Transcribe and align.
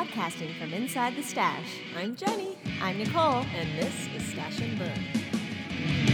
Podcasting 0.00 0.58
from 0.58 0.72
inside 0.72 1.14
the 1.14 1.22
stash. 1.22 1.76
I'm 1.94 2.16
Jenny, 2.16 2.56
I'm 2.80 2.96
Nicole. 2.96 3.44
and 3.54 3.68
this 3.78 4.08
is 4.16 4.24
Stash 4.32 4.58
and 4.62 4.78
Burn. 4.78 6.10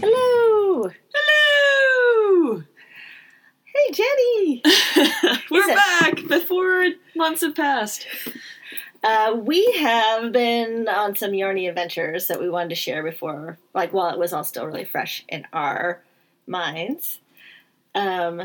Hello. 0.00 0.90
Hello! 1.14 2.62
Hey, 3.64 3.92
Jenny. 3.92 4.62
We're 5.50 5.70
it- 5.70 5.76
back 5.76 6.14
before 6.28 6.86
months 7.14 7.42
have 7.42 7.54
passed. 7.54 8.06
Uh, 9.04 9.36
we 9.36 9.64
have 9.80 10.32
been 10.32 10.88
on 10.88 11.14
some 11.16 11.32
yarny 11.32 11.68
adventures 11.68 12.28
that 12.28 12.40
we 12.40 12.48
wanted 12.48 12.70
to 12.70 12.74
share 12.74 13.02
before, 13.02 13.58
like 13.74 13.92
while 13.92 14.10
it 14.12 14.18
was 14.18 14.32
all 14.32 14.44
still 14.44 14.66
really 14.66 14.84
fresh 14.84 15.24
in 15.28 15.46
our 15.52 16.00
minds. 16.46 17.20
Um, 17.94 18.42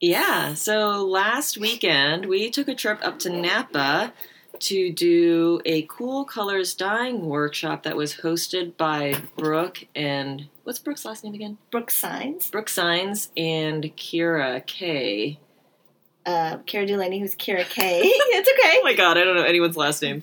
Yeah, 0.00 0.54
so 0.54 1.04
last 1.04 1.56
weekend 1.58 2.26
we 2.26 2.50
took 2.50 2.68
a 2.68 2.74
trip 2.74 2.98
up 3.02 3.18
to 3.20 3.30
Napa 3.30 4.12
to 4.60 4.92
do 4.92 5.60
a 5.64 5.82
cool 5.88 6.24
colors 6.24 6.74
dyeing 6.74 7.26
workshop 7.26 7.82
that 7.82 7.96
was 7.96 8.16
hosted 8.16 8.76
by 8.76 9.14
Brooke 9.36 9.86
and 9.94 10.46
what's 10.62 10.78
Brooke's 10.78 11.04
last 11.04 11.24
name 11.24 11.34
again? 11.34 11.58
Brooke 11.70 11.90
Sinnes, 11.90 12.50
Brooke 12.50 12.68
Sinnes 12.68 13.30
and 13.36 13.84
Kira 13.96 14.64
K. 14.66 15.38
uh, 16.26 16.58
Kira 16.58 16.88
Dulaney, 16.88 17.18
who's 17.18 17.34
Kira 17.34 17.68
K. 17.68 18.00
it's 18.04 18.48
okay. 18.48 18.78
Oh 18.78 18.84
my 18.84 18.94
god, 18.94 19.18
I 19.18 19.24
don't 19.24 19.34
know 19.36 19.42
anyone's 19.42 19.76
last 19.76 20.00
name. 20.02 20.22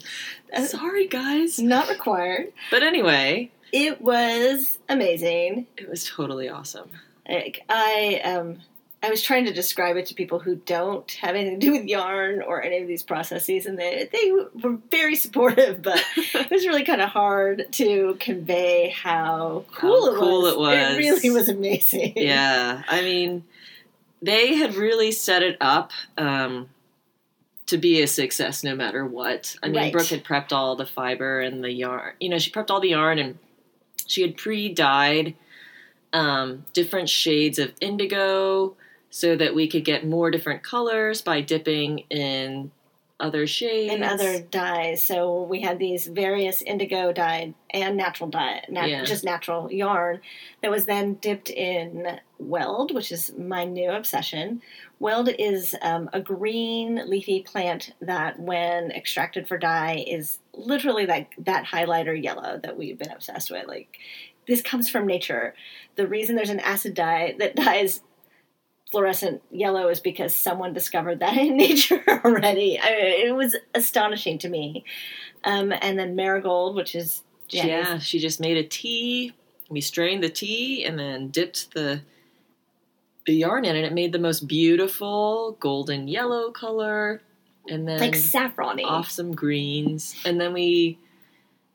Uh, 0.55 0.63
Sorry, 0.66 1.08
guys. 1.08 1.59
Not 1.59 1.89
required. 1.89 2.53
But 2.72 2.84
anyway, 2.84 3.52
It 3.71 4.02
was 4.02 4.80
amazing. 4.89 5.67
it 5.77 5.89
was 5.89 6.05
totally 6.05 6.49
awesome. 6.49 6.89
Like 7.30 7.64
I 7.69 8.22
um 8.23 8.59
I 9.03 9.09
was 9.09 9.23
trying 9.23 9.45
to 9.45 9.53
describe 9.53 9.97
it 9.97 10.05
to 10.08 10.13
people 10.13 10.38
who 10.38 10.58
don't 10.58 11.09
have 11.13 11.36
anything 11.36 11.59
to 11.59 11.66
do 11.66 11.72
with 11.72 11.86
yarn 11.86 12.44
or 12.44 12.61
any 12.61 12.78
of 12.80 12.88
these 12.88 13.02
processes, 13.02 13.66
and 13.66 13.80
they 13.80 14.08
they 14.11 14.31
were 14.61 14.78
very 14.91 15.16
supportive, 15.16 15.81
but 15.81 16.03
it 16.17 16.52
was 16.52 16.67
really 16.67 16.83
kind 16.83 17.02
of 17.02 17.09
hard 17.09 17.66
to 17.73 18.16
convey 18.19 18.89
how 18.89 19.66
cool, 19.73 20.06
How 20.06 20.16
it, 20.16 20.19
cool 20.19 20.41
was. 20.44 20.53
it 20.53 20.59
was. 20.59 20.78
It 20.94 20.97
really 21.00 21.30
was 21.31 21.50
amazing. 21.50 22.13
Yeah, 22.16 22.83
I 22.88 23.02
mean, 23.02 23.44
they 24.22 24.53
had 24.56 24.75
really 24.75 25.11
set 25.11 25.41
it 25.41 25.58
up 25.59 25.91
um, 26.19 26.69
to 27.67 27.78
be 27.78 28.03
a 28.03 28.08
success 28.08 28.63
no 28.63 28.75
matter 28.75 29.03
what. 29.03 29.56
I 29.63 29.67
mean, 29.67 29.75
Right. 29.78 29.91
Brooke 29.94 30.08
had 30.09 30.23
prepped 30.23 30.52
all 30.52 30.75
the 30.75 30.85
fiber 30.85 31.39
and 31.41 31.63
the 31.63 31.72
yarn. 31.72 32.13
You 32.19 32.30
know, 32.30 32.38
she 32.38 32.52
prepped 32.52 32.69
all 32.69 32.80
the 32.81 32.89
yarn 32.89 33.17
and 33.17 33.39
she 34.12 34.22
had 34.22 34.38
pre 34.38 34.70
dyed 34.73 35.36
um, 36.14 36.66
different 36.73 37.09
shades 37.09 37.58
of 37.59 37.72
indigo 37.80 38.76
so 39.09 39.36
that 39.36 39.53
we 39.56 39.68
could 39.68 39.86
get 39.86 40.06
more 40.06 40.31
different 40.31 40.64
colors 40.64 41.22
by 41.22 41.42
dipping 41.42 42.00
in 42.09 42.72
other 43.20 43.45
shades 43.45 43.94
And 43.94 44.03
other 44.03 44.40
dyes. 44.42 45.06
So 45.06 45.44
we 45.44 45.62
had 45.62 45.78
these 45.78 46.08
various 46.08 46.62
indigo 46.64 47.12
dyed 47.14 47.53
and 47.70 47.95
natural 47.95 48.30
dye, 48.30 48.66
nat- 48.68 48.90
Yeah. 48.90 49.03
just 49.03 49.23
natural 49.23 49.72
yarn 49.72 50.22
that 50.62 50.72
was 50.72 50.86
then 50.86 51.14
dipped 51.16 51.50
in 51.52 52.20
weld, 52.40 52.96
which 52.96 53.12
is 53.12 53.31
my 53.38 53.64
new 53.64 53.92
obsession. 53.92 54.62
Weld 55.02 55.30
is 55.39 55.75
um, 55.81 56.11
a 56.13 56.21
green 56.21 57.02
leafy 57.09 57.41
plant 57.41 57.94
that, 58.02 58.39
when 58.39 58.91
extracted 58.91 59.47
for 59.47 59.57
dye, 59.57 60.05
is 60.07 60.38
literally 60.53 61.07
like 61.07 61.31
that 61.39 61.66
highlighter 61.66 62.21
yellow 62.21 62.59
that 62.61 62.77
we've 62.77 62.99
been 62.99 63.09
obsessed 63.09 63.49
with. 63.49 63.67
Like 63.67 63.97
this 64.47 64.61
comes 64.61 64.89
from 64.91 65.07
nature. 65.07 65.55
The 65.95 66.05
reason 66.05 66.35
there's 66.35 66.52
an 66.52 66.59
acid 66.59 66.94
dye 66.94 67.35
that 67.39 67.55
dyes 67.66 68.02
fluorescent 68.91 69.41
yellow 69.49 69.88
is 69.88 69.99
because 69.99 70.35
someone 70.35 70.72
discovered 70.72 71.19
that 71.22 71.35
in 71.35 71.57
nature 71.67 72.03
already. 72.23 72.78
I 72.79 72.90
it 73.25 73.35
was 73.35 73.56
astonishing 73.73 74.38
to 74.40 74.50
me. 74.50 74.85
Um, 75.44 75.73
and 75.81 75.97
then 75.97 76.16
marigold, 76.16 76.75
which 76.75 76.94
is 76.94 77.23
Jenny's- 77.47 77.88
Yeah, 77.88 77.97
she 77.97 78.19
just 78.19 78.40
made 78.40 78.57
a 78.57 78.63
tea. 78.63 79.34
We 79.67 79.81
strained 79.81 80.23
the 80.23 80.29
tea 80.29 80.85
and 80.85 81.00
then 81.00 81.29
dipped 81.29 81.73
the 81.73 82.01
yarn 83.28 83.66
in, 83.66 83.76
and 83.76 83.86
it 83.86 83.94
made 83.94 84.12
the 84.12 84.20
most 84.20 84.48
beautiful 84.48 85.58
golden 85.59 86.08
yellow 86.08 86.52
color. 86.52 87.22
And 87.70 87.88
then 87.88 88.00
like 88.00 88.16
saffrony. 88.16 88.84
off 88.84 89.12
some 89.12 89.34
greens, 89.34 90.16
and 90.26 90.42
then 90.42 90.54
we 90.54 90.98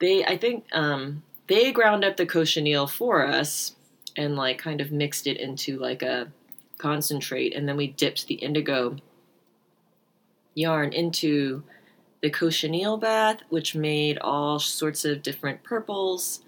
they 0.01 0.25
I 0.25 0.37
think 0.37 0.65
um, 0.73 1.23
they 1.47 1.71
ground 1.73 2.05
up 2.05 2.17
the 2.17 2.27
cochineal 2.27 2.89
for 2.89 3.25
us 3.25 3.77
and 4.17 4.35
like 4.35 4.59
kind 4.59 4.81
of 4.81 4.91
mixed 4.91 5.27
it 5.27 5.37
into 5.37 5.79
like 5.79 6.03
a 6.03 6.33
concentrate, 6.79 7.55
and 7.55 7.69
then 7.69 7.77
we 7.77 7.87
dipped 7.87 8.27
the 8.27 8.35
indigo 8.35 8.97
yarn 10.55 10.93
into 10.93 11.63
the 12.23 12.31
cochineal 12.31 12.97
bath, 12.97 13.39
which 13.51 13.77
made 13.77 14.19
all 14.19 14.59
sorts 14.59 15.05
of 15.05 15.23
different 15.23 15.63
purples. 15.63 16.41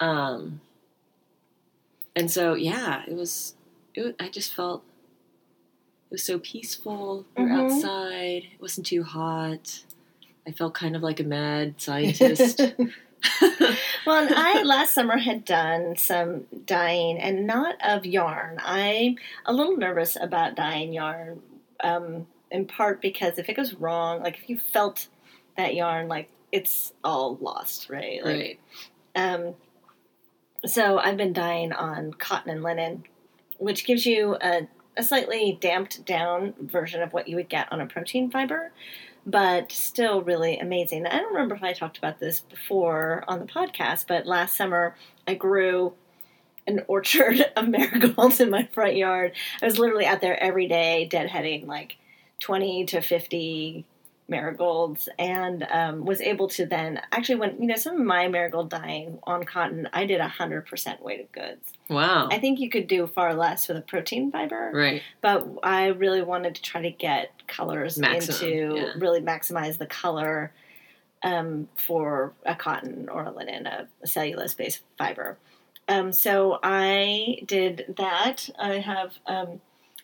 Um, 0.00 0.60
and 2.14 2.30
so, 2.30 2.54
yeah, 2.54 3.04
it 3.06 3.14
was, 3.14 3.54
it 3.98 4.04
was, 4.04 4.14
I 4.20 4.28
just 4.28 4.54
felt 4.54 4.82
it 6.10 6.14
was 6.14 6.22
so 6.22 6.38
peaceful. 6.38 7.26
We 7.36 7.42
were 7.44 7.48
Mhm. 7.50 7.72
outside, 7.74 8.44
it 8.54 8.60
wasn't 8.60 8.86
too 8.86 9.02
hot. 9.02 9.84
I 10.46 10.52
felt 10.52 10.74
kind 10.74 10.96
of 10.96 11.02
like 11.02 11.20
a 11.20 11.24
mad 11.24 11.80
scientist. 11.80 12.60
well, 14.06 14.24
and 14.24 14.34
I 14.34 14.62
last 14.62 14.94
summer 14.94 15.18
had 15.18 15.44
done 15.44 15.96
some 15.96 16.46
dyeing, 16.64 17.18
and 17.18 17.46
not 17.46 17.74
of 17.84 18.06
yarn. 18.06 18.58
I'm 18.62 19.16
a 19.44 19.52
little 19.52 19.76
nervous 19.76 20.16
about 20.20 20.54
dyeing 20.54 20.92
yarn, 20.92 21.42
um, 21.82 22.28
in 22.50 22.66
part 22.66 23.02
because 23.02 23.38
if 23.38 23.48
it 23.48 23.54
goes 23.54 23.74
wrong, 23.74 24.22
like 24.22 24.38
if 24.38 24.48
you 24.48 24.56
felt 24.58 25.08
that 25.56 25.74
yarn, 25.74 26.06
like 26.06 26.28
it's 26.52 26.92
all 27.02 27.36
lost, 27.40 27.90
right? 27.90 28.24
Like, 28.24 28.36
right. 28.36 28.60
Um, 29.16 29.54
so 30.64 30.98
I've 30.98 31.16
been 31.16 31.32
dyeing 31.32 31.72
on 31.72 32.12
cotton 32.14 32.50
and 32.52 32.62
linen, 32.62 33.02
which 33.58 33.84
gives 33.84 34.06
you 34.06 34.36
a, 34.40 34.68
a 34.96 35.02
slightly 35.02 35.58
damped 35.60 36.04
down 36.04 36.54
version 36.60 37.02
of 37.02 37.12
what 37.12 37.28
you 37.28 37.36
would 37.36 37.48
get 37.48 37.70
on 37.72 37.80
a 37.80 37.86
protein 37.86 38.30
fiber, 38.30 38.72
but 39.26 39.70
still 39.70 40.22
really 40.22 40.58
amazing. 40.58 41.06
I 41.06 41.18
don't 41.18 41.32
remember 41.32 41.54
if 41.54 41.62
I 41.62 41.72
talked 41.72 41.98
about 41.98 42.18
this 42.18 42.40
before 42.40 43.24
on 43.28 43.40
the 43.40 43.46
podcast, 43.46 44.06
but 44.08 44.26
last 44.26 44.56
summer 44.56 44.96
I 45.26 45.34
grew 45.34 45.92
an 46.66 46.84
orchard 46.86 47.44
of 47.56 47.68
marigolds 47.68 48.40
in 48.40 48.50
my 48.50 48.68
front 48.72 48.96
yard. 48.96 49.32
I 49.60 49.66
was 49.66 49.78
literally 49.78 50.06
out 50.06 50.20
there 50.20 50.40
every 50.42 50.68
day 50.68 51.08
deadheading 51.10 51.66
like 51.66 51.96
20 52.40 52.86
to 52.86 53.00
50 53.00 53.84
marigolds 54.28 55.08
and 55.18 55.66
um, 55.70 56.04
was 56.04 56.20
able 56.20 56.48
to 56.48 56.66
then 56.66 57.00
actually 57.12 57.36
when 57.36 57.60
you 57.60 57.66
know 57.66 57.76
some 57.76 57.94
of 57.94 58.06
my 58.06 58.28
marigold 58.28 58.68
dyeing 58.68 59.18
on 59.22 59.42
cotton 59.42 59.88
i 59.94 60.04
did 60.04 60.20
100% 60.20 61.02
weighted 61.02 61.32
goods 61.32 61.72
Wow. 61.88 62.28
i 62.30 62.38
think 62.38 62.60
you 62.60 62.68
could 62.68 62.86
do 62.86 63.06
far 63.06 63.34
less 63.34 63.68
with 63.68 63.78
a 63.78 63.80
protein 63.80 64.30
fiber 64.30 64.70
right. 64.74 65.02
but 65.22 65.46
i 65.62 65.86
really 65.86 66.22
wanted 66.22 66.54
to 66.56 66.62
try 66.62 66.82
to 66.82 66.90
get 66.90 67.30
colors 67.46 67.96
Maximum, 67.96 68.52
into 68.52 68.76
yeah. 68.76 68.92
really 68.98 69.20
maximize 69.20 69.78
the 69.78 69.86
color 69.86 70.52
um, 71.22 71.68
for 71.74 72.34
a 72.44 72.54
cotton 72.54 73.08
or 73.08 73.24
a 73.24 73.32
linen 73.32 73.66
a, 73.66 73.88
a 74.02 74.06
cellulose 74.06 74.54
based 74.54 74.82
fiber 74.98 75.38
um, 75.88 76.12
so 76.12 76.58
i 76.62 77.38
did 77.46 77.94
that 77.96 78.50
i 78.58 78.74
have 78.74 79.14
um, 79.26 79.60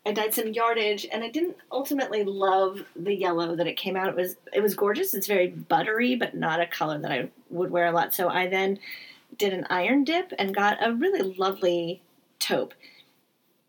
I 0.06 0.12
dyed 0.12 0.34
some 0.34 0.48
yardage, 0.48 1.06
and 1.10 1.24
I 1.24 1.30
didn't 1.30 1.56
ultimately 1.72 2.24
love 2.24 2.84
the 2.94 3.14
yellow 3.14 3.56
that 3.56 3.66
it 3.66 3.76
came 3.76 3.96
out. 3.96 4.08
It 4.08 4.16
was 4.16 4.36
it 4.52 4.60
was 4.60 4.74
gorgeous. 4.74 5.14
It's 5.14 5.26
very 5.26 5.48
buttery, 5.48 6.14
but 6.14 6.34
not 6.34 6.60
a 6.60 6.66
color 6.66 6.98
that 6.98 7.10
I 7.10 7.28
would 7.50 7.70
wear 7.70 7.86
a 7.86 7.92
lot. 7.92 8.14
So 8.14 8.28
I 8.28 8.46
then 8.46 8.78
did 9.38 9.52
an 9.52 9.66
iron 9.70 10.04
dip 10.04 10.32
and 10.38 10.54
got 10.54 10.76
a 10.84 10.92
really 10.92 11.22
lovely 11.36 12.02
taupe. 12.38 12.74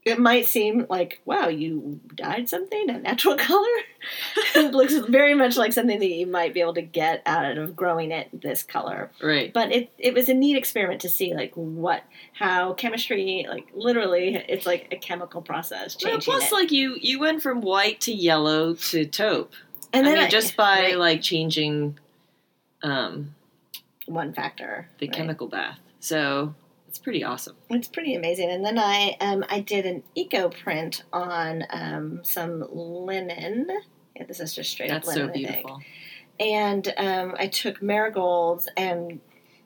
It 0.05 0.19
might 0.19 0.45
seem 0.45 0.85
like 0.89 1.19
wow, 1.25 1.47
you 1.47 1.99
dyed 2.13 2.47
something 2.47 2.89
a 2.91 2.99
natural 2.99 3.35
color. 3.49 3.67
it 4.55 4.71
looks 4.73 4.93
very 4.93 5.33
much 5.33 5.57
like 5.57 5.73
something 5.73 5.97
that 5.99 6.07
you 6.07 6.27
might 6.27 6.53
be 6.53 6.61
able 6.61 6.75
to 6.75 6.81
get 6.83 7.23
out 7.25 7.57
of 7.57 7.75
growing 7.75 8.11
it 8.11 8.29
this 8.39 8.61
color 8.61 9.09
Right. 9.21 9.51
but 9.51 9.71
it 9.71 9.89
it 9.97 10.13
was 10.13 10.29
a 10.29 10.33
neat 10.35 10.57
experiment 10.57 11.01
to 11.01 11.09
see 11.09 11.33
like 11.33 11.53
what 11.55 12.03
how 12.33 12.73
chemistry 12.73 13.47
like 13.49 13.65
literally 13.73 14.35
it's 14.47 14.67
like 14.67 14.87
a 14.91 14.95
chemical 14.95 15.41
process 15.41 15.97
Well, 16.03 16.19
plus, 16.19 16.51
it. 16.51 16.53
like 16.53 16.71
you, 16.71 16.97
you 17.01 17.19
went 17.19 17.41
from 17.41 17.61
white 17.61 17.99
to 18.01 18.13
yellow 18.13 18.75
to 18.75 19.05
taupe. 19.07 19.53
and 19.91 20.05
I 20.05 20.09
then 20.09 20.17
mean, 20.19 20.27
I- 20.27 20.29
just 20.29 20.55
by 20.55 20.79
right, 20.81 20.97
like 20.99 21.21
changing 21.23 21.97
um, 22.83 23.33
one 24.05 24.33
factor 24.33 24.87
the 24.99 25.07
right. 25.07 25.15
chemical 25.15 25.47
bath. 25.47 25.79
So 25.99 26.53
it's 26.95 27.03
pretty 27.03 27.25
awesome. 27.25 27.55
it's 27.69 27.89
pretty 27.89 28.15
amazing 28.15 28.49
and 28.49 28.63
then 28.65 28.79
i 28.79 29.17
um 29.19 29.43
i 29.49 29.59
did 29.59 29.85
an 29.85 30.01
eco 30.15 30.47
print 30.47 31.03
on 31.11 31.63
um 31.71 32.21
some 32.23 32.63
linen 32.71 33.67
yeah, 34.15 34.23
this 34.25 34.39
is 34.39 34.53
just 34.55 34.71
straight 34.71 34.89
That's 34.89 35.09
up 35.09 35.15
linen 35.15 35.29
I 35.29 35.33
think. 35.33 35.45
beautiful. 35.49 35.81
and 36.39 36.93
um, 36.95 37.35
I 37.37 37.47
took 37.47 37.81
marigolds 37.81 38.69
and 38.77 39.19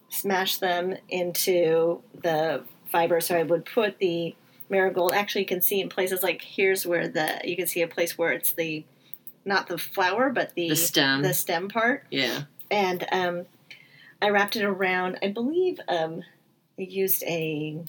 smashed 0.09 0.59
them 0.59 0.95
into 1.07 2.01
the 2.23 2.63
fiber. 2.91 3.21
So 3.21 3.37
I 3.37 3.43
would 3.43 3.65
put 3.65 3.99
the 3.99 4.35
marigold. 4.67 5.13
Actually, 5.13 5.41
you 5.41 5.47
can 5.47 5.61
see 5.61 5.81
in 5.81 5.87
places 5.89 6.23
like 6.23 6.41
here's 6.41 6.83
where 6.87 7.07
the 7.07 7.39
you 7.43 7.55
can 7.55 7.67
see 7.67 7.83
a 7.83 7.87
place 7.87 8.17
where 8.17 8.31
it's 8.31 8.53
the 8.53 8.83
not 9.45 9.67
the 9.67 9.77
flower 9.77 10.31
but 10.31 10.55
the 10.55 10.69
The 10.69 10.75
stem. 10.75 11.21
the 11.21 11.35
stem 11.35 11.69
part, 11.69 12.05
yeah. 12.09 12.45
and 12.71 13.05
um, 13.11 13.45
I 14.19 14.29
wrapped 14.31 14.55
it 14.55 14.63
around. 14.63 15.19
I 15.21 15.27
believe 15.27 15.79
um, 15.87 16.23
Used 16.79 17.23
a 17.23 17.83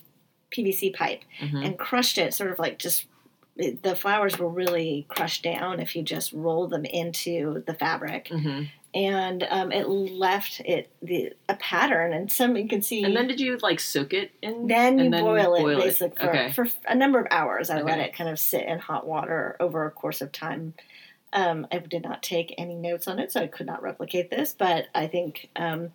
PVC 0.51 0.95
pipe 0.95 1.23
hmm 1.39 1.63
and 1.63 1.79
crushed 1.79 2.19
it, 2.19 2.35
sort 2.35 2.51
of 2.51 2.59
like 2.59 2.79
just 2.79 3.07
the 3.57 3.95
flowers 3.95 4.39
were 4.39 4.49
really 4.49 5.07
crushed 5.09 5.43
down 5.43 5.81
if 5.81 5.95
you 5.95 6.03
just 6.03 6.33
roll 6.33 6.67
them 6.67 6.85
into 6.85 7.63
the 7.67 7.75
fabric, 7.75 8.29
hmm 8.29 8.65
and 8.93 9.47
um, 9.51 9.71
it 9.71 9.89
left 9.89 10.61
it 10.65 10.91
the 11.01 11.33
a 11.49 11.55
pattern. 11.55 12.13
And 12.13 12.31
some 12.31 12.57
you 12.57 12.67
can 12.67 12.83
see. 12.83 13.05
And 13.05 13.17
then 13.17 13.29
did 13.29 13.39
you 13.39 13.57
like 13.59 13.79
soak 13.79 14.13
it 14.13 14.33
in? 14.43 14.67
Then 14.67 14.99
you 14.99 15.11
then 15.11 15.23
boil 15.23 15.55
it 15.55 15.77
basically 15.77 16.17
for, 16.19 16.31
Okay. 16.31 16.53
for 16.53 16.67
a 16.89 16.95
number 16.95 17.21
of 17.21 17.27
hours. 17.31 17.71
I 17.71 17.83
let 17.83 18.01
it 18.01 18.15
kind 18.15 18.29
of 18.29 18.39
sit 18.39 18.67
in 18.67 18.81
hot 18.81 19.07
water 19.07 19.57
over 19.61 19.87
a 19.87 19.91
course 19.91 20.21
of 20.21 20.33
time. 20.33 20.75
Um, 21.33 21.69
I 21.71 21.79
did 21.79 22.03
not 22.03 22.23
take 22.23 22.53
any 22.59 22.75
notes 22.75 23.07
on 23.07 23.21
it, 23.21 23.31
so 23.31 23.41
I 23.41 23.47
could 23.47 23.67
not 23.67 23.81
replicate 23.81 24.31
this. 24.31 24.53
But 24.53 24.87
I 24.93 25.07
think, 25.07 25.49
um, 25.55 25.93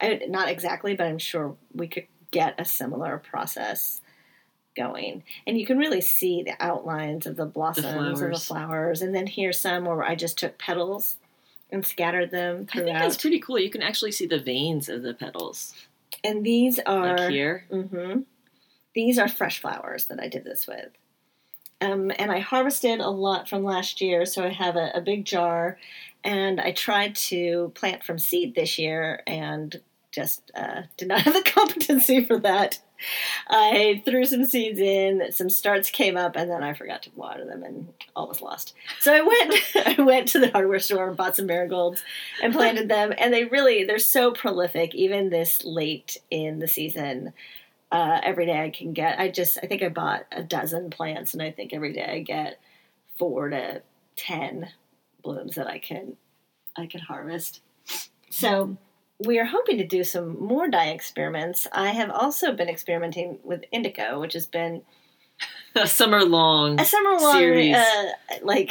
I, 0.00 0.20
not 0.26 0.48
exactly, 0.48 0.96
but 0.96 1.06
I'm 1.06 1.18
sure 1.18 1.54
we 1.72 1.86
could 1.86 2.08
get 2.34 2.60
a 2.60 2.64
similar 2.64 3.18
process 3.18 4.00
going. 4.76 5.22
And 5.46 5.58
you 5.58 5.64
can 5.66 5.78
really 5.78 6.00
see 6.00 6.42
the 6.42 6.56
outlines 6.60 7.26
of 7.26 7.36
the 7.36 7.46
blossoms 7.46 8.20
of 8.20 8.30
the 8.32 8.38
flowers. 8.38 9.02
And 9.02 9.14
then 9.14 9.26
here's 9.26 9.58
some 9.58 9.84
where 9.84 10.02
I 10.02 10.14
just 10.14 10.36
took 10.38 10.58
petals 10.58 11.16
and 11.70 11.86
scattered 11.86 12.30
them 12.30 12.66
I 12.72 12.78
think 12.84 12.98
that's 12.98 13.16
pretty 13.16 13.38
cool. 13.40 13.58
You 13.58 13.70
can 13.70 13.82
actually 13.82 14.12
see 14.12 14.26
the 14.26 14.38
veins 14.40 14.88
of 14.88 15.02
the 15.02 15.14
petals, 15.14 15.74
and 16.22 16.44
these 16.44 16.78
are 16.86 17.16
like 17.16 17.30
here. 17.30 17.64
hmm 17.70 18.20
These 18.94 19.18
are 19.18 19.28
fresh 19.28 19.60
flowers 19.60 20.06
that 20.06 20.20
I 20.20 20.28
did 20.28 20.44
this 20.44 20.66
with. 20.66 20.90
Um, 21.80 22.12
and 22.18 22.30
I 22.30 22.38
harvested 22.38 23.00
a 23.00 23.10
lot 23.10 23.48
from 23.48 23.64
last 23.64 24.00
year, 24.00 24.24
so 24.26 24.44
I 24.44 24.50
have 24.50 24.76
a, 24.76 24.90
a 24.94 25.00
big 25.00 25.24
jar. 25.24 25.78
And 26.22 26.60
I 26.60 26.72
tried 26.72 27.14
to 27.16 27.72
plant 27.74 28.04
from 28.04 28.18
seed 28.18 28.54
this 28.54 28.78
year 28.78 29.22
and 29.26 29.80
just 30.14 30.50
uh, 30.54 30.82
did 30.96 31.08
not 31.08 31.20
have 31.22 31.34
the 31.34 31.42
competency 31.42 32.24
for 32.24 32.38
that. 32.40 32.78
I 33.48 34.02
threw 34.04 34.24
some 34.24 34.44
seeds 34.44 34.78
in, 34.78 35.32
some 35.32 35.50
starts 35.50 35.90
came 35.90 36.16
up, 36.16 36.36
and 36.36 36.50
then 36.50 36.62
I 36.62 36.72
forgot 36.72 37.02
to 37.02 37.10
water 37.14 37.44
them, 37.44 37.62
and 37.62 37.92
all 38.14 38.28
was 38.28 38.40
lost. 38.40 38.74
So 39.00 39.12
I 39.12 39.20
went, 39.20 39.98
I 39.98 40.02
went 40.02 40.28
to 40.28 40.38
the 40.38 40.50
hardware 40.50 40.78
store 40.78 41.08
and 41.08 41.16
bought 41.16 41.36
some 41.36 41.46
marigolds 41.46 42.02
and 42.42 42.54
planted 42.54 42.88
them, 42.88 43.12
and 43.18 43.34
they 43.34 43.44
really 43.44 43.84
they're 43.84 43.98
so 43.98 44.32
prolific, 44.32 44.94
even 44.94 45.30
this 45.30 45.64
late 45.64 46.18
in 46.30 46.60
the 46.60 46.68
season. 46.68 47.32
Uh, 47.92 48.20
every 48.24 48.46
day 48.46 48.60
I 48.60 48.70
can 48.70 48.92
get. 48.92 49.20
I 49.20 49.28
just 49.28 49.58
I 49.62 49.66
think 49.66 49.82
I 49.82 49.88
bought 49.88 50.24
a 50.32 50.42
dozen 50.42 50.90
plants, 50.90 51.34
and 51.34 51.42
I 51.42 51.50
think 51.50 51.72
every 51.72 51.92
day 51.92 52.04
I 52.04 52.20
get 52.20 52.60
four 53.18 53.50
to 53.50 53.82
ten 54.16 54.68
blooms 55.22 55.56
that 55.56 55.66
I 55.66 55.78
can 55.78 56.16
I 56.76 56.86
can 56.86 57.00
harvest. 57.00 57.60
So 58.30 58.76
we 59.18 59.38
are 59.38 59.44
hoping 59.44 59.78
to 59.78 59.86
do 59.86 60.04
some 60.04 60.38
more 60.40 60.68
dye 60.68 60.88
experiments. 60.88 61.66
I 61.72 61.90
have 61.90 62.10
also 62.10 62.52
been 62.52 62.68
experimenting 62.68 63.38
with 63.44 63.64
indigo, 63.72 64.20
which 64.20 64.32
has 64.34 64.46
been 64.46 64.82
A 65.74 65.86
summer 65.88 66.24
long 66.24 66.80
a 66.80 66.84
summer 66.84 67.18
long 67.18 67.32
Series. 67.38 67.74
uh, 67.76 68.10
like 68.42 68.70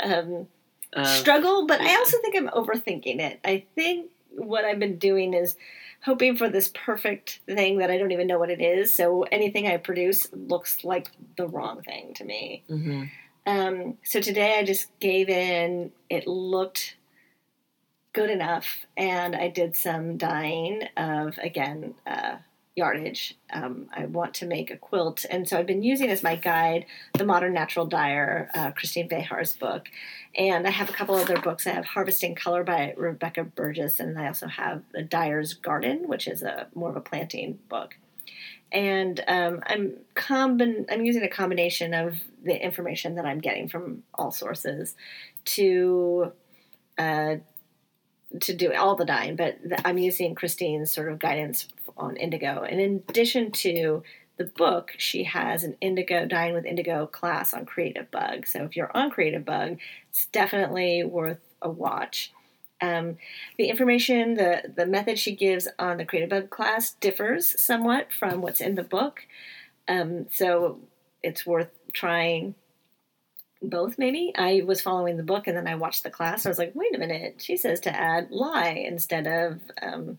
um, 0.00 0.46
uh, 0.94 1.04
struggle, 1.04 1.66
but 1.66 1.80
I 1.80 1.96
also 1.96 2.18
think 2.20 2.36
I'm 2.36 2.48
overthinking 2.48 3.18
it. 3.20 3.40
I 3.44 3.64
think 3.74 4.10
what 4.30 4.64
I've 4.64 4.78
been 4.78 4.98
doing 4.98 5.34
is 5.34 5.56
hoping 6.04 6.36
for 6.36 6.48
this 6.48 6.70
perfect 6.72 7.40
thing 7.46 7.78
that 7.78 7.90
I 7.90 7.98
don't 7.98 8.12
even 8.12 8.28
know 8.28 8.38
what 8.38 8.50
it 8.50 8.60
is. 8.60 8.94
So 8.94 9.24
anything 9.32 9.66
I 9.66 9.78
produce 9.78 10.28
looks 10.32 10.84
like 10.84 11.08
the 11.36 11.48
wrong 11.48 11.82
thing 11.82 12.14
to 12.14 12.24
me. 12.24 12.62
mhm. 12.70 13.10
Um, 13.46 13.96
so 14.04 14.20
today 14.20 14.58
I 14.58 14.62
just 14.62 14.96
gave 15.00 15.28
in. 15.30 15.90
It 16.10 16.26
looked 16.26 16.96
good 18.18 18.30
enough, 18.30 18.84
and 18.96 19.36
I 19.36 19.46
did 19.46 19.76
some 19.76 20.16
dyeing 20.16 20.82
of 20.96 21.38
again 21.38 21.94
uh, 22.04 22.38
yardage. 22.74 23.38
Um, 23.52 23.86
I 23.96 24.06
want 24.06 24.34
to 24.34 24.46
make 24.46 24.72
a 24.72 24.76
quilt, 24.76 25.24
and 25.30 25.48
so 25.48 25.56
I've 25.56 25.66
been 25.66 25.84
using 25.84 26.10
as 26.10 26.24
my 26.24 26.34
guide 26.34 26.86
the 27.16 27.24
Modern 27.24 27.54
Natural 27.54 27.86
Dyer, 27.86 28.50
uh, 28.54 28.72
Kristine 28.72 29.08
Vejar's 29.08 29.54
book, 29.54 29.88
and 30.34 30.66
I 30.66 30.70
have 30.70 30.90
a 30.90 30.92
couple 30.92 31.14
other 31.14 31.40
books. 31.40 31.64
I 31.64 31.70
have 31.70 31.84
Harvesting 31.84 32.34
Color 32.34 32.64
by 32.64 32.92
Rebecca 32.96 33.44
Burgess, 33.44 34.00
and 34.00 34.18
I 34.18 34.26
also 34.26 34.48
have 34.48 34.82
the 34.92 35.02
Dyer's 35.02 35.54
Garden, 35.54 36.08
which 36.08 36.26
is 36.26 36.42
a 36.42 36.66
more 36.74 36.90
of 36.90 36.96
a 36.96 37.00
planting 37.00 37.60
book 37.68 37.94
and 38.70 39.24
um, 39.26 39.62
I'm 39.66 39.94
combin- 40.14 40.84
I'm 40.90 41.06
using 41.06 41.22
a 41.22 41.28
combination 41.28 41.94
of 41.94 42.18
the 42.44 42.62
information 42.62 43.14
that 43.14 43.24
I'm 43.24 43.38
getting 43.38 43.66
from 43.66 44.02
all 44.12 44.30
sources 44.30 44.94
to 45.56 46.32
uh, 46.98 47.36
to 48.40 48.54
do 48.54 48.72
all 48.74 48.94
the 48.94 49.04
dyeing, 49.04 49.36
but 49.36 49.58
I'm 49.84 49.98
using 49.98 50.34
Kristine's 50.34 50.92
sort 50.92 51.10
of 51.10 51.18
guidance 51.18 51.68
on 51.96 52.16
indigo. 52.16 52.62
And 52.62 52.80
in 52.80 53.02
addition 53.08 53.50
to 53.52 54.02
the 54.36 54.44
book, 54.44 54.92
she 54.98 55.24
has 55.24 55.64
an 55.64 55.76
indigo 55.80 56.26
dyeing 56.26 56.54
with 56.54 56.64
indigo 56.64 57.06
class 57.06 57.52
on 57.52 57.66
Creative 57.66 58.10
Bug. 58.10 58.46
So 58.46 58.64
if 58.64 58.76
you're 58.76 58.96
on 58.96 59.10
Creative 59.10 59.44
Bug, 59.44 59.78
it's 60.10 60.26
definitely 60.26 61.04
worth 61.04 61.40
a 61.60 61.68
watch. 61.68 62.32
Um, 62.80 63.16
the 63.56 63.68
information, 63.68 64.34
the 64.34 64.72
the 64.76 64.86
method 64.86 65.18
she 65.18 65.34
gives 65.34 65.66
on 65.78 65.96
the 65.96 66.04
Creative 66.04 66.30
Bug 66.30 66.50
class 66.50 66.92
differs 66.92 67.60
somewhat 67.60 68.12
from 68.12 68.40
what's 68.40 68.60
in 68.60 68.76
the 68.76 68.84
book. 68.84 69.22
Um, 69.88 70.26
so 70.30 70.78
it's 71.22 71.44
worth 71.44 71.70
trying 71.92 72.54
both. 73.62 73.98
Maybe 73.98 74.32
I 74.36 74.62
was 74.64 74.80
following 74.80 75.16
the 75.16 75.22
book 75.22 75.46
and 75.46 75.56
then 75.56 75.66
I 75.66 75.74
watched 75.74 76.02
the 76.02 76.10
class. 76.10 76.46
I 76.46 76.48
was 76.48 76.58
like, 76.58 76.72
wait 76.74 76.94
a 76.94 76.98
minute, 76.98 77.36
she 77.38 77.56
says 77.56 77.80
to 77.80 77.94
add 77.94 78.30
lye 78.30 78.84
instead 78.86 79.26
of 79.26 79.60
um, 79.82 80.18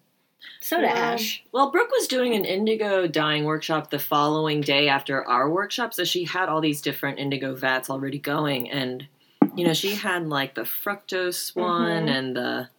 soda 0.61 0.87
well, 0.87 0.95
ash. 0.95 1.43
Well, 1.51 1.71
Brooke 1.71 1.91
was 1.91 2.07
doing 2.07 2.33
an 2.35 2.45
indigo 2.45 3.07
dyeing 3.07 3.45
workshop 3.45 3.89
the 3.91 3.99
following 3.99 4.61
day 4.61 4.89
after 4.89 5.25
our 5.27 5.49
workshop, 5.49 5.93
so 5.93 6.03
she 6.03 6.25
had 6.25 6.49
all 6.49 6.61
these 6.61 6.81
different 6.81 7.19
indigo 7.19 7.55
vats 7.55 7.89
already 7.89 8.19
going, 8.19 8.69
and 8.69 9.07
you 9.55 9.65
know 9.65 9.73
she 9.73 9.95
had 9.95 10.27
like 10.27 10.55
the 10.55 10.61
fructose 10.61 11.55
one 11.55 12.05
Mhm. 12.07 12.17
and 12.17 12.35
the 12.35 12.69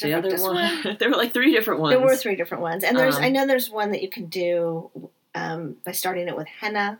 the 0.00 0.12
other 0.14 0.30
fructose 0.32 0.82
one. 0.84 0.96
there 0.98 1.10
were 1.10 1.16
like 1.16 1.32
three 1.32 1.52
different 1.52 1.80
ones. 1.80 1.94
There 1.96 2.04
were 2.04 2.16
three 2.16 2.36
different 2.36 2.62
ones, 2.62 2.84
and 2.84 2.96
there's 2.98 3.16
Um, 3.16 3.24
I 3.24 3.28
know 3.30 3.46
there's 3.46 3.70
one 3.70 3.90
that 3.92 4.02
you 4.02 4.08
can 4.10 4.26
do 4.26 4.90
um, 5.34 5.76
by 5.84 5.92
starting 5.92 6.28
it 6.28 6.36
with 6.36 6.48
henna. 6.48 6.98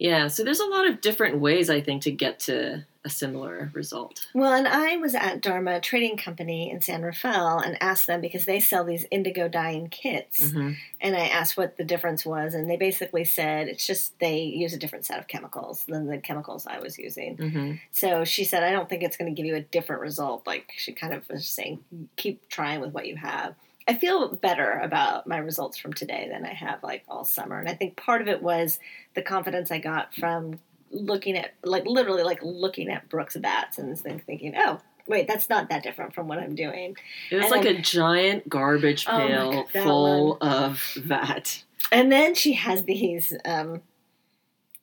Yeah, 0.00 0.28
so 0.28 0.42
there's 0.42 0.60
a 0.60 0.66
lot 0.66 0.88
of 0.88 1.02
different 1.02 1.38
ways 1.38 1.68
I 1.68 1.82
think 1.82 2.02
to 2.02 2.10
get 2.10 2.40
to 2.40 2.84
a 3.04 3.10
similar 3.10 3.70
result. 3.74 4.26
Well, 4.34 4.52
and 4.52 4.66
I 4.66 4.96
was 4.96 5.14
at 5.14 5.40
Dharma 5.40 5.80
Trading 5.80 6.16
Company 6.16 6.70
in 6.70 6.80
San 6.80 7.02
Rafael 7.02 7.58
and 7.58 7.82
asked 7.82 8.06
them 8.06 8.20
because 8.20 8.44
they 8.46 8.60
sell 8.60 8.84
these 8.84 9.06
indigo 9.10 9.48
dyeing 9.48 9.88
kits. 9.88 10.50
hmm 10.50 10.72
And 11.00 11.16
I 11.16 11.28
asked 11.28 11.56
what 11.56 11.76
the 11.76 11.84
difference 11.84 12.24
was, 12.26 12.54
and 12.54 12.68
they 12.68 12.76
basically 12.76 13.24
said 13.24 13.68
it's 13.68 13.86
just 13.86 14.18
they 14.18 14.40
use 14.40 14.72
a 14.74 14.78
different 14.78 15.06
set 15.06 15.18
of 15.18 15.28
chemicals 15.28 15.84
than 15.86 16.06
the 16.06 16.18
chemicals 16.18 16.66
I 16.66 16.78
was 16.80 16.98
using. 16.98 17.36
hmm 17.36 17.72
So 17.92 18.24
she 18.24 18.44
said, 18.44 18.62
I 18.62 18.70
don't 18.72 18.88
think 18.88 19.02
it's 19.02 19.16
going 19.18 19.34
to 19.34 19.36
give 19.36 19.46
you 19.46 19.56
a 19.56 19.62
different 19.62 20.00
result. 20.02 20.46
Like 20.46 20.72
she 20.76 20.92
kind 20.92 21.12
of 21.14 21.28
was 21.28 21.46
saying, 21.46 21.84
keep 22.16 22.48
trying 22.48 22.80
with 22.80 22.92
what 22.92 23.06
you 23.06 23.16
have. 23.16 23.54
I 23.90 23.96
feel 23.96 24.28
better 24.36 24.78
about 24.84 25.26
my 25.26 25.38
results 25.38 25.76
from 25.76 25.92
today 25.92 26.28
than 26.30 26.46
I 26.46 26.52
have 26.52 26.80
like 26.84 27.02
all 27.08 27.24
summer. 27.24 27.58
And 27.58 27.68
I 27.68 27.74
think 27.74 27.96
part 27.96 28.22
of 28.22 28.28
it 28.28 28.40
was 28.40 28.78
the 29.14 29.22
confidence 29.22 29.72
I 29.72 29.80
got 29.80 30.14
from 30.14 30.60
looking 30.92 31.36
at, 31.36 31.54
like 31.64 31.86
literally 31.86 32.22
like 32.22 32.38
looking 32.40 32.88
at 32.88 33.08
Brooke's 33.08 33.34
vats 33.34 33.78
and 33.78 33.98
think- 33.98 34.24
thinking, 34.24 34.54
oh, 34.56 34.80
wait, 35.08 35.26
that's 35.26 35.48
not 35.48 35.70
that 35.70 35.82
different 35.82 36.14
from 36.14 36.28
what 36.28 36.38
I'm 36.38 36.54
doing. 36.54 36.96
It 37.32 37.34
was 37.38 37.46
And 37.46 37.50
like 37.50 37.64
a 37.64 37.80
giant 37.80 38.48
garbage 38.48 39.06
Oh 39.08 39.18
pail 39.18 39.52
God, 39.54 39.66
that 39.72 39.82
full 39.82 40.38
of 40.40 40.80
that. 41.06 41.64
And 41.90 42.12
then 42.12 42.36
she 42.36 42.52
has 42.52 42.84
these 42.84 43.32
um, 43.44 43.82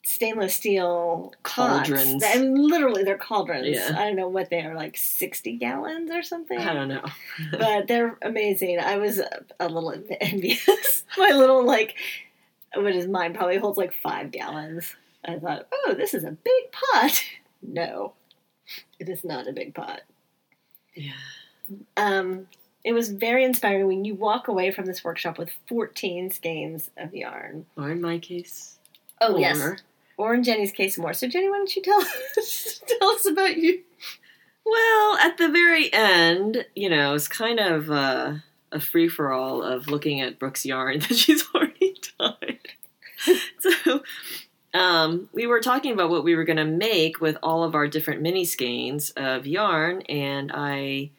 stainless 0.07 0.55
steel 0.55 1.33
pots. 1.43 1.89
Cauldrons. 1.89 2.23
I 2.25 2.37
mean, 2.37 2.55
literally, 2.55 3.03
they're 3.03 3.17
cauldrons. 3.17 3.67
Yeah. 3.67 3.93
I 3.97 4.05
don't 4.05 4.15
know 4.15 4.29
what 4.29 4.49
they 4.49 4.61
are, 4.61 4.73
like 4.73 4.95
60 4.97 5.57
gallons 5.57 6.09
or 6.11 6.23
something. 6.23 6.57
I 6.57 6.73
don't 6.73 6.87
know. 6.87 7.03
but 7.51 7.87
they're 7.87 8.17
amazing. 8.21 8.79
I 8.79 8.97
was 8.97 9.19
a, 9.19 9.43
a 9.59 9.67
little 9.67 9.93
envious. 10.21 11.03
My 11.17 11.31
little, 11.31 11.65
like, 11.65 11.95
what 12.73 12.95
is 12.95 13.05
mine 13.05 13.33
probably 13.33 13.57
holds 13.57 13.77
like 13.77 13.93
five 13.93 14.31
gallons. 14.31 14.95
I 15.25 15.39
thought, 15.39 15.67
oh, 15.73 15.93
this 15.93 16.13
is 16.13 16.23
a 16.23 16.31
big 16.31 16.71
pot. 16.71 17.21
No, 17.59 18.13
it 18.99 19.09
is 19.09 19.25
not 19.25 19.47
a 19.47 19.51
big 19.51 19.73
pot. 19.73 20.01
Yeah. 20.93 21.13
Um, 21.97 22.45
it 22.83 22.93
was 22.93 23.09
very 23.09 23.43
inspiring 23.43 23.87
when 23.87 24.05
you 24.05 24.13
walk 24.13 24.47
away 24.47 24.69
from 24.69 24.85
this 24.85 25.03
workshop 25.03 25.39
with 25.39 25.49
14 25.67 26.29
skeins 26.29 26.91
of 26.97 27.15
yarn. 27.15 27.65
Or 27.75 27.89
in 27.89 27.99
my 27.99 28.19
case. 28.19 28.77
Oh, 29.19 29.33
or, 29.33 29.39
yes. 29.39 29.81
Or 30.17 30.33
in 30.33 30.43
Jenny's 30.43 30.71
case, 30.71 30.97
more. 30.97 31.13
So, 31.13 31.27
Jenny, 31.27 31.47
why 31.47 31.57
don't 31.57 31.75
you 31.75 31.81
tell 31.83 32.01
us, 32.37 32.81
tell 32.99 33.09
us 33.11 33.25
about 33.25 33.57
you? 33.57 33.83
Well, 34.65 35.17
at 35.17 35.37
the 35.37 35.47
very 35.47 35.93
end, 35.93 36.65
you 36.75 36.89
know, 36.89 37.13
it's 37.13 37.27
kind 37.27 37.59
of 37.59 37.89
uh, 37.89 38.33
a 38.71 38.79
free 38.79 39.07
for 39.07 39.31
all 39.31 39.63
of 39.63 39.87
looking 39.87 40.19
at 40.19 40.39
Brooke's 40.39 40.65
yarn 40.65 40.99
that 41.07 41.15
she's 41.15 41.45
already 41.53 41.95
dyed. 42.19 42.59
so 43.59 44.03
um, 44.73 45.29
we 45.33 45.47
were 45.47 45.61
talking 45.61 45.93
about 45.93 46.09
what 46.09 46.23
we 46.23 46.35
were 46.35 46.43
going 46.43 46.57
to 46.57 46.65
make 46.65 47.21
with 47.21 47.37
all 47.41 47.63
of 47.63 47.75
our 47.75 47.87
different 47.87 48.21
mini 48.21 48.43
skeins 48.43 49.11
of 49.11 49.47
yarn, 49.47 50.01
and 50.03 50.51
I 50.53 51.11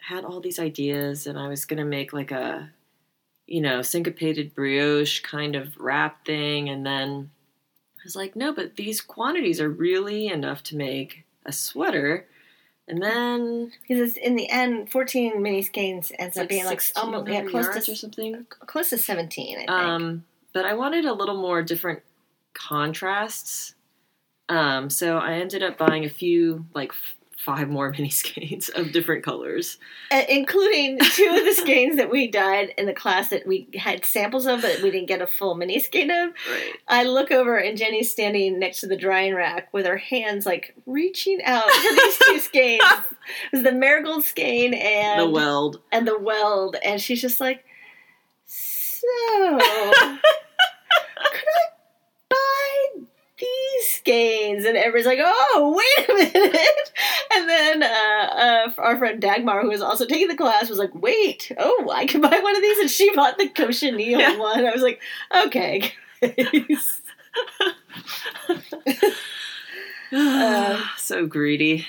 had 0.00 0.24
all 0.24 0.40
these 0.40 0.58
ideas, 0.58 1.26
and 1.26 1.38
I 1.38 1.48
was 1.48 1.64
going 1.64 1.78
to 1.78 1.84
make 1.84 2.12
like 2.12 2.30
a, 2.30 2.70
you 3.46 3.60
know, 3.60 3.82
syncopated 3.82 4.54
brioche 4.54 5.22
kind 5.22 5.56
of 5.56 5.76
wrap 5.76 6.24
thing, 6.24 6.68
and 6.68 6.86
then 6.86 7.30
I 8.02 8.04
was 8.04 8.16
like, 8.16 8.34
no, 8.34 8.52
but 8.52 8.74
these 8.74 9.00
quantities 9.00 9.60
are 9.60 9.68
really 9.68 10.26
enough 10.26 10.62
to 10.64 10.76
make 10.76 11.24
a 11.46 11.52
sweater. 11.52 12.26
And 12.88 13.00
then 13.00 13.72
Because 13.86 14.16
in 14.16 14.34
the 14.34 14.50
end, 14.50 14.90
14 14.90 15.40
mini 15.40 15.62
skeins 15.62 16.10
ends 16.18 16.36
up 16.36 16.48
being 16.48 16.64
like 16.64 16.82
almost 16.96 17.28
yeah, 17.28 17.44
close 17.44 17.68
to 17.68 17.92
or 17.92 17.94
something. 17.94 18.44
close 18.66 18.90
to 18.90 18.98
17. 18.98 19.54
I 19.54 19.58
think. 19.58 19.70
Um, 19.70 20.24
but 20.52 20.64
I 20.64 20.74
wanted 20.74 21.04
a 21.04 21.12
little 21.12 21.40
more 21.40 21.62
different 21.62 22.02
contrasts. 22.54 23.76
Um, 24.48 24.90
so 24.90 25.18
I 25.18 25.34
ended 25.34 25.62
up 25.62 25.78
buying 25.78 26.04
a 26.04 26.10
few, 26.10 26.66
like 26.74 26.92
five 27.44 27.68
more 27.68 27.90
mini 27.98 28.08
skeins 28.10 28.68
of 28.68 28.92
different 28.92 29.24
colors. 29.24 29.78
Uh, 30.10 30.22
including 30.28 30.98
two 30.98 31.26
of 31.36 31.44
the 31.44 31.54
skeins 31.54 31.96
that 31.96 32.10
we 32.10 32.28
dyed 32.30 32.72
in 32.78 32.86
the 32.86 32.92
class 32.92 33.30
that 33.30 33.46
we 33.46 33.68
had 33.74 34.04
samples 34.04 34.46
of, 34.46 34.62
but 34.62 34.80
we 34.82 34.90
didn't 34.90 35.08
get 35.08 35.20
a 35.22 35.26
full 35.26 35.54
mini 35.54 35.78
skein 35.80 36.10
of. 36.10 36.30
Right. 36.50 36.72
I 36.88 37.04
look 37.04 37.30
over 37.30 37.56
and 37.56 37.76
Jenny's 37.76 38.10
standing 38.10 38.58
next 38.58 38.80
to 38.80 38.86
the 38.86 38.96
drying 38.96 39.34
rack 39.34 39.72
with 39.72 39.86
her 39.86 39.96
hands 39.96 40.46
like 40.46 40.74
reaching 40.86 41.40
out 41.44 41.68
for 41.70 41.94
these 41.94 42.18
two 42.18 42.38
skeins. 42.48 42.82
It 43.52 43.52
was 43.56 43.62
the 43.62 43.72
marigold 43.72 44.24
skein 44.24 44.74
and 44.74 45.20
The 45.20 45.28
weld. 45.30 45.80
and 45.90 46.06
the 46.06 46.18
weld, 46.18 46.76
and 46.84 47.00
she's 47.00 47.20
just 47.20 47.40
like, 47.40 47.64
so 48.46 49.06
could 49.58 49.62
I 50.00 50.18
buy 51.32 51.71
these 53.78 53.90
skeins? 53.90 54.64
And 54.64 54.76
everybody's 54.76 55.06
like, 55.06 55.18
oh, 55.22 55.74
wait 55.76 56.08
a 56.08 56.14
minute. 56.14 56.56
And 57.34 57.48
then 57.48 57.82
uh, 57.82 57.86
uh, 57.86 58.72
our 58.76 58.98
friend 58.98 59.20
Dagmar, 59.20 59.62
who 59.62 59.68
was 59.70 59.80
also 59.80 60.04
taking 60.04 60.28
the 60.28 60.36
class, 60.36 60.68
was 60.68 60.78
like, 60.78 60.94
wait, 60.94 61.50
oh, 61.58 61.90
I 61.90 62.04
can 62.06 62.20
buy 62.20 62.38
one 62.42 62.54
of 62.54 62.60
these, 62.62 62.78
and 62.78 62.90
she 62.90 63.14
bought 63.14 63.38
the 63.38 63.48
cochineal 63.48 64.20
Yeah. 64.20 64.36
one. 64.38 64.66
I 64.66 64.70
was 64.72 64.82
like, 64.82 65.00
okay. 65.46 65.92
guys." 66.20 67.00
Uh, 70.12 70.84
so 70.98 71.26
greedy. 71.26 71.86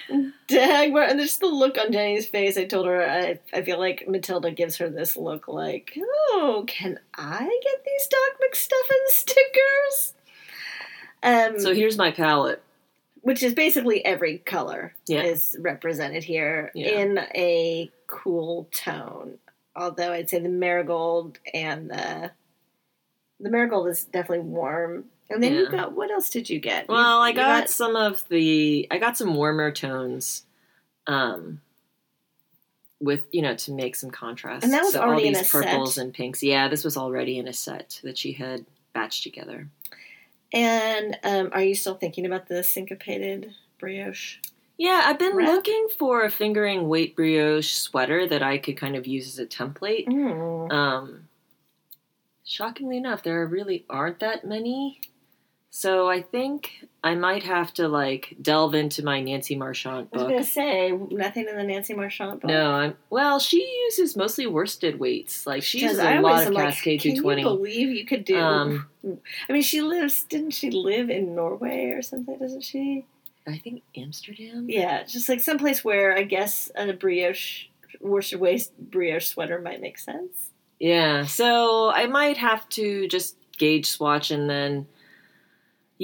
Dagmar, 0.47 1.03
and 1.03 1.19
just 1.19 1.41
the 1.41 1.47
look 1.47 1.77
on 1.77 1.91
Jenny's 1.91 2.27
face. 2.27 2.57
I 2.57 2.63
told 2.63 2.85
her 2.85 3.03
I, 3.05 3.39
I 3.53 3.61
feel 3.63 3.79
like 3.79 4.05
Matilda 4.07 4.51
gives 4.51 4.77
her 4.77 4.89
this 4.89 5.17
look 5.17 5.47
like, 5.49 5.97
oh, 6.31 6.63
can 6.67 6.99
I 7.15 7.39
get 7.63 7.83
these 7.85 8.07
Doc 8.07 8.39
McStuffin 8.41 9.07
stickers? 9.07 10.13
Um, 11.23 11.59
So 11.59 11.73
here's 11.73 11.97
my 11.97 12.11
palette. 12.11 12.61
which 13.21 13.41
is 13.41 13.53
basically 13.53 14.03
every 14.03 14.39
color 14.39 14.93
Yeah. 15.07 15.23
is 15.23 15.55
represented 15.59 16.25
here 16.25 16.71
Yeah. 16.75 16.99
in 16.99 17.17
a 17.33 17.89
cool 18.07 18.67
tone. 18.73 19.39
Although 19.75 20.11
I'd 20.11 20.29
say 20.29 20.39
the 20.39 20.49
marigold 20.49 21.39
and 21.53 21.89
the 21.89 22.31
the 23.39 23.49
marigold 23.49 23.87
is 23.87 24.03
definitely 24.05 24.45
warm. 24.45 25.05
And 25.29 25.41
then 25.41 25.53
you 25.53 25.69
got 25.69 25.93
what 25.93 26.11
else 26.11 26.29
did 26.29 26.49
you 26.49 26.59
get? 26.59 26.87
You- 26.89 26.93
Well, 26.95 27.19
I 27.21 27.29
you 27.29 27.35
got, 27.35 27.69
some 27.69 27.95
of 27.95 28.27
the 28.29 28.87
I 28.91 28.97
got 28.99 29.17
some 29.17 29.33
warmer 29.35 29.71
tones, 29.71 30.45
um, 31.07 31.61
with 32.99 33.25
you 33.31 33.41
know 33.41 33.55
to 33.55 33.71
make 33.71 33.95
some 33.95 34.11
contrast. 34.11 34.63
And 34.63 34.73
that 34.73 34.83
was 34.83 34.93
so 34.93 35.01
already 35.01 35.23
all 35.23 35.27
in 35.29 35.33
these 35.33 35.41
a 35.41 35.45
set? 35.45 35.63
purples 35.65 35.97
and 35.97 36.13
pinks. 36.13 36.43
Yeah, 36.43 36.67
this 36.67 36.83
was 36.83 36.95
already 36.97 37.37
in 37.37 37.47
a 37.47 37.53
set 37.53 37.99
that 38.03 38.17
she 38.17 38.33
had 38.33 38.65
batched 38.93 39.23
together. 39.23 39.67
And 40.53 41.17
um, 41.23 41.49
are 41.51 41.63
you 41.63 41.73
still 41.73 41.95
thinking 41.95 42.25
about 42.25 42.47
the 42.47 42.63
syncopated 42.63 43.53
brioche? 43.79 44.37
Yeah, 44.77 45.03
I've 45.05 45.19
been 45.19 45.35
Wrap? 45.35 45.47
looking 45.47 45.87
for 45.97 46.23
a 46.23 46.29
fingering 46.29 46.87
weight 46.87 47.15
brioche 47.15 47.71
sweater 47.71 48.27
that 48.27 48.43
I 48.43 48.59
could 48.59 48.77
kind 48.77 48.95
of 48.95 49.07
use 49.07 49.27
as 49.27 49.39
a 49.39 49.45
template. 49.45 50.07
Mm. 50.07 50.71
Um, 50.71 51.27
shockingly 52.45 52.97
enough, 52.97 53.23
there 53.23 53.45
really 53.47 53.85
aren't 53.89 54.19
that 54.19 54.45
many. 54.45 55.01
So 55.75 56.07
I 56.07 56.21
think 56.21 56.85
I 57.03 57.15
might 57.15 57.41
have 57.41 57.73
to 57.73 57.87
like 57.87 58.35
delve 58.39 58.75
into 58.75 59.03
my 59.03 59.21
Nancy 59.21 59.55
Marchant 59.55 60.07
I 60.13 60.17
was 60.17 60.23
gonna 60.23 60.43
say 60.43 60.91
nothing 60.91 61.47
in 61.49 61.57
the 61.57 61.63
Nancy 61.63 61.95
Marchant 61.95 62.41
book. 62.41 62.47
No, 62.47 62.71
I'm 62.71 62.95
well. 63.09 63.39
She 63.39 63.67
uses 63.85 64.15
mostly 64.15 64.45
worsted 64.45 64.99
weights. 64.99 65.47
Like 65.47 65.63
she 65.63 65.79
uses 65.79 65.97
a 65.97 66.21
lot 66.21 66.43
of 66.43 66.47
am 66.49 66.53
like, 66.53 66.65
Cascade 66.65 67.01
Can 67.01 67.15
you 67.15 67.21
220. 67.23 67.43
believe 67.43 67.89
you 67.89 68.05
could 68.05 68.23
do? 68.23 68.39
Um, 68.39 68.87
I 69.03 69.51
mean, 69.51 69.63
she 69.63 69.81
lives. 69.81 70.23
Didn't 70.25 70.51
she 70.51 70.69
live 70.69 71.09
in 71.09 71.33
Norway 71.33 71.85
or 71.87 72.03
something? 72.03 72.37
Doesn't 72.37 72.61
she? 72.61 73.07
I 73.47 73.57
think 73.57 73.81
Amsterdam. 73.97 74.67
Yeah, 74.69 75.01
just 75.05 75.27
like 75.27 75.41
someplace 75.41 75.83
where 75.83 76.15
I 76.15 76.21
guess 76.21 76.69
a 76.75 76.93
brioche 76.93 77.65
worsted 77.99 78.39
waist 78.39 78.77
brioche 78.77 79.25
sweater 79.25 79.59
might 79.59 79.81
make 79.81 79.97
sense. 79.97 80.51
Yeah, 80.79 81.25
so 81.25 81.89
I 81.89 82.05
might 82.05 82.37
have 82.37 82.69
to 82.69 83.07
just 83.07 83.37
gauge 83.57 83.89
swatch 83.89 84.29
and 84.29 84.47
then 84.47 84.85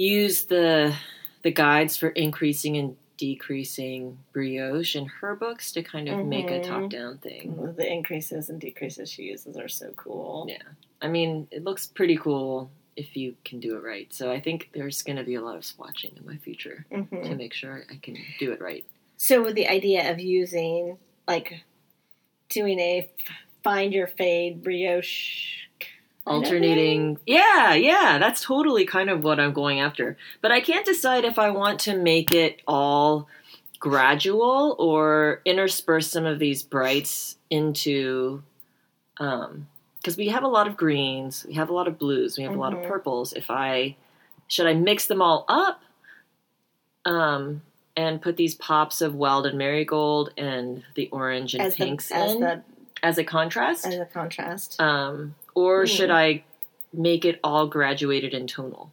use 0.00 0.44
the 0.44 0.94
the 1.42 1.50
guides 1.50 1.96
for 1.96 2.08
increasing 2.10 2.76
and 2.76 2.96
decreasing 3.16 4.18
brioche 4.32 4.96
in 4.96 5.04
her 5.06 5.34
books 5.36 5.72
to 5.72 5.82
kind 5.82 6.08
of 6.08 6.24
make 6.24 6.50
a 6.50 6.60
Mhm. 6.60 6.64
top 6.66 6.90
down 6.90 7.18
thing. 7.18 7.74
The 7.76 7.90
increases 7.90 8.48
and 8.48 8.58
decreases 8.60 9.10
she 9.10 9.24
uses 9.24 9.56
are 9.58 9.68
so 9.68 9.92
cool. 9.96 10.46
Yeah. 10.48 10.62
I 11.02 11.08
mean, 11.08 11.46
it 11.50 11.64
looks 11.64 11.86
pretty 11.86 12.16
cool 12.16 12.70
if 12.96 13.16
you 13.16 13.36
can 13.44 13.60
do 13.60 13.76
it 13.76 13.82
right. 13.82 14.12
So 14.12 14.30
I 14.30 14.40
think 14.40 14.70
there's 14.72 15.02
going 15.02 15.16
to 15.16 15.24
be 15.24 15.34
a 15.34 15.40
lot 15.42 15.56
of 15.56 15.62
swatching 15.64 16.16
in 16.18 16.24
my 16.26 16.36
future 16.38 16.86
Mhm. 16.90 17.22
to 17.24 17.34
make 17.36 17.52
sure 17.54 17.84
I 17.90 17.96
can 17.96 18.16
do 18.38 18.52
it 18.52 18.60
right. 18.60 18.84
So 19.18 19.42
with 19.42 19.54
the 19.54 19.68
idea 19.68 20.10
of 20.10 20.18
using 20.18 20.98
like 21.28 21.62
doing 22.48 22.78
a 22.80 23.10
find 23.62 23.92
your 23.92 24.06
fade 24.08 24.62
brioche 24.62 25.68
alternating. 26.26 27.18
yeah 27.26 27.74
yeah 27.74 28.18
that's 28.18 28.42
totally 28.42 28.84
kind 28.84 29.08
of 29.10 29.24
what 29.24 29.40
i'm 29.40 29.52
going 29.52 29.80
after. 29.80 30.16
But 30.42 30.52
i 30.52 30.60
can't 30.60 30.84
decide 30.86 31.24
if 31.24 31.38
i 31.38 31.50
want 31.50 31.80
to 31.80 31.96
make 31.96 32.32
it 32.34 32.60
all 32.68 33.28
gradual 33.78 34.76
or 34.78 35.40
intersperse 35.44 36.06
some 36.08 36.26
of 36.26 36.38
these 36.38 36.62
brights 36.62 37.36
into 37.48 38.42
um 39.18 39.66
because 39.96 40.16
we 40.16 40.28
have 40.28 40.42
a 40.42 40.48
lot 40.48 40.66
of 40.66 40.76
greens 40.76 41.44
we 41.48 41.54
have 41.54 41.70
a 41.70 41.72
lot 41.74 41.88
of 41.88 41.98
blues 41.98 42.36
we 42.36 42.44
have 42.44 42.54
a 42.54 42.58
lot 42.58 42.72
of 42.74 42.80
Mhm. 42.80 42.88
purples. 42.88 43.32
If 43.32 43.50
i 43.50 43.96
should 44.48 44.66
i 44.66 44.74
mix 44.74 45.06
them 45.06 45.22
all 45.22 45.44
up 45.48 45.80
um 47.06 47.62
and 47.96 48.20
put 48.22 48.36
these 48.36 48.54
pops 48.54 49.00
of 49.00 49.14
weld 49.14 49.46
and 49.46 49.56
marigold 49.58 50.32
and 50.36 50.82
the 50.94 51.08
orange 51.10 51.54
and 51.54 51.62
as 51.62 51.74
the, 51.76 51.84
pinks 51.84 52.10
as 52.10 52.32
in 52.32 52.40
the 52.40 52.62
as 53.02 53.16
a 53.16 53.24
contrast? 53.24 53.86
As 53.86 53.94
a 53.94 54.04
contrast. 54.04 54.78
um, 54.78 55.34
or 55.54 55.82
Hmm. 55.82 55.86
should 55.86 56.10
I 56.10 56.44
make 56.92 57.24
it 57.24 57.38
all 57.44 57.66
graduated 57.68 58.34
in 58.34 58.46
tonal? 58.46 58.90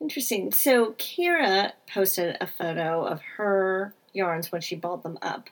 Interesting. 0.00 0.50
So 0.52 0.92
Kira 0.92 1.72
posted 1.92 2.36
a 2.40 2.46
photo 2.46 3.04
of 3.04 3.20
her 3.36 3.92
yarns 4.12 4.50
when 4.50 4.60
she 4.60 4.74
balled 4.74 5.02
them 5.02 5.18
up 5.20 5.50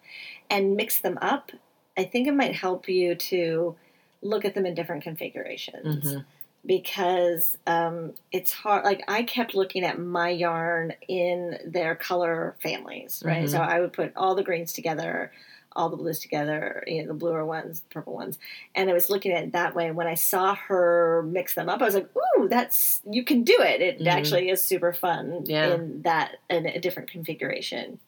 and 0.50 0.74
mixed 0.76 1.02
them 1.02 1.18
up. 1.20 1.52
I 1.96 2.04
think 2.04 2.26
it 2.26 2.32
might 2.34 2.54
help 2.54 2.88
you 2.88 3.14
to 3.14 3.76
look 4.22 4.44
at 4.44 4.54
them 4.54 4.64
in 4.66 4.74
different 4.74 5.02
configurations 5.02 6.14
Mhm. 6.14 6.24
because 6.64 7.58
um, 7.66 8.14
it's 8.32 8.52
hard. 8.52 8.84
Like 8.84 9.04
I 9.06 9.22
kept 9.22 9.54
looking 9.54 9.84
at 9.84 9.98
my 9.98 10.30
yarn 10.30 10.94
in 11.06 11.58
their 11.64 11.94
color 11.94 12.56
families, 12.62 13.22
right? 13.24 13.44
Mhm. 13.44 13.50
So 13.50 13.58
I 13.58 13.80
would 13.80 13.92
put 13.92 14.12
all 14.16 14.34
the 14.34 14.42
greens 14.42 14.72
together, 14.72 15.30
all 15.76 15.88
the 15.88 15.96
blues 15.96 16.18
together, 16.18 16.82
you 16.86 17.02
know, 17.02 17.08
the 17.08 17.14
bluer 17.14 17.44
ones, 17.44 17.80
the 17.80 17.88
purple 17.88 18.14
ones, 18.14 18.38
and 18.74 18.88
I 18.90 18.92
was 18.92 19.10
looking 19.10 19.32
at 19.32 19.44
it 19.44 19.52
that 19.52 19.74
way. 19.74 19.90
When 19.90 20.06
I 20.06 20.14
saw 20.14 20.54
her 20.54 21.22
mix 21.28 21.54
them 21.54 21.68
up, 21.68 21.80
I 21.82 21.84
was 21.84 21.94
like, 21.94 22.08
"Ooh, 22.38 22.48
that's 22.48 23.00
you 23.10 23.24
can 23.24 23.44
do 23.44 23.56
it! 23.60 23.80
It 23.80 23.98
Mhm. 24.00 24.06
actually 24.06 24.50
is 24.50 24.60
super 24.62 24.92
fun 24.92 25.44
Yeah. 25.46 25.74
in 25.74 26.02
that 26.02 26.36
in 26.50 26.66
a 26.66 26.80
different 26.80 27.10
configuration." 27.10 27.98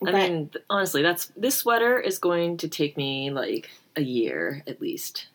I 0.00 0.12
But- 0.12 0.14
mean, 0.14 0.50
honestly, 0.70 1.02
that's 1.02 1.26
this 1.36 1.56
sweater 1.56 1.98
is 1.98 2.18
going 2.18 2.56
to 2.58 2.68
take 2.68 2.96
me 2.96 3.30
like 3.30 3.68
a 3.96 4.02
year 4.02 4.62
at 4.66 4.80
least. 4.80 5.26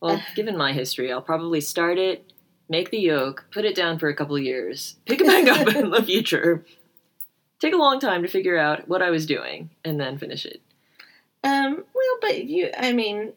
Well, 0.00 0.16
Uh. 0.16 0.20
given 0.34 0.56
my 0.56 0.72
history, 0.72 1.12
I'll 1.12 1.20
probably 1.20 1.60
start 1.60 1.98
it, 1.98 2.32
make 2.68 2.90
the 2.90 2.98
yoke, 2.98 3.44
put 3.52 3.64
it 3.66 3.74
down 3.74 3.98
for 3.98 4.08
a 4.08 4.14
couple 4.16 4.36
of 4.36 4.42
years, 4.42 4.96
pick 5.04 5.20
it 5.20 5.26
back 5.26 5.46
up 5.48 5.68
in 5.76 5.90
the 5.90 6.02
future, 6.02 6.64
take 7.58 7.74
a 7.74 7.76
long 7.76 8.00
time 8.00 8.22
to 8.22 8.28
figure 8.28 8.56
out 8.56 8.88
what 8.88 9.02
I 9.02 9.10
was 9.10 9.26
doing, 9.26 9.68
and 9.84 10.00
then 10.00 10.16
finish 10.16 10.46
it. 10.46 10.62
Um, 11.42 11.84
well, 11.94 12.16
but 12.20 12.44
you, 12.44 12.70
I 12.76 12.92
mean, 12.92 13.32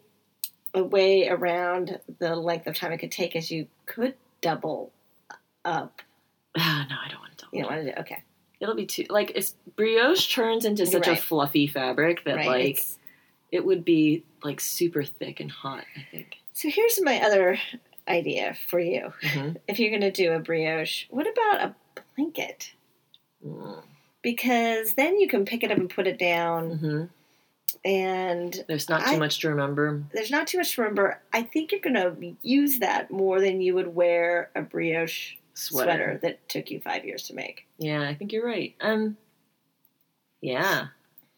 a 0.74 0.82
way 0.82 1.28
around 1.28 1.98
the 2.18 2.34
length 2.36 2.66
of 2.66 2.76
time 2.76 2.92
it 2.92 2.98
could 2.98 3.12
take 3.12 3.34
is 3.36 3.50
you 3.50 3.66
could 3.86 4.14
double 4.40 4.92
up. 5.64 6.02
Ah, 6.56 6.86
no, 6.90 6.96
I 7.04 7.08
don't 7.10 7.20
want 7.20 7.36
to. 7.38 7.44
double. 7.44 7.56
You 7.58 7.62
don't 7.64 7.72
want 7.72 7.84
to 7.86 7.92
do 7.94 8.00
okay, 8.00 8.22
It'll 8.60 8.74
be 8.74 8.86
too 8.86 9.06
like 9.10 9.32
it's 9.34 9.54
brioche 9.76 10.32
turns 10.34 10.64
into 10.64 10.86
such 10.86 11.06
a 11.08 11.16
fluffy 11.16 11.66
fabric 11.66 12.24
that 12.24 12.36
right? 12.36 12.46
like 12.46 12.64
It's- 12.66 12.98
it 13.52 13.64
would 13.64 13.84
be 13.84 14.24
like 14.42 14.60
super 14.60 15.04
thick 15.04 15.38
and 15.40 15.50
hot. 15.50 15.84
I 15.96 16.06
think. 16.10 16.38
so 16.54 16.68
here's 16.68 17.00
my 17.02 17.20
other 17.22 17.58
idea 18.08 18.56
for 18.68 18.80
you. 18.80 19.12
Mhm. 19.22 19.56
If 19.68 19.78
you're 19.78 19.90
going 19.90 20.00
to 20.02 20.10
do 20.10 20.32
a 20.32 20.40
brioche, 20.40 21.04
what 21.08 21.26
about 21.26 21.60
a 21.62 21.74
blanket? 22.16 22.72
Mm. 23.46 23.82
Because 24.22 24.94
then 24.94 25.18
you 25.20 25.28
can 25.28 25.44
pick 25.44 25.62
it 25.62 25.70
up 25.70 25.78
and 25.78 25.88
put 25.88 26.06
it 26.08 26.18
down, 26.18 26.78
Mhm. 26.78 27.08
And 27.84 28.64
There's 28.68 28.88
not 28.88 29.00
too 29.06 29.14
I- 29.14 29.18
much 29.18 29.40
to 29.40 29.48
remember. 29.48 30.02
there's 30.12 30.30
not 30.30 30.46
too 30.46 30.58
much 30.58 30.74
to 30.74 30.82
remember. 30.82 31.20
I 31.32 31.42
think 31.42 31.72
you're 31.72 31.80
going 31.80 31.94
to 31.94 32.36
use 32.42 32.78
that 32.80 33.10
more 33.10 33.40
than 33.40 33.60
you 33.60 33.74
would 33.74 33.94
wear 33.94 34.50
a 34.54 34.62
brioche 34.62 35.34
Sweater. 35.54 35.84
sweater 35.86 36.18
that 36.22 36.48
took 36.48 36.70
you 36.70 36.80
five 36.80 37.04
years 37.04 37.24
to 37.24 37.34
make. 37.34 37.66
Yeah, 37.78 38.02
I 38.02 38.14
think 38.14 38.32
you're 38.32 38.46
right. 38.46 38.74
Um, 38.80 39.16
yeah, 40.40 40.88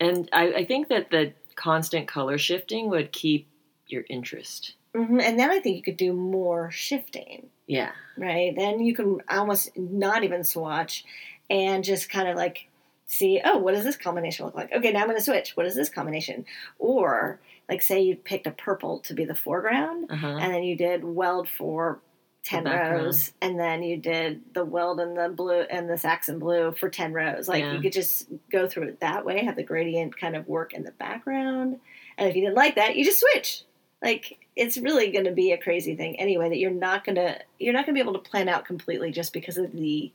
and 0.00 0.28
I, 0.32 0.52
I 0.52 0.64
think 0.64 0.88
that 0.88 1.10
the 1.10 1.32
constant 1.54 2.08
color 2.08 2.38
shifting 2.38 2.90
would 2.90 3.12
keep 3.12 3.48
your 3.88 4.04
interest. 4.10 4.74
hmm 4.94 5.20
And 5.20 5.38
then 5.38 5.50
I 5.50 5.60
think 5.60 5.76
you 5.76 5.82
could 5.82 5.96
do 5.96 6.12
more 6.12 6.70
shifting. 6.70 7.48
Yeah, 7.66 7.92
right? 8.16 8.54
Then 8.56 8.80
you 8.80 8.94
can 8.94 9.20
almost 9.28 9.76
not 9.76 10.24
even 10.24 10.44
swatch 10.44 11.04
and 11.50 11.82
just 11.84 12.08
kind 12.10 12.28
of 12.28 12.36
like 12.36 12.68
see, 13.06 13.40
oh, 13.44 13.58
what 13.58 13.74
does 13.74 13.84
this 13.84 13.96
combination 13.96 14.44
look 14.46 14.54
like? 14.54 14.72
Okay, 14.72 14.92
now 14.92 15.00
I'm 15.00 15.06
going 15.06 15.16
to 15.18 15.22
switch. 15.24 15.56
What 15.56 15.66
is 15.66 15.74
this 15.74 15.88
combination? 15.88 16.44
Or 16.78 17.40
like 17.68 17.82
say 17.82 18.00
you 18.00 18.16
picked 18.16 18.46
a 18.46 18.50
purple 18.52 19.00
to 19.00 19.14
be 19.14 19.24
the 19.24 19.34
foreground 19.34 20.06
uh 20.10 20.16
huh. 20.16 20.38
and 20.40 20.54
then 20.54 20.62
you 20.62 20.76
did 20.76 21.02
weld 21.04 21.48
for 21.48 21.98
10 22.44 22.62
rows 22.64 23.32
and 23.42 23.58
then 23.58 23.82
you 23.82 23.96
did 23.96 24.40
the 24.54 24.64
weld 24.64 25.00
and 25.00 25.16
the 25.16 25.28
blue 25.28 25.62
and 25.62 25.90
the 25.90 25.98
Saxon 25.98 26.38
blue 26.38 26.70
for 26.70 26.88
10 26.88 27.12
rows. 27.12 27.48
Like 27.48 27.64
Yeah. 27.64 27.72
you 27.72 27.80
could 27.80 27.92
just 27.92 28.28
go 28.52 28.68
through 28.68 28.84
it 28.84 29.00
that 29.00 29.24
way, 29.24 29.44
have 29.44 29.56
the 29.56 29.64
gradient 29.64 30.16
kind 30.16 30.36
of 30.36 30.46
work 30.46 30.72
in 30.72 30.84
the 30.84 30.92
background. 30.92 31.80
And 32.16 32.28
if 32.28 32.36
you 32.36 32.42
didn't 32.42 32.54
like 32.54 32.76
that, 32.76 32.94
you 32.94 33.04
just 33.04 33.18
switch. 33.20 33.62
Like 34.00 34.38
it's 34.54 34.78
really 34.78 35.10
going 35.10 35.24
to 35.24 35.32
be 35.32 35.50
a 35.50 35.58
crazy 35.58 35.96
thing 35.96 36.20
anyway 36.20 36.48
that 36.50 36.58
you're 36.58 36.70
not 36.70 37.04
going 37.04 37.16
to 37.16 37.40
you're 37.58 37.72
not 37.72 37.84
going 37.84 37.94
to 37.96 38.00
be 38.00 38.08
able 38.08 38.20
to 38.20 38.30
plan 38.30 38.48
out 38.48 38.64
completely 38.64 39.10
just 39.10 39.32
because 39.32 39.58
of 39.58 39.72
the 39.72 40.12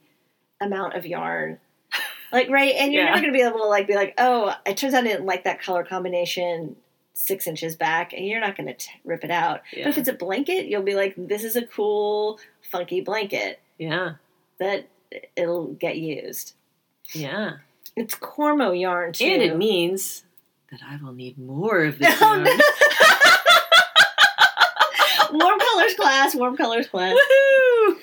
amount 0.61 0.93
of 0.95 1.05
yarn. 1.05 1.59
Like 2.31 2.49
right, 2.49 2.73
and 2.75 2.93
you're 2.93 3.03
Yeah. 3.03 3.09
never 3.11 3.21
going 3.21 3.33
to 3.33 3.37
be 3.37 3.43
able 3.43 3.59
to 3.59 3.65
like 3.65 3.87
be 3.87 3.95
like, 3.95 4.13
"Oh, 4.17 4.53
it 4.65 4.77
turns 4.77 4.93
out 4.93 5.03
I 5.03 5.07
didn't 5.07 5.25
like 5.25 5.43
that 5.43 5.61
color 5.61 5.83
combination 5.83 6.75
6 7.13 7.47
inches 7.47 7.75
back." 7.75 8.13
And 8.13 8.25
you're 8.25 8.39
not 8.39 8.55
going 8.57 8.73
to 8.73 8.87
rip 9.03 9.23
it 9.23 9.31
out. 9.31 9.61
Yeah. 9.73 9.83
But 9.85 9.89
if 9.91 9.97
it's 9.97 10.07
a 10.09 10.13
blanket, 10.13 10.67
you'll 10.67 10.81
be 10.83 10.95
like, 10.95 11.13
this 11.17 11.43
is 11.43 11.55
a 11.55 11.65
cool, 11.65 12.39
funky 12.61 13.01
blanket 13.01 13.59
yeah, 13.77 14.13
that 14.59 14.87
it'll 15.35 15.67
get 15.73 15.97
used. 15.97 16.53
yeah, 17.13 17.57
It's 17.97 18.15
Cormo 18.15 18.79
yarn 18.79 19.11
too. 19.13 19.25
and 19.25 19.41
it 19.41 19.57
means 19.57 20.23
that 20.71 20.79
I 20.87 20.97
will 21.03 21.11
need 21.13 21.37
more 21.37 21.83
of 21.83 21.99
this 21.99 22.15
Oh, 22.21 22.35
yarn. 22.35 22.47
warm 25.33 25.59
colors 25.59 25.93
class, 25.95 26.35
warm 26.35 26.55
colors 26.57 26.87
class. 26.87 27.13
Woohoo! 27.13 27.95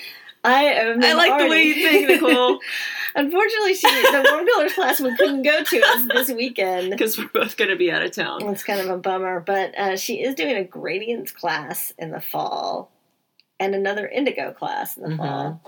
I 0.45 0.63
am. 0.65 1.03
I 1.03 1.13
like 1.15 1.39
the 1.39 1.49
way 1.49 1.63
you 1.65 1.75
think, 1.75 2.09
Nicole, 2.09 2.61
Unfortunately, 3.19 3.75
she 3.75 3.89
the 3.89 4.29
warm 4.31 4.47
colors 4.47 4.73
class 4.75 5.01
we 5.01 5.15
couldn't 5.17 5.43
go 5.43 5.65
to 5.65 5.77
is 5.77 6.07
this 6.07 6.31
weekend. 6.31 6.91
because 6.93 7.19
we're 7.19 7.29
both 7.29 7.57
going 7.57 7.71
to 7.71 7.77
be 7.77 7.91
out 7.91 8.03
of 8.03 8.13
town. 8.13 8.43
It's 8.49 8.63
kind 8.63 8.81
of 8.81 8.89
a 8.91 8.97
bummer, 8.97 9.41
but 9.41 9.77
uh, 9.77 9.97
she 9.97 10.23
is 10.23 10.37
doing 10.37 10.55
a 10.57 10.63
gradients 10.65 11.33
class 11.33 11.93
in 11.99 12.11
the 12.13 12.21
fall 12.21 12.93
and 13.59 13.75
another 13.75 14.07
indigo 14.07 14.53
class 14.53 14.97
in 14.97 15.03
the 15.03 15.09
Mhm. 15.11 15.17
fall. 15.17 15.63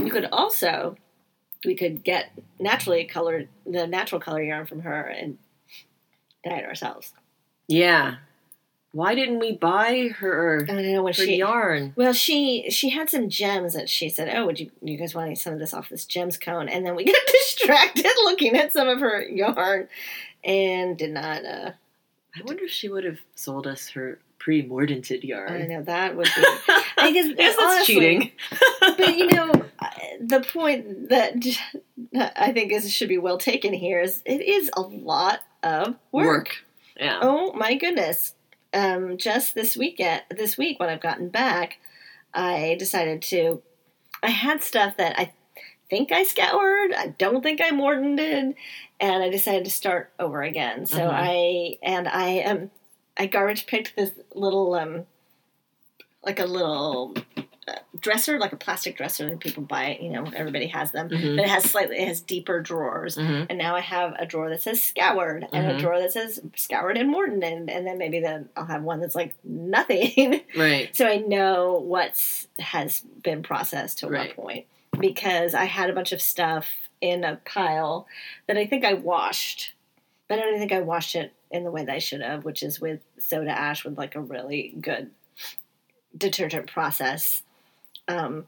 You 0.00 0.10
could 0.12 0.26
also, 0.30 0.96
we 1.64 1.74
could 1.74 2.04
get 2.04 2.30
naturally 2.60 3.04
colored, 3.04 3.48
the 3.66 3.88
natural 3.88 4.20
color 4.20 4.42
yarn 4.42 4.66
from 4.66 4.80
her 4.82 5.00
and 5.02 5.38
dye 6.44 6.58
it 6.58 6.64
ourselves. 6.66 7.12
Yeah. 7.66 8.16
Why 8.96 9.14
didn't 9.14 9.40
we 9.40 9.52
buy 9.52 10.08
her 10.20 10.62
I 10.62 10.72
don't 10.72 10.90
know 10.90 11.06
her 11.06 11.12
she. 11.12 11.36
yarn? 11.36 11.92
Well, 11.96 12.14
she 12.14 12.70
she 12.70 12.88
had 12.88 13.10
some 13.10 13.28
gems 13.28 13.74
that 13.74 13.90
she 13.90 14.08
said, 14.08 14.34
"Oh, 14.34 14.46
would 14.46 14.58
you 14.58 14.70
you 14.80 14.96
guys 14.96 15.14
want 15.14 15.36
some 15.36 15.52
of 15.52 15.58
this 15.58 15.74
off 15.74 15.90
this 15.90 16.06
gems 16.06 16.38
cone?" 16.38 16.70
And 16.70 16.86
then 16.86 16.96
we 16.96 17.04
got 17.12 17.14
distracted 17.30 18.10
looking 18.24 18.56
at 18.56 18.72
some 18.72 18.88
of 18.88 19.00
her 19.00 19.20
yarn, 19.20 19.88
and 20.42 20.96
did 20.96 21.10
not. 21.10 21.44
Uh, 21.44 21.72
I 22.34 22.40
wonder 22.46 22.64
if 22.64 22.70
she 22.70 22.88
would 22.88 23.04
have 23.04 23.18
sold 23.34 23.66
us 23.66 23.90
her 23.90 24.18
pre-mordanted 24.38 25.24
yarn. 25.24 25.52
I 25.52 25.66
know 25.66 25.82
that 25.82 26.16
would 26.16 26.30
be. 26.34 26.44
I 26.96 27.12
guess, 27.12 27.36
that's 27.36 27.84
cheating. 27.84 28.32
but 28.80 29.14
you 29.14 29.26
know, 29.26 29.52
the 30.22 30.40
point 30.40 31.10
that 31.10 31.36
I 32.34 32.50
think 32.50 32.72
is 32.72 32.90
should 32.90 33.10
be 33.10 33.18
well 33.18 33.36
taken 33.36 33.74
here 33.74 34.00
is 34.00 34.22
it 34.24 34.40
is 34.40 34.70
a 34.74 34.80
lot 34.80 35.40
of 35.62 35.96
work. 36.12 36.64
Yeah. 36.98 37.18
Oh 37.20 37.52
my 37.52 37.74
goodness! 37.74 38.32
Um, 38.76 39.16
just 39.16 39.54
this 39.54 39.74
weekend, 39.74 40.22
this 40.30 40.58
week 40.58 40.78
when 40.78 40.90
I've 40.90 41.00
gotten 41.00 41.30
back, 41.30 41.78
I 42.34 42.76
decided 42.78 43.22
to. 43.22 43.62
I 44.22 44.28
had 44.28 44.62
stuff 44.62 44.98
that 44.98 45.18
I 45.18 45.32
think 45.88 46.12
I 46.12 46.24
scoured. 46.24 46.92
I 46.92 47.08
don't 47.18 47.42
think 47.42 47.62
I 47.62 47.70
mordaned, 47.70 48.54
and 49.00 49.22
I 49.22 49.30
decided 49.30 49.64
to 49.64 49.70
start 49.70 50.12
over 50.18 50.42
again. 50.42 50.84
So 50.84 50.98
Mhm. 50.98 51.10
I 51.10 51.78
and 51.82 52.06
I 52.06 52.40
um 52.42 52.70
I 53.16 53.24
garbage 53.26 53.66
picked 53.66 53.96
this 53.96 54.12
little 54.34 54.74
um 54.74 55.06
like 56.22 56.38
a 56.38 56.44
little 56.44 57.14
dresser, 57.98 58.38
like 58.38 58.52
a 58.52 58.56
plastic 58.56 58.96
dresser 58.96 59.28
that 59.28 59.40
people 59.40 59.62
buy. 59.62 59.98
You 60.00 60.10
know, 60.10 60.30
everybody 60.34 60.66
has 60.68 60.92
them, 60.92 61.08
Mhm. 61.08 61.36
but 61.36 61.44
it 61.44 61.48
has 61.48 61.64
slightly 61.64 61.96
it 61.98 62.06
has 62.08 62.20
deeper 62.20 62.60
drawers. 62.60 63.16
Mhm. 63.16 63.46
And 63.50 63.58
now 63.58 63.74
I 63.74 63.80
have 63.80 64.14
a 64.18 64.26
drawer 64.26 64.48
that 64.50 64.62
says 64.62 64.82
scoured 64.82 65.46
and 65.52 65.66
a 65.70 65.74
Mhm. 65.74 65.80
drawer 65.80 65.98
that 66.00 66.12
says 66.12 66.40
scoured 66.54 66.96
and 66.96 67.10
mordant 67.10 67.42
and, 67.42 67.68
and 67.68 67.86
then 67.86 67.98
maybe 67.98 68.20
then 68.20 68.48
I'll 68.56 68.66
have 68.66 68.82
one 68.82 69.00
that's 69.00 69.14
like 69.16 69.34
nothing. 69.44 70.42
Right. 70.56 70.94
so 70.94 71.06
I 71.06 71.16
know 71.16 71.74
what's 71.84 72.46
has 72.58 73.00
been 73.00 73.42
processed 73.42 73.98
to 73.98 74.08
Right. 74.08 74.36
what 74.36 74.44
point. 74.44 74.66
Because 74.98 75.54
I 75.54 75.64
had 75.64 75.90
a 75.90 75.92
bunch 75.92 76.12
of 76.12 76.22
stuff 76.22 76.68
in 77.00 77.24
a 77.24 77.36
pile 77.44 78.06
that 78.46 78.56
I 78.56 78.66
think 78.66 78.84
I 78.84 78.94
washed. 78.94 79.72
But 80.28 80.38
I 80.38 80.42
don't 80.42 80.58
think 80.58 80.72
I 80.72 80.80
washed 80.80 81.14
it 81.14 81.32
in 81.50 81.64
the 81.64 81.70
way 81.70 81.84
that 81.84 81.92
I 81.94 81.98
should 81.98 82.20
have, 82.22 82.44
which 82.44 82.62
is 82.62 82.80
with 82.80 83.00
soda 83.18 83.50
ash 83.50 83.84
with 83.84 83.96
like 83.98 84.14
a 84.14 84.20
really 84.20 84.74
good 84.80 85.10
detergent 86.16 86.66
process. 86.70 87.42
Um, 88.08 88.46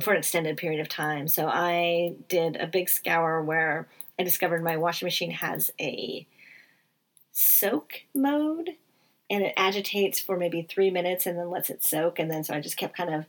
for 0.00 0.12
an 0.12 0.18
extended 0.18 0.56
period 0.56 0.80
of 0.80 0.88
time. 0.88 1.28
So 1.28 1.48
I 1.48 2.14
did 2.28 2.56
a 2.56 2.66
big 2.66 2.88
scour 2.88 3.42
where 3.42 3.88
I 4.18 4.22
discovered 4.22 4.62
my 4.62 4.76
washing 4.76 5.06
machine 5.06 5.30
has 5.32 5.70
a 5.80 6.26
soak 7.32 8.02
mode 8.14 8.70
and 9.30 9.44
it 9.44 9.54
agitates 9.56 10.20
for 10.20 10.36
maybe 10.36 10.62
three 10.62 10.90
minutes 10.90 11.26
and 11.26 11.38
then 11.38 11.50
lets 11.50 11.70
it 11.70 11.84
soak. 11.84 12.18
And 12.18 12.30
then 12.30 12.44
so 12.44 12.54
I 12.54 12.60
just 12.60 12.76
kept 12.76 12.96
kind 12.96 13.12
of 13.12 13.26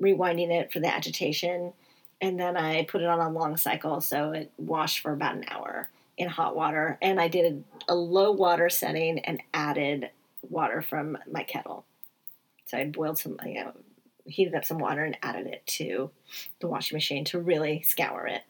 rewinding 0.00 0.50
it 0.50 0.72
for 0.72 0.80
the 0.80 0.92
agitation. 0.92 1.72
And 2.20 2.38
then 2.38 2.56
I 2.56 2.84
put 2.84 3.02
it 3.02 3.08
on 3.08 3.20
a 3.20 3.30
long 3.30 3.56
cycle 3.56 4.00
so 4.00 4.32
it 4.32 4.52
washed 4.56 5.00
for 5.00 5.12
about 5.12 5.36
an 5.36 5.44
hour 5.48 5.88
in 6.16 6.28
hot 6.28 6.56
water. 6.56 6.98
And 7.02 7.20
I 7.20 7.28
did 7.28 7.64
a, 7.88 7.94
low 7.94 8.32
water 8.32 8.68
setting 8.68 9.20
and 9.20 9.40
added 9.54 10.10
water 10.42 10.82
from 10.82 11.18
my 11.30 11.42
kettle. 11.42 11.84
So 12.66 12.78
I 12.78 12.86
boiled 12.86 13.18
some, 13.18 13.38
you 13.46 13.64
know, 13.64 13.72
heated 14.28 14.54
up 14.54 14.64
some 14.64 14.78
water 14.78 15.04
and 15.04 15.16
added 15.22 15.46
it 15.46 15.66
to 15.66 16.10
the 16.60 16.68
washing 16.68 16.96
machine 16.96 17.24
to 17.26 17.38
really 17.40 17.82
scour 17.82 18.26
it. 18.26 18.42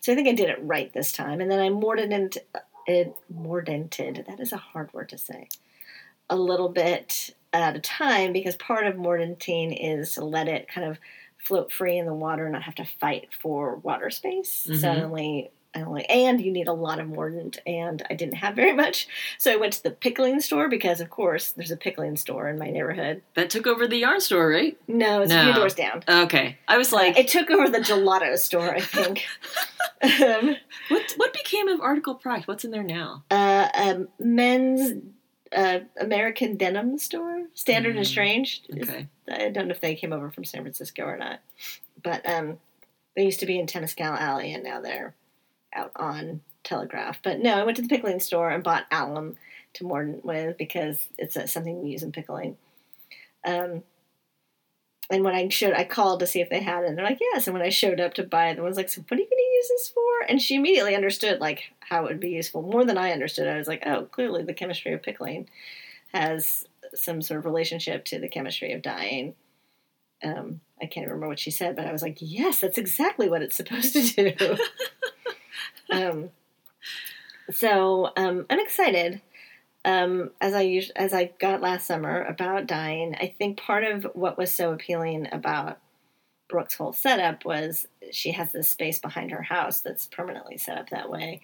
So 0.00 0.12
I 0.12 0.14
think 0.14 0.28
I 0.28 0.32
did 0.32 0.48
it 0.48 0.58
right 0.62 0.92
this 0.92 1.12
time. 1.12 1.40
And 1.40 1.50
then 1.50 1.60
I 1.60 1.68
mordant 1.68 2.38
uh, 2.54 2.60
it 2.86 3.14
mordanted. 3.32 4.26
That 4.26 4.40
is 4.40 4.52
a 4.52 4.56
hard 4.56 4.92
word 4.92 5.10
to 5.10 5.18
say. 5.18 5.48
A 6.28 6.36
little 6.36 6.68
bit 6.68 7.34
at 7.52 7.76
a 7.76 7.80
time 7.80 8.32
because 8.32 8.56
part 8.56 8.86
of 8.86 8.94
mordanting 8.94 9.76
is 9.78 10.14
to 10.14 10.24
let 10.24 10.48
it 10.48 10.68
kind 10.68 10.86
of 10.88 10.98
float 11.38 11.72
free 11.72 11.98
in 11.98 12.06
the 12.06 12.14
water 12.14 12.44
and 12.44 12.52
not 12.52 12.62
have 12.62 12.74
to 12.76 12.84
fight 12.84 13.28
for 13.40 13.76
water 13.76 14.10
space. 14.10 14.66
Mm-hmm. 14.68 14.80
So 14.80 15.16
I 15.16 15.50
Mhm. 15.74 15.86
only 15.86 16.08
I 16.08 16.12
only 16.12 16.26
and 16.26 16.40
you 16.40 16.50
need 16.52 16.68
a 16.68 16.72
lot 16.72 16.98
of 16.98 17.08
mordant 17.08 17.58
and 17.66 18.02
I 18.10 18.14
didn't 18.14 18.34
have 18.34 18.54
very 18.54 18.72
much. 18.72 19.06
So 19.38 19.52
I 19.52 19.56
went 19.56 19.72
to 19.74 19.82
the 19.82 19.90
pickling 19.90 20.40
store 20.40 20.68
because 20.68 21.00
of 21.00 21.10
course 21.10 21.52
there's 21.52 21.70
a 21.70 21.76
pickling 21.76 22.16
store 22.16 22.48
in 22.48 22.58
my 22.58 22.70
neighborhood. 22.70 23.22
That 23.34 23.50
took 23.50 23.66
over 23.66 23.86
the 23.86 23.98
yarn 23.98 24.20
store, 24.20 24.48
right? 24.48 24.76
No, 24.88 25.22
it's 25.22 25.32
a 25.32 25.36
No. 25.36 25.44
few 25.44 25.54
doors 25.54 25.74
down. 25.74 26.02
Okay. 26.08 26.56
I 26.68 26.78
was 26.78 26.92
like, 26.92 27.18
it 27.18 27.28
took 27.28 27.50
over 27.50 27.68
the 27.68 27.78
gelato 27.78 28.36
store, 28.38 28.74
I 28.74 28.80
think. 28.80 29.26
um, 30.02 30.56
what 30.88 31.12
what 31.16 31.32
became 31.32 31.68
of 31.68 31.80
Article 31.80 32.18
Pract? 32.18 32.46
What's 32.46 32.64
in 32.64 32.70
there 32.70 32.82
now? 32.82 33.24
uh, 33.30 33.68
um, 33.74 34.08
men's 34.18 35.02
uh, 35.54 35.80
American 36.00 36.56
denim 36.56 36.96
store, 36.98 37.44
Standard 37.54 37.96
and 37.96 38.04
Mm, 38.04 38.08
Strange. 38.08 38.62
is- 38.68 38.88
Okay. 38.88 39.06
I 39.30 39.48
don't 39.50 39.66
know 39.68 39.72
if 39.72 39.80
they 39.80 39.94
came 39.94 40.12
over 40.12 40.30
from 40.30 40.44
San 40.44 40.62
Francisco 40.62 41.04
or 41.04 41.16
not, 41.16 41.40
but 42.02 42.28
um, 42.28 42.58
they 43.16 43.24
used 43.24 43.40
to 43.40 43.46
be 43.46 43.58
in 43.58 43.66
Temescal 43.66 44.16
Alley, 44.18 44.52
and 44.54 44.62
now 44.64 44.80
they're 44.80 45.14
out 45.74 45.92
on 45.96 46.40
Telegraph. 46.64 47.20
But 47.22 47.40
no, 47.40 47.54
I 47.54 47.64
went 47.64 47.76
to 47.76 47.82
the 47.82 47.88
pickling 47.88 48.20
store 48.20 48.50
and 48.50 48.62
bought 48.62 48.86
alum 48.90 49.36
to 49.74 49.84
mordant 49.84 50.24
with 50.24 50.58
because 50.58 51.08
it's 51.18 51.36
something 51.52 51.82
we 51.82 51.90
use 51.90 52.02
in 52.02 52.12
pickling. 52.12 52.56
Um, 53.44 53.82
and 55.10 55.24
when 55.24 55.34
I 55.34 55.48
showed, 55.48 55.74
I 55.74 55.84
called 55.84 56.20
to 56.20 56.26
see 56.26 56.40
if 56.40 56.50
they 56.50 56.60
had 56.60 56.84
it. 56.84 56.88
And 56.88 56.96
they're 56.96 57.04
like, 57.04 57.18
yes. 57.20 57.46
And 57.46 57.54
when 57.54 57.64
I 57.64 57.70
showed 57.70 57.98
up 57.98 58.14
to 58.14 58.22
buy 58.22 58.50
it, 58.50 58.56
the 58.56 58.62
one's 58.62 58.76
like, 58.76 58.88
so 58.88 59.02
what 59.02 59.18
are 59.18 59.22
you 59.22 59.28
going 59.28 59.38
to 59.38 59.56
use 59.56 59.68
this 59.68 59.88
for? 59.88 60.26
And 60.28 60.40
she 60.40 60.54
immediately 60.54 60.94
understood 60.94 61.40
like 61.40 61.64
how 61.80 62.04
it 62.04 62.08
would 62.08 62.20
be 62.20 62.30
useful 62.30 62.62
more 62.62 62.84
than 62.84 62.96
I 62.96 63.10
understood. 63.10 63.48
I 63.48 63.58
was 63.58 63.66
like, 63.66 63.82
oh, 63.86 64.04
clearly 64.04 64.44
the 64.44 64.54
chemistry 64.54 64.92
of 64.92 65.02
pickling 65.02 65.48
has 66.12 66.66
some 66.94 67.22
sort 67.22 67.38
of 67.38 67.44
relationship 67.44 68.04
to 68.06 68.20
the 68.20 68.28
chemistry 68.28 68.72
of 68.72 68.82
dyeing. 68.82 69.34
Um, 70.22 70.60
I 70.80 70.86
can't 70.86 71.06
remember 71.06 71.28
what 71.28 71.38
she 71.38 71.50
said, 71.50 71.76
but 71.76 71.86
I 71.86 71.92
was 71.92 72.02
like, 72.02 72.18
yes, 72.20 72.60
that's 72.60 72.78
exactly 72.78 73.28
what 73.28 73.42
it's 73.42 73.56
supposed 73.56 73.94
to 73.94 74.32
do. 74.32 74.56
um, 75.92 76.30
so 77.50 78.10
um, 78.16 78.46
I'm 78.50 78.60
excited. 78.60 79.20
Um, 79.84 80.30
as 80.40 80.54
I 80.54 80.64
us- 80.66 80.90
as 80.96 81.14
I 81.14 81.32
got 81.40 81.60
last 81.62 81.86
summer 81.86 82.22
about 82.24 82.66
dyeing, 82.66 83.14
I 83.16 83.34
think 83.38 83.58
part 83.58 83.84
of 83.84 84.04
what 84.14 84.38
was 84.38 84.54
so 84.54 84.72
appealing 84.72 85.28
about 85.32 85.78
Brooke's 86.48 86.74
whole 86.76 86.92
setup 86.92 87.44
was 87.44 87.88
she 88.12 88.32
has 88.32 88.52
this 88.52 88.70
space 88.70 88.98
behind 89.00 89.32
her 89.32 89.42
house 89.42 89.80
that's 89.82 90.06
permanently 90.06 90.58
set 90.58 90.78
up 90.78 90.90
that 90.90 91.10
way. 91.10 91.42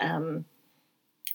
Um, 0.00 0.46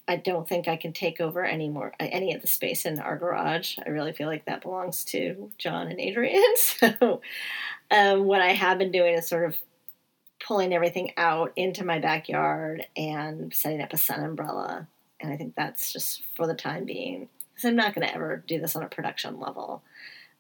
I 0.08 0.18
don't 0.18 0.48
think 0.48 0.68
I 0.68 0.76
can 0.76 0.92
take 0.94 1.22
over 1.22 1.46
any 1.46 1.70
more 1.70 1.94
any 2.00 2.34
of 2.34 2.42
the 2.42 2.48
space 2.48 2.86
in 2.86 3.00
our 3.00 3.18
garage. 3.18 3.78
I 3.86 3.90
really 3.90 4.14
feel 4.14 4.28
like 4.28 4.46
that 4.46 4.62
belongs 4.62 5.06
to 5.06 5.52
John 5.58 5.88
and 5.88 6.00
Adrian. 6.00 6.44
So, 6.58 7.22
um, 7.92 8.26
what 8.26 8.42
I 8.42 8.54
have 8.54 8.78
been 8.80 8.92
doing 8.92 9.16
is 9.16 9.28
sort 9.28 9.46
of 9.46 9.58
pulling 10.44 10.74
everything 10.74 11.12
out 11.18 11.54
into 11.56 11.86
my 11.86 12.00
backyard 12.00 12.86
and 12.96 13.54
setting 13.54 13.82
up 13.82 13.94
a 13.94 13.98
sun 13.98 14.24
umbrella. 14.24 14.88
And 15.20 15.32
I 15.32 15.38
think 15.38 15.56
that's 15.56 15.92
just 15.94 16.22
for 16.36 16.46
the 16.46 16.54
time 16.54 16.86
being 16.86 17.30
because 17.54 17.66
I'm 17.66 17.76
not 17.76 17.96
going 17.96 18.06
to 18.08 18.14
ever 18.14 18.44
do 18.46 18.60
this 18.60 18.76
on 18.76 18.84
a 18.84 18.90
production 18.90 19.40
level. 19.40 19.84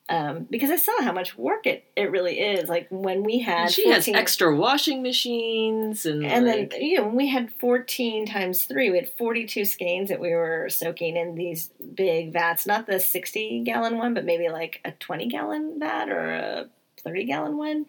Um, 0.10 0.46
because 0.50 0.70
I 0.70 0.76
saw 0.76 1.02
how 1.02 1.13
much 1.13 1.38
work 1.38 1.66
it, 1.66 1.86
it 1.96 2.12
really 2.12 2.38
is. 2.38 2.68
Like 2.68 2.88
when 2.89 3.24
we 3.24 3.39
had 3.39 3.72
she 3.72 3.88
has 3.88 4.06
extra 4.10 4.54
washing 4.54 5.02
machines 5.02 6.06
and, 6.06 6.26
and 6.26 6.46
like, 6.46 6.72
then 6.72 6.82
you 6.82 6.98
know 6.98 7.06
when 7.06 7.16
we 7.16 7.28
had 7.28 7.54
14 7.54 8.26
times 8.26 8.66
3 8.66 8.92
we 8.92 8.98
had 8.98 9.08
42 9.08 9.63
skeins 9.63 10.10
that 10.10 10.20
we 10.20 10.34
were 10.34 10.68
soaking 10.70 11.16
in 11.16 11.36
these 11.36 11.70
big 11.96 12.34
vats 12.34 12.66
not 12.66 12.86
the 12.86 13.00
60 13.00 13.62
gallon 13.63 13.98
one 13.98 14.13
but 14.13 14.26
maybe 14.26 14.50
like 14.50 14.82
a 14.84 14.92
20 14.92 15.30
gallon 15.30 15.80
vat 15.80 16.10
or 16.10 16.32
a 16.32 16.70
30 17.02 17.24
gallon 17.24 17.58
one 17.58 17.86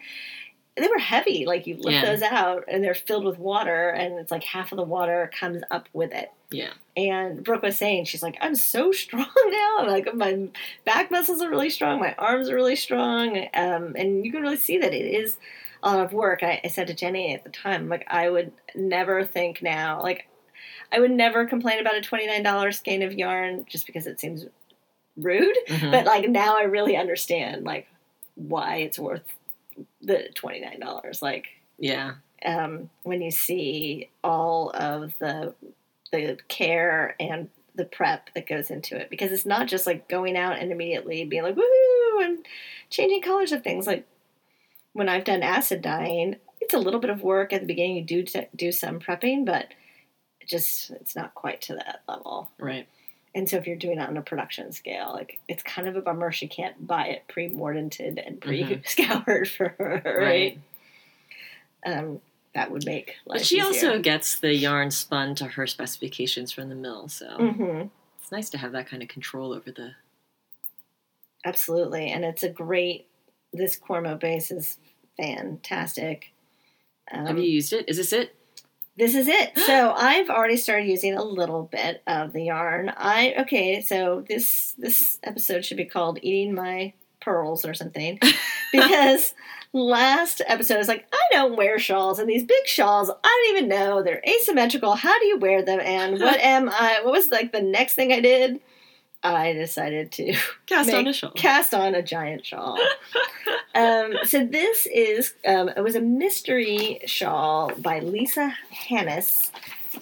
they 0.77 0.89
were 0.89 0.99
heavy 0.99 1.47
like 1.47 1.67
you 1.67 1.77
lift 1.77 1.93
Yeah. 1.95 2.05
those 2.07 2.23
out 2.23 2.65
and 2.69 2.83
they're 2.83 2.95
filled 2.95 3.25
with 3.25 3.39
water 3.39 3.91
and 3.91 4.19
it's 4.19 4.31
like 4.33 4.43
half 4.43 4.73
of 4.73 4.77
the 4.77 4.83
water 4.85 5.31
comes 5.39 5.63
up 5.71 5.89
with 5.93 6.13
it 6.13 6.31
yeah, 6.51 6.71
and 6.97 7.43
Brooke 7.43 7.63
was 7.63 7.77
saying, 7.77 8.05
she's 8.05 8.23
like, 8.23 8.37
I'm 8.41 8.55
so 8.55 8.93
strong 9.03 9.27
now. 9.35 9.77
I'm 9.81 9.89
Like 9.89 10.15
my 10.15 10.47
back 10.85 11.11
muscles 11.11 11.43
are 11.43 11.51
really 11.51 11.71
strong, 11.71 11.99
my 11.99 12.15
arms 12.17 12.49
are 12.49 12.55
really 12.55 12.77
strong, 12.77 13.49
um, 13.55 13.97
and 13.97 14.25
you 14.25 14.31
can 14.31 14.41
really 14.43 14.57
see 14.59 14.79
that 14.79 14.95
it 14.95 15.05
is 15.05 15.37
a 15.83 15.91
lot 15.97 16.05
of 16.05 16.13
work. 16.13 16.45
I, 16.45 16.61
I 16.63 16.69
said 16.69 16.87
to 16.87 16.95
Jenny 16.95 17.35
at 17.35 17.43
the 17.43 17.51
time, 17.51 17.89
like 17.89 18.05
I 18.07 18.31
would 18.31 18.53
never 18.77 19.25
think 19.25 19.63
now, 19.63 20.01
like 20.01 20.29
I 20.93 21.01
would 21.01 21.11
never 21.11 21.45
complain 21.45 21.81
about 21.81 21.97
a 21.97 22.01
twenty 22.03 22.29
nine 22.29 22.45
dollar 22.45 22.71
skein 22.71 23.03
of 23.03 23.13
yarn 23.13 23.65
just 23.69 23.85
because 23.87 24.07
it 24.07 24.21
seems 24.21 24.47
rude. 25.17 25.57
Mhm. 25.69 25.91
But 25.91 26.05
like 26.05 26.29
now, 26.29 26.57
I 26.57 26.65
really 26.65 26.97
understand 26.97 27.65
like 27.65 27.89
why 28.37 28.77
it's 28.77 28.99
worth 28.99 29.25
the 30.01 30.29
twenty 30.35 30.61
nine 30.61 30.81
dollars. 30.81 31.23
Like 31.23 31.47
yeah, 31.79 32.15
um, 32.45 32.91
when 33.03 33.23
you 33.23 33.31
see 33.31 34.11
all 34.23 34.71
of 34.71 35.13
the 35.19 35.55
the 36.13 36.39
care 36.49 37.17
and 37.19 37.49
the 37.75 37.85
prep 37.85 38.33
that 38.35 38.49
goes 38.49 38.71
into 38.71 38.97
it 38.97 39.11
because 39.11 39.33
it's 39.33 39.47
not 39.47 39.67
just 39.67 39.87
like 39.87 40.09
going 40.09 40.37
out 40.37 40.59
and 40.59 40.71
immediately 40.71 41.25
being 41.25 41.43
like 41.43 41.57
woohoo 41.57 42.25
and 42.25 42.47
changing 42.89 43.21
colors 43.21 43.51
of 43.51 43.65
things 43.65 43.87
like 43.87 44.07
when 44.93 45.09
I've 45.09 45.25
done 45.25 45.43
acid 45.43 45.83
dyeing 45.83 46.37
it's 46.61 46.75
a 46.75 46.79
little 46.79 47.01
bit 47.01 47.11
of 47.11 47.23
work 47.23 47.53
at 47.53 47.61
the 47.61 47.67
beginning 47.67 47.97
you 47.97 48.05
do 48.05 48.23
t- 48.23 48.47
do 48.55 48.71
some 48.71 49.01
prepping 49.01 49.45
but 49.45 49.69
just 50.47 50.91
it's 50.93 51.17
not 51.17 51.35
quite 51.35 51.63
to 51.63 51.75
that 51.75 52.03
level 52.09 52.51
right. 52.59 52.87
And 53.35 53.49
so 53.49 53.57
if 53.57 53.67
you're 53.67 53.77
doing 53.77 53.99
it 53.99 54.09
on 54.09 54.17
a 54.17 54.23
production 54.23 54.71
scale 54.73 55.11
like 55.13 55.39
it's 55.49 55.63
kind 55.63 55.89
of 55.89 55.97
a 55.97 56.01
bummer 56.01 56.31
she 56.33 56.47
can't 56.47 56.87
buy 56.87 57.07
it 57.07 57.25
pre-mordanted 57.29 58.25
and 58.27 58.41
pre-scoured 58.41 59.49
for 59.57 59.75
her 59.79 60.03
right, 60.05 60.19
Right. 60.19 60.59
Um, 61.87 62.21
that 62.55 62.71
would 62.71 62.87
make 62.87 63.17
But 63.27 63.45
she 63.45 63.57
easier. 63.57 63.67
also 63.67 63.99
gets 64.01 64.39
the 64.39 64.55
yarn 64.55 64.91
spun 64.91 65.35
to 65.37 65.45
her 65.47 65.67
specifications 65.67 66.51
from 66.53 66.69
the 66.69 66.75
mill, 66.75 67.09
so 67.09 67.27
Mhm. 67.39 67.91
it's 68.23 68.31
nice 68.33 68.49
to 68.51 68.59
have 68.59 68.73
that 68.73 68.87
kind 68.87 69.03
of 69.03 69.09
control 69.09 69.53
over 69.53 69.71
the. 69.71 69.91
Absolutely, 71.45 72.09
and 72.11 72.25
it's 72.25 72.43
a 72.43 72.49
great. 72.49 73.07
This 73.53 73.79
Cormo 73.79 74.19
base 74.19 74.51
is 74.51 74.79
fantastic. 75.19 76.33
Um, 77.13 77.27
Have 77.27 77.39
you 77.39 77.45
used 77.45 77.73
it? 77.73 77.87
Is 77.89 77.97
this 77.99 78.13
it? 78.13 78.35
This 78.97 79.15
is 79.15 79.29
it. 79.29 79.53
So 79.65 79.93
I've 79.93 80.29
already 80.29 80.57
started 80.57 80.89
using 80.89 81.15
a 81.15 81.25
little 81.25 81.63
bit 81.65 82.03
of 82.07 82.33
the 82.33 82.45
yarn. 82.45 82.93
I 82.97 83.35
okay. 83.41 83.81
So 83.81 84.25
this 84.29 84.75
this 84.79 85.19
episode 85.23 85.65
should 85.65 85.79
be 85.79 85.87
called 85.87 86.19
"Eating 86.23 86.55
My 86.55 86.93
Pearls" 87.21 87.65
or 87.65 87.73
something, 87.75 88.21
because 88.73 89.33
last 89.73 90.43
episode 90.47 90.75
I 90.75 90.79
was 90.79 90.89
like, 90.89 91.07
I 91.13 91.23
don't 91.33 91.57
wear 91.57 91.79
shawls, 91.79 92.19
and 92.19 92.29
these 92.29 92.45
big 92.45 92.67
shawls, 92.67 93.11
I 93.11 93.45
don't 93.47 93.57
even 93.57 93.69
know 93.69 94.03
they're 94.03 94.23
asymmetrical. 94.29 94.95
How 94.95 95.19
do 95.19 95.27
you 95.27 95.39
wear 95.39 95.63
them? 95.63 95.81
And 95.81 96.21
what 96.21 96.39
am 96.55 96.69
I? 96.69 97.01
What 97.03 97.13
was 97.13 97.31
like 97.31 97.53
the 97.53 97.63
next 97.63 97.95
thing 97.95 98.13
I 98.13 98.21
did? 98.21 98.61
I 99.25 99.53
decided 99.55 100.13
to 100.13 100.37
Cast 100.67 100.93
on 100.93 101.07
a 101.07 101.13
shawl. 101.13 101.33
cast 101.33 101.73
on 101.75 101.95
a 101.95 102.03
giant 102.03 102.45
shawl. 102.45 102.79
um, 103.75 104.15
so 104.25 104.45
this 104.47 104.87
is 104.87 105.35
um, 105.47 105.71
it 105.71 105.81
was 105.83 105.97
a 105.97 106.01
mystery 106.01 107.01
shawl 107.07 107.73
by 107.79 108.01
Lisa 108.01 108.55
Hannes, 108.71 109.51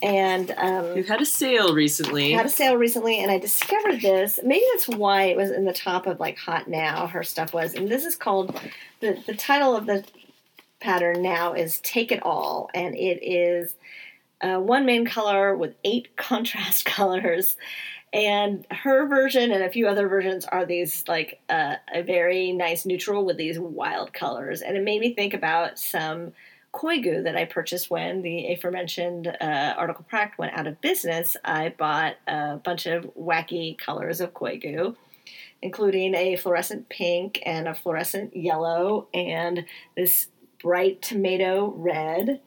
and 0.03 0.51
um, 0.59 0.95
We've 0.95 1.07
had 1.09 1.23
a 1.23 1.27
sale 1.27 1.73
recently. 1.75 2.33
had 2.33 2.47
a 2.47 2.51
sale 2.51 2.77
recently, 2.77 3.21
and 3.21 3.31
I 3.31 3.39
discovered 3.39 4.01
this. 4.01 4.41
Maybe 4.45 4.65
that's 4.73 4.89
why 4.89 5.25
it 5.25 5.37
was 5.37 5.51
in 5.51 5.65
the 5.65 5.73
top 5.73 6.07
of 6.07 6.19
like 6.19 6.37
Hot 6.39 6.69
Now. 6.69 7.07
Her 7.07 7.23
stuff 7.23 7.55
was, 7.55 7.75
and 7.75 7.89
this 7.89 8.05
is 8.05 8.17
called 8.17 8.59
the 9.01 9.23
the 9.27 9.35
title 9.35 9.77
of 9.77 9.87
the 9.87 10.05
pattern 10.81 11.23
now 11.23 11.53
is 11.53 11.79
Take 11.81 12.11
It 12.11 12.23
All, 12.25 12.69
and 12.75 12.97
it 12.97 13.21
is 13.23 13.77
uh, 14.41 14.59
one 14.59 14.85
main 14.85 15.07
color 15.07 15.57
with 15.57 15.75
eight 15.85 16.09
contrast 16.17 16.85
colors. 16.85 17.57
And 18.13 18.67
her 18.71 19.07
version 19.07 19.53
and 19.53 19.63
a 19.63 19.71
few 19.71 19.89
other 19.89 20.07
versions 20.07 20.45
are 20.45 20.67
these 20.67 21.05
like 21.09 21.41
uh, 21.49 21.77
a 21.93 22.03
very 22.03 22.53
nice 22.53 22.85
neutral 22.85 23.25
with 23.25 23.39
these 23.39 23.59
wild 23.59 24.13
colors, 24.13 24.61
and 24.61 24.77
it 24.77 24.83
made 24.83 25.01
me 25.01 25.15
think 25.15 25.33
about 25.33 25.79
some 25.79 26.33
Koigu 26.75 27.25
that 27.25 27.37
I 27.37 27.45
purchased 27.45 27.91
when 27.91 28.23
the 28.23 28.53
aforementioned 28.53 29.29
uh, 29.29 29.75
Article 29.77 30.07
Pract 30.11 30.39
went 30.39 30.55
out 30.55 30.67
of 30.67 30.81
business. 30.81 31.37
I 31.45 31.71
bought 31.71 32.17
a 32.27 32.57
bunch 32.57 32.87
of 32.87 33.05
wacky 33.15 33.79
colors 33.79 34.21
of 34.21 34.33
Koigu, 34.33 34.97
including 35.61 36.15
a 36.15 36.37
fluorescent 36.37 36.89
pink 36.89 37.41
and 37.45 37.69
a 37.69 37.75
fluorescent 37.75 38.37
yellow 38.37 39.09
and 39.13 39.67
this 39.97 40.29
bright 40.63 41.03
tomato 41.03 41.75
red 41.77 42.41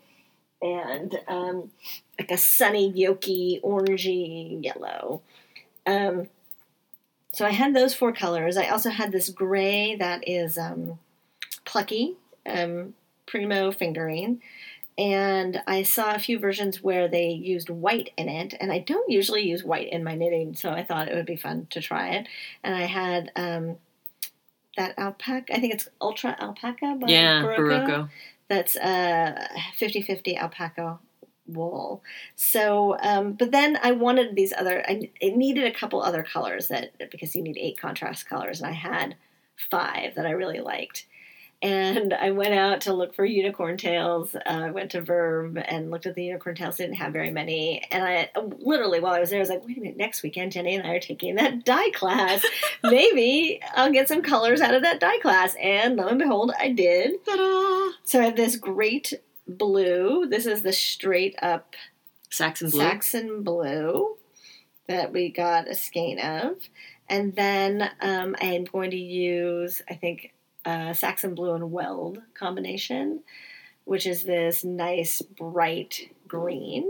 and 0.61 1.19
um, 1.27 1.71
like 2.17 2.31
a 2.31 2.37
sunny 2.37 2.91
yolky 2.93 3.61
orangey 3.61 4.63
yellow. 4.63 5.21
Um, 5.85 6.27
so 7.33 7.45
I 7.45 7.51
had 7.51 7.75
those 7.75 7.93
four 7.93 8.13
colors. 8.13 8.57
I 8.57 8.69
also 8.69 8.89
had 8.89 9.11
this 9.11 9.29
gray 9.29 9.95
that 9.95 10.27
is 10.27 10.57
um, 10.57 10.99
plucky, 11.65 12.15
um, 12.45 12.93
primo 13.25 13.71
fingering. 13.71 14.41
And 14.97 15.61
I 15.67 15.83
saw 15.83 16.15
a 16.15 16.19
few 16.19 16.39
versions 16.39 16.81
where 16.81 17.09
they 17.09 17.27
used 17.27 17.69
white 17.69 18.11
in 18.17 18.29
it, 18.29 18.53
and 18.61 18.71
I 18.71 18.79
don't 18.79 19.11
usually 19.11 19.41
use 19.41 19.61
white 19.61 19.91
in 19.91 20.05
my 20.05 20.15
knitting, 20.15 20.55
so 20.55 20.69
I 20.69 20.85
thought 20.85 21.09
it 21.09 21.15
would 21.15 21.25
be 21.25 21.35
fun 21.35 21.67
to 21.71 21.81
try 21.81 22.11
it. 22.11 22.27
And 22.63 22.73
I 22.73 22.83
had 22.83 23.29
um, 23.35 23.75
that 24.77 24.97
alpaca, 24.97 25.53
I 25.53 25.59
think 25.59 25.73
it's 25.73 25.89
Ultra 25.99 26.35
Alpaca 26.39 26.95
by 26.99 27.07
yeah, 27.07 27.41
Berroco 27.41 27.57
Berroco. 27.57 28.09
that's 28.47 28.75
uh 28.75 29.47
50-50 29.79 30.37
alpaca 30.37 30.99
wool 31.47 32.03
so 32.35 32.97
um 33.01 33.33
but 33.33 33.51
then 33.51 33.77
i 33.83 33.91
wanted 33.91 34.35
these 34.35 34.53
other 34.53 34.83
i 34.87 35.09
it 35.21 35.35
needed 35.35 35.65
a 35.65 35.71
couple 35.71 36.01
other 36.01 36.23
colors 36.23 36.69
that 36.69 36.91
because 37.11 37.35
you 37.35 37.41
need 37.43 37.57
eight 37.57 37.79
contrast 37.79 38.27
colors 38.27 38.61
and 38.61 38.69
i 38.69 38.73
had 38.73 39.15
five 39.69 40.15
that 40.15 40.25
i 40.25 40.31
really 40.31 40.59
liked 40.59 41.05
and 41.61 42.13
I 42.13 42.31
went 42.31 42.53
out 42.53 42.81
to 42.81 42.93
look 42.93 43.15
for 43.15 43.25
unicorn 43.25 43.77
tails. 43.77 44.35
Uh, 44.35 44.39
I 44.45 44.71
went 44.71 44.91
to 44.91 45.01
Verb 45.01 45.57
and 45.57 45.89
looked 45.89 46.05
at 46.05 46.13
the 46.13 46.25
unicorn 46.25 46.55
tails. 46.55 46.77
Didn't 46.77 46.95
have 46.95 47.13
very 47.13 47.31
many, 47.31 47.83
and 47.91 48.03
I 48.03 48.29
literally 48.59 48.99
while 48.99 49.13
I 49.13 49.19
was 49.19 49.29
there, 49.29 49.39
I 49.39 49.41
was 49.41 49.49
like, 49.49 49.65
"Wait 49.65 49.77
a 49.77 49.79
minute! 49.79 49.97
Next 49.97 50.21
weekend, 50.21 50.51
Jenny 50.51 50.75
and 50.75 50.85
I 50.85 50.91
are 50.91 50.99
taking 50.99 51.35
that 51.35 51.65
dye 51.65 51.89
class. 51.91 52.45
Maybe 52.83 53.61
I'll 53.73 53.91
get 53.91 54.07
some 54.07 54.21
colors 54.21 54.61
out 54.61 54.75
of 54.75 54.83
that 54.83 54.99
dye 54.99 55.17
class." 55.19 55.55
And 55.59 55.95
lo 55.95 56.07
and 56.07 56.19
behold, 56.19 56.51
I 56.59 56.71
did. 56.71 57.25
Ta-da! 57.25 57.97
So 58.03 58.19
I 58.19 58.25
have 58.25 58.35
this 58.35 58.57
great 58.57 59.13
blue. 59.47 60.27
This 60.27 60.45
is 60.45 60.61
the 60.61 60.73
straight 60.73 61.35
up 61.41 61.75
Saxon 62.29 62.69
blue. 62.69 62.81
Saxon 62.81 63.43
blue 63.43 64.17
that 64.87 65.11
we 65.11 65.29
got 65.29 65.67
a 65.69 65.75
skein 65.75 66.19
of. 66.19 66.57
And 67.09 67.35
then 67.35 67.89
um, 68.01 68.35
I 68.41 68.45
am 68.47 68.65
going 68.65 68.91
to 68.91 68.97
use, 68.97 69.81
I 69.89 69.93
think, 69.95 70.33
uh, 70.65 70.93
Saxon 70.93 71.35
blue 71.35 71.53
and 71.53 71.71
weld 71.71 72.19
combination, 72.33 73.21
which 73.83 74.07
is 74.07 74.23
this 74.23 74.63
nice 74.63 75.21
bright 75.21 76.09
green. 76.27 76.89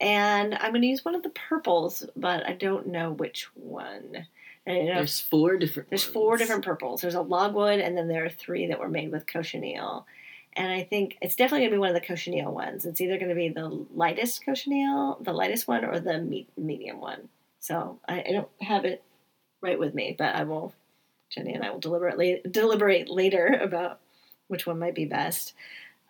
and 0.00 0.54
I'm 0.54 0.70
going 0.72 0.82
to 0.82 0.88
use 0.88 1.04
one 1.04 1.14
of 1.14 1.22
the 1.22 1.28
purples, 1.30 2.06
but 2.16 2.46
I 2.46 2.52
don't 2.52 2.86
know 2.88 3.10
which 3.12 3.48
one. 3.54 4.26
And, 4.66 4.76
you 4.76 4.84
know, 4.84 4.94
There's 4.96 5.20
four 5.20 5.56
different. 5.56 5.88
there's 5.90 6.04
four 6.04 6.36
different 6.36 6.64
purples. 6.64 7.00
There's 7.02 7.14
a 7.14 7.20
logwood, 7.22 7.80
and 7.80 7.96
then 7.96 8.08
there 8.08 8.24
are 8.24 8.30
three 8.30 8.66
that 8.68 8.78
were 8.78 8.88
made 8.88 9.10
with 9.12 9.26
cochineal. 9.26 10.06
And 10.58 10.72
I 10.72 10.82
think 10.82 11.16
it's 11.22 11.36
definitely 11.36 11.60
going 11.60 11.70
to 11.70 11.76
be 11.76 11.78
one 11.78 11.90
of 11.90 11.94
the 11.94 12.00
cochineal 12.06 12.52
ones. 12.52 12.84
It's 12.84 13.00
either 13.00 13.16
going 13.16 13.28
to 13.28 13.34
be 13.36 13.48
the 13.48 13.68
lightest 13.94 14.44
cochineal, 14.44 15.16
the 15.22 15.32
lightest 15.32 15.68
one, 15.68 15.84
or 15.84 16.00
the 16.00 16.18
me- 16.18 16.48
medium 16.56 17.00
one. 17.00 17.28
So 17.60 18.00
I, 18.08 18.24
I 18.28 18.32
don't 18.32 18.48
have 18.60 18.84
it 18.84 19.04
right 19.60 19.78
with 19.78 19.94
me, 19.94 20.16
but 20.18 20.34
I 20.34 20.42
will. 20.42 20.74
Jenny 21.30 21.54
and 21.54 21.62
I 21.62 21.70
will 21.70 21.78
deliberately 21.78 22.40
deliberate 22.50 23.08
later 23.08 23.46
about 23.62 24.00
which 24.48 24.66
one 24.66 24.80
might 24.80 24.96
be 24.96 25.04
best. 25.04 25.54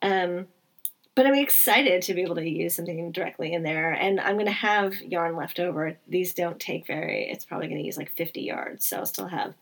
Um, 0.00 0.46
but 1.14 1.26
I'm 1.26 1.34
excited 1.34 2.02
to 2.02 2.14
be 2.14 2.22
able 2.22 2.36
to 2.36 2.48
use 2.48 2.76
something 2.76 3.12
directly 3.12 3.52
in 3.52 3.64
there, 3.64 3.92
and 3.92 4.18
I'm 4.18 4.36
going 4.36 4.46
to 4.46 4.52
have 4.52 4.94
yarn 5.02 5.36
left 5.36 5.60
over. 5.60 5.98
These 6.08 6.32
don't 6.32 6.58
take 6.58 6.86
very. 6.86 7.28
It's 7.28 7.44
probably 7.44 7.66
going 7.66 7.80
to 7.80 7.86
use 7.86 7.98
like 7.98 8.12
50 8.16 8.40
yards, 8.40 8.86
so 8.86 8.98
I'll 8.98 9.06
still 9.06 9.26
have 9.26 9.52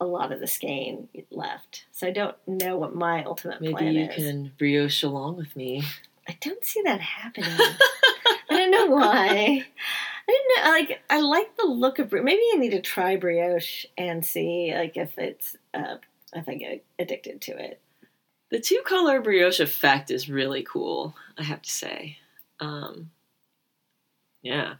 a 0.00 0.06
lot 0.06 0.32
of 0.32 0.40
the 0.40 0.46
skein 0.46 1.08
left. 1.30 1.84
So 1.92 2.06
I 2.06 2.10
don't 2.10 2.36
know 2.46 2.76
what 2.76 2.94
my 2.94 3.24
ultimate 3.24 3.60
Maybe 3.60 3.74
plan 3.74 3.94
you 3.94 4.08
can 4.08 4.52
brioche 4.58 5.02
along 5.02 5.36
with 5.36 5.56
me. 5.56 5.82
I 6.28 6.36
don't 6.40 6.64
see 6.64 6.82
that 6.82 7.00
happening. 7.00 7.50
I 7.50 8.36
don't 8.50 8.70
know 8.70 8.86
why. 8.86 9.64
I 10.28 10.32
didn't 10.32 10.64
know. 10.64 10.70
Like, 10.70 11.00
I 11.08 11.20
like 11.20 11.56
the 11.56 11.66
look 11.66 11.98
of. 11.98 12.10
bri- 12.10 12.22
Maybe 12.22 12.42
I 12.52 12.58
need 12.58 12.70
to 12.70 12.82
try 12.82 13.16
brioche 13.16 13.86
and 13.96 14.24
see, 14.24 14.72
like, 14.74 14.96
if 14.96 15.16
it's 15.18 15.56
uh, 15.72 15.96
if 16.34 16.48
I 16.48 16.54
get 16.54 16.84
addicted 16.98 17.40
to 17.42 17.52
it. 17.56 17.80
The 18.50 18.60
two 18.60 18.82
color 18.84 19.20
brioche 19.20 19.60
effect 19.60 20.10
is 20.10 20.28
really 20.28 20.62
cool, 20.62 21.14
I 21.36 21.42
have 21.42 21.62
to 21.62 21.70
say. 21.70 22.18
Um, 22.60 23.10
yeah. 24.42 24.74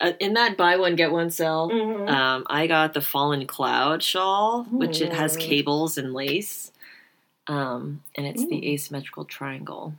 Uh, 0.00 0.12
in 0.18 0.32
that 0.34 0.56
buy 0.56 0.76
one, 0.76 0.96
get 0.96 1.12
one 1.12 1.30
sale, 1.30 1.70
Mhm. 1.70 2.08
um, 2.08 2.44
I 2.48 2.66
got 2.66 2.94
the 2.94 3.02
Fallen 3.02 3.46
Cloud 3.46 4.02
shawl, 4.02 4.64
which 4.64 5.00
it 5.02 5.12
has 5.12 5.36
Mm. 5.36 5.40
cables 5.40 5.98
and 5.98 6.14
lace. 6.14 6.72
Um, 7.46 8.02
and 8.14 8.26
it's 8.26 8.46
the 8.46 8.72
asymmetrical 8.72 9.24
triangle. 9.24 9.94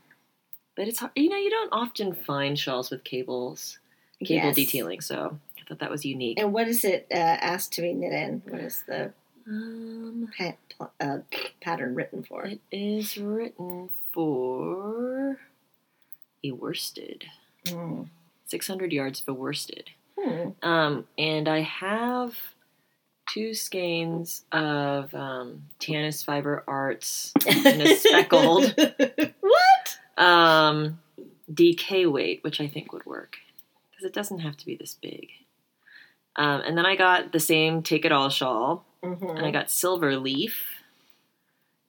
But 0.76 0.88
it's 0.88 1.00
hard, 1.00 1.12
you 1.16 1.30
know, 1.30 1.38
you 1.38 1.50
don't 1.50 1.72
often 1.72 2.14
find 2.16 2.58
shawls 2.58 2.90
with 2.90 3.04
cables, 3.04 3.78
cable 4.24 4.48
Yes. 4.48 4.56
detailing, 4.56 5.02
so 5.02 5.38
I 5.60 5.64
thought 5.68 5.80
that 5.80 5.92
was 5.92 6.06
unique. 6.06 6.40
And 6.40 6.54
what 6.54 6.68
is 6.68 6.84
it 6.84 7.08
uh, 7.12 7.16
asked 7.16 7.74
to 7.74 7.82
be 7.82 7.94
knit 7.94 8.14
in? 8.14 8.42
What 8.48 8.62
is 8.62 8.84
the 8.84 9.14
Um, 9.48 10.32
uh, 11.00 11.20
pattern 11.60 11.94
written 11.96 12.24
for? 12.24 12.46
It 12.46 12.62
is 12.72 13.18
written 13.18 13.90
for 14.14 15.40
a 16.44 16.52
worsted. 16.52 17.26
Mm. 17.66 18.10
600 18.52 18.92
yards 18.92 19.22
of 19.22 19.30
a 19.30 19.34
worsted. 19.34 19.90
Hmm. 20.20 20.50
Um, 20.62 21.08
and 21.18 21.48
I 21.48 21.62
have 21.62 22.36
two 23.34 23.54
skeins 23.54 24.44
of 24.52 25.16
um, 25.16 25.64
Tanis 25.80 26.24
Fiber 26.24 26.64
Arts 26.68 27.32
and 27.48 27.82
a 27.82 27.96
speckled 27.96 28.76
what? 29.40 29.98
um, 30.24 31.00
DK 31.52 32.12
weight, 32.12 32.44
which 32.44 32.60
I 32.62 32.68
think 32.68 32.92
would 32.92 33.06
work 33.06 33.38
because 33.90 34.06
it 34.06 34.14
doesn't 34.14 34.40
have 34.40 34.58
to 34.58 34.66
be 34.66 34.76
this 34.76 34.96
big. 35.02 35.30
Um, 36.36 36.62
and 36.62 36.78
then 36.78 36.86
I 36.86 36.96
got 36.96 37.32
the 37.32 37.40
same 37.40 37.82
Take 37.84 38.06
It 38.06 38.12
All 38.12 38.30
shawl, 38.30 38.86
Mhm. 39.04 39.38
and 39.38 39.46
I 39.46 39.52
got 39.52 39.72
Silver 39.72 40.16
Leaf, 40.18 40.66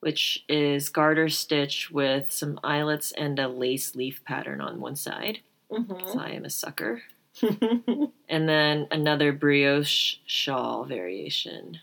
which 0.01 0.45
is 0.49 0.89
garter 0.89 1.29
stitch 1.29 1.91
with 1.91 2.33
some 2.33 2.59
eyelets 2.65 3.13
and 3.13 3.39
a 3.39 3.49
lace 3.49 3.95
leaf 3.95 4.25
pattern 4.25 4.61
on 4.61 4.81
one 4.81 4.97
side. 4.97 5.41
Mhm. 5.73 6.13
So 6.13 6.19
I 6.21 6.31
am 6.31 6.45
a 6.45 6.51
sucker. 6.51 7.03
and 7.43 8.49
then 8.49 8.87
another 8.91 9.33
brioche 9.33 10.17
shawl 10.27 10.85
variation. 10.85 11.81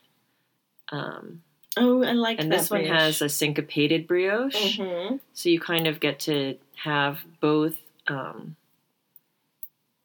Um, 0.91 1.43
oh, 1.77 2.03
I 2.03 2.11
like 2.13 2.39
and 2.39 2.51
this 2.51 2.69
one 2.69 2.85
has 2.85 3.21
a 3.21 3.29
syncopated 3.29 4.07
brioche, 4.07 4.77
Mhm. 4.77 5.19
so 5.33 5.49
you 5.49 5.59
kind 5.59 5.87
of 5.87 5.99
get 5.99 6.19
to 6.21 6.57
have 6.83 7.19
both, 7.39 7.75
um, 8.07 8.55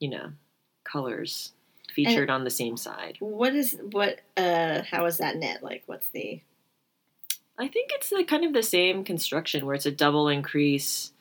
you 0.01 0.09
know, 0.09 0.33
colors 0.85 1.53
featured 1.94 2.29
on 2.31 2.44
the 2.44 2.51
same 2.51 2.77
side. 2.77 3.16
What 3.20 3.55
is 3.55 3.79
what? 3.92 4.20
Uh, 4.37 4.83
how 4.83 5.07
is 5.07 5.18
that 5.18 5.37
knit? 5.37 5.62
Like, 5.62 5.85
what's 5.87 6.09
the? 6.09 6.40
I 7.57 7.68
think 7.68 7.92
it's 7.94 8.11
the 8.11 8.25
kind 8.25 8.44
of 8.44 8.53
the 8.53 8.62
same 8.64 9.05
construction 9.05 9.64
where 9.64 9.75
it's 9.77 9.87
a 9.87 9.92
double 9.92 10.29
increase 10.29 11.12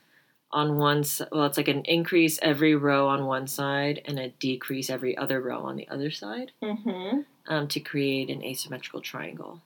on 0.54 0.78
one. 0.78 1.04
Well, 1.32 1.46
it's 1.46 1.58
like 1.58 1.68
an 1.68 1.84
increase 1.84 2.40
every 2.42 2.76
row 2.76 3.08
on 3.08 3.26
one 3.26 3.48
side 3.48 4.02
and 4.06 4.18
a 4.20 4.30
decrease 4.30 4.90
every 4.90 5.18
other 5.18 5.42
row 5.42 5.60
on 5.64 5.76
the 5.76 5.88
other 5.90 6.12
side. 6.12 6.52
Mm-hmm. 6.62 7.22
um, 7.48 7.68
to 7.68 7.80
create 7.82 8.30
an 8.30 8.42
asymmetrical 8.42 9.02
triangle. 9.02 9.60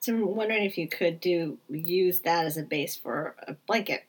So 0.00 0.12
I'm 0.12 0.36
wondering 0.36 0.64
if 0.64 0.76
you 0.76 0.86
could 0.86 1.18
do 1.20 1.56
use 1.70 2.20
that 2.20 2.44
as 2.44 2.58
a 2.58 2.62
base 2.62 2.94
for 2.96 3.34
a 3.48 3.54
blanket. 3.66 4.04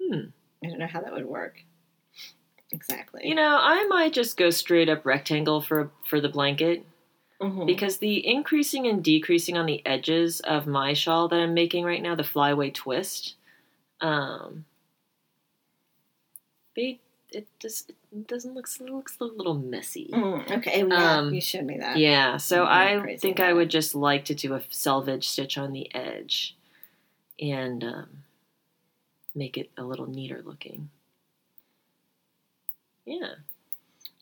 Hmm. 0.00 0.26
I 0.64 0.68
don't 0.68 0.78
know 0.78 0.86
how 0.86 1.00
that 1.00 1.12
would 1.12 1.26
work 1.26 1.58
exactly. 2.72 3.22
You 3.26 3.34
know, 3.34 3.58
I 3.60 3.84
might 3.86 4.12
just 4.12 4.36
go 4.36 4.50
straight 4.50 4.88
up 4.88 5.04
rectangle 5.04 5.60
for 5.60 5.90
for 6.06 6.20
the 6.20 6.28
blanket 6.28 6.84
Mhm. 7.40 7.66
because 7.66 7.98
the 7.98 8.26
increasing 8.26 8.86
and 8.86 9.02
decreasing 9.04 9.56
on 9.58 9.66
the 9.66 9.84
edges 9.84 10.40
of 10.40 10.66
my 10.66 10.92
shawl 10.94 11.28
that 11.28 11.36
I'm 11.40 11.52
making 11.54 11.84
right 11.84 12.00
now, 12.02 12.14
the 12.14 12.24
flyaway 12.24 12.70
twist, 12.70 13.34
um, 14.00 14.64
they 16.74 17.00
it 17.32 17.48
just 17.58 17.90
it 17.90 18.26
doesn't 18.26 18.54
look 18.54 18.68
it 18.80 18.90
looks 18.90 19.16
a 19.20 19.24
little 19.24 19.54
messy. 19.54 20.10
Mm, 20.12 20.50
okay, 20.58 20.84
yeah, 20.86 21.18
Um, 21.18 21.34
you 21.34 21.40
showed 21.40 21.64
me 21.64 21.78
that. 21.78 21.96
Yeah, 21.96 22.36
so 22.36 22.64
I 22.64 23.16
think 23.16 23.40
I 23.40 23.52
would 23.52 23.68
just 23.70 23.94
like 23.94 24.24
to 24.26 24.34
do 24.34 24.54
a 24.54 24.62
selvage 24.70 25.28
stitch 25.28 25.58
on 25.58 25.72
the 25.72 25.92
edge 25.94 26.56
and 27.40 27.82
um, 27.82 28.08
make 29.34 29.56
it 29.56 29.70
a 29.76 29.82
little 29.82 30.06
neater 30.06 30.42
looking. 30.44 30.90
Yeah. 33.04 33.34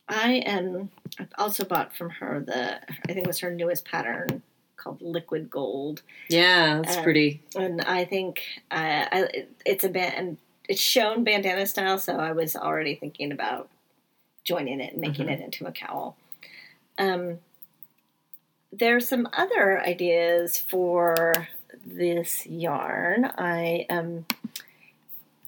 I 0.09 0.43
am. 0.47 0.91
I 1.19 1.27
also 1.39 1.65
bought 1.65 1.97
from 1.97 2.11
her 2.11 2.43
the. 2.45 2.83
I 2.83 3.07
think 3.07 3.19
it 3.19 3.27
was 3.27 3.39
her 3.41 3.51
newest 3.51 3.87
pattern 3.87 4.43
called 4.77 5.01
Liquid 5.03 5.49
Gold, 5.51 6.03
Yeah, 6.29 6.81
that's 6.83 6.97
Uh, 6.99 7.03
pretty. 7.03 7.43
and 7.57 7.81
I 7.83 8.05
think 8.05 8.43
uh, 8.71 9.07
I, 9.13 9.47
it's 9.65 9.85
a 9.85 9.89
band. 9.89 10.39
It's 10.69 10.81
shown 10.81 11.25
bandana 11.25 11.67
style, 11.67 11.99
so 11.99 12.17
I 12.17 12.33
was 12.33 12.57
already 12.57 12.95
thinking 12.95 13.33
about 13.33 13.69
joining 14.45 14.81
it 14.81 14.93
and 14.93 15.01
making 15.01 15.27
Mhm. 15.27 15.33
it 15.33 15.41
into 15.41 15.67
a 15.67 15.73
cowl. 15.73 16.17
Um, 16.99 17.39
are 18.83 19.01
some 19.01 19.29
other 19.33 19.81
ideas 19.81 20.59
for 20.59 21.49
this 21.85 22.47
yarn. 22.47 23.27
I 23.39 23.87
um, 23.91 24.27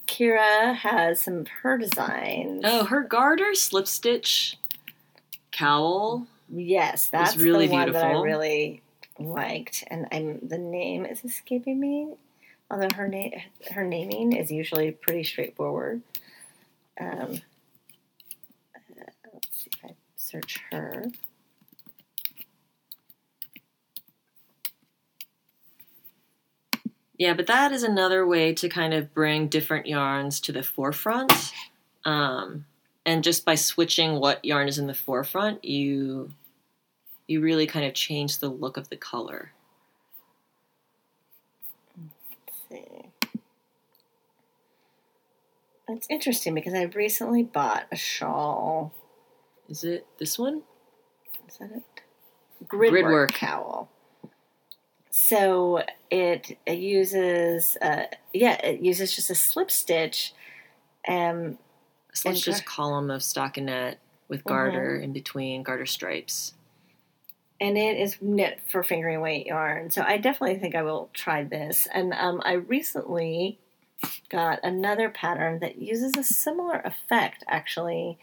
Kira 0.07 0.75
has 0.77 1.21
some 1.21 1.39
of 1.39 1.49
her 1.63 1.77
designs. 1.79 2.63
Oh, 2.65 2.85
her 2.85 3.03
garter 3.03 3.55
slip 3.55 3.87
stitch 3.87 4.57
cowl. 5.51 6.27
Yes, 6.49 7.09
that's 7.09 7.37
really 7.37 7.67
the 7.67 7.73
one 7.73 7.93
that 7.93 7.97
I 7.97 8.03
beautiful. 8.09 8.23
really 8.23 8.83
liked, 9.19 9.85
and 9.89 10.07
I'm 10.13 10.41
the 10.47 10.59
name 10.59 11.07
is 11.07 11.25
escaping 11.25 11.81
me. 11.81 12.15
Although 12.71 12.89
her 12.97 13.09
name, 13.09 13.33
her 13.73 13.85
naming 13.85 14.33
is 14.33 14.51
usually 14.51 14.91
pretty 14.91 15.25
straightforward. 15.25 16.03
Um, 17.01 17.41
uh, 18.75 19.05
let's 19.33 19.63
see 19.63 19.71
if 19.73 19.85
I 19.85 19.95
search 20.17 20.61
her. 20.73 21.07
Yeah, 27.19 27.33
but 27.33 27.47
that 27.47 27.73
is 27.73 27.83
another 27.83 28.27
way 28.27 28.53
to 28.55 28.69
kind 28.69 28.93
of 28.93 29.15
bring 29.15 29.49
different 29.49 29.87
yarns 29.87 30.41
to 30.41 30.53
the 30.53 30.63
forefront. 30.63 31.33
Um, 32.05 32.67
and 33.07 33.25
just 33.25 33.45
by 33.45 33.55
switching 33.55 34.21
what 34.21 34.45
yarn 34.45 34.69
is 34.69 34.79
in 34.79 34.87
the 34.87 34.95
forefront, 34.95 35.65
you 35.65 36.31
you 37.27 37.41
really 37.41 37.67
kind 37.67 37.85
of 37.87 37.95
change 37.95 38.39
the 38.39 38.49
look 38.49 38.77
of 38.77 38.89
the 38.89 38.97
color. 38.97 39.53
Let's 41.99 42.59
see. 42.69 43.11
It's 45.89 46.07
interesting 46.11 46.55
because 46.55 46.75
I 46.75 46.83
recently 46.83 47.43
bought 47.43 47.87
a 47.93 47.97
shawl. 47.97 48.93
Is 49.69 49.85
it 49.85 50.07
this 50.19 50.39
one? 50.39 50.63
Is 51.49 51.59
that 51.59 51.71
it? 51.73 51.83
Gridwork, 52.67 52.91
Gridwork. 53.29 53.33
cowl. 53.35 53.89
So 55.11 55.83
it, 56.11 56.59
it 56.67 56.79
uses, 56.79 57.77
uh, 57.81 58.05
yeah, 58.33 58.55
it 58.65 58.81
uses 58.81 59.15
just 59.15 59.31
a 59.31 59.35
slip 59.35 59.71
stitch. 59.71 60.33
Um, 61.09 61.59
So 62.13 62.31
it's 62.31 62.39
And 62.39 62.45
just 62.45 62.65
gar- 62.65 62.75
column 62.75 63.11
of 63.11 63.23
stockinette 63.23 63.97
with 64.29 64.43
garter 64.45 64.97
in 64.97 65.13
between 65.13 65.63
garter 65.63 65.87
stripes. 65.87 66.55
And 67.61 67.79
it 67.79 67.97
is 67.99 68.17
knit 68.21 68.61
for 68.71 68.83
fingering 68.83 69.21
weight 69.21 69.47
yarn. 69.47 69.91
So 69.91 70.03
I 70.03 70.19
definitely 70.19 70.59
think 70.59 70.75
I 70.75 70.83
will 70.83 71.11
try 71.13 71.45
this. 71.45 71.89
And 71.93 72.13
um, 72.13 72.43
I 72.45 72.55
recently 72.55 73.59
got 74.29 74.61
another 74.63 75.09
pattern 75.09 75.61
that 75.61 75.81
uses 75.81 76.17
a 76.17 76.23
similar 76.23 76.81
effect, 76.85 77.45
actually, 77.49 78.19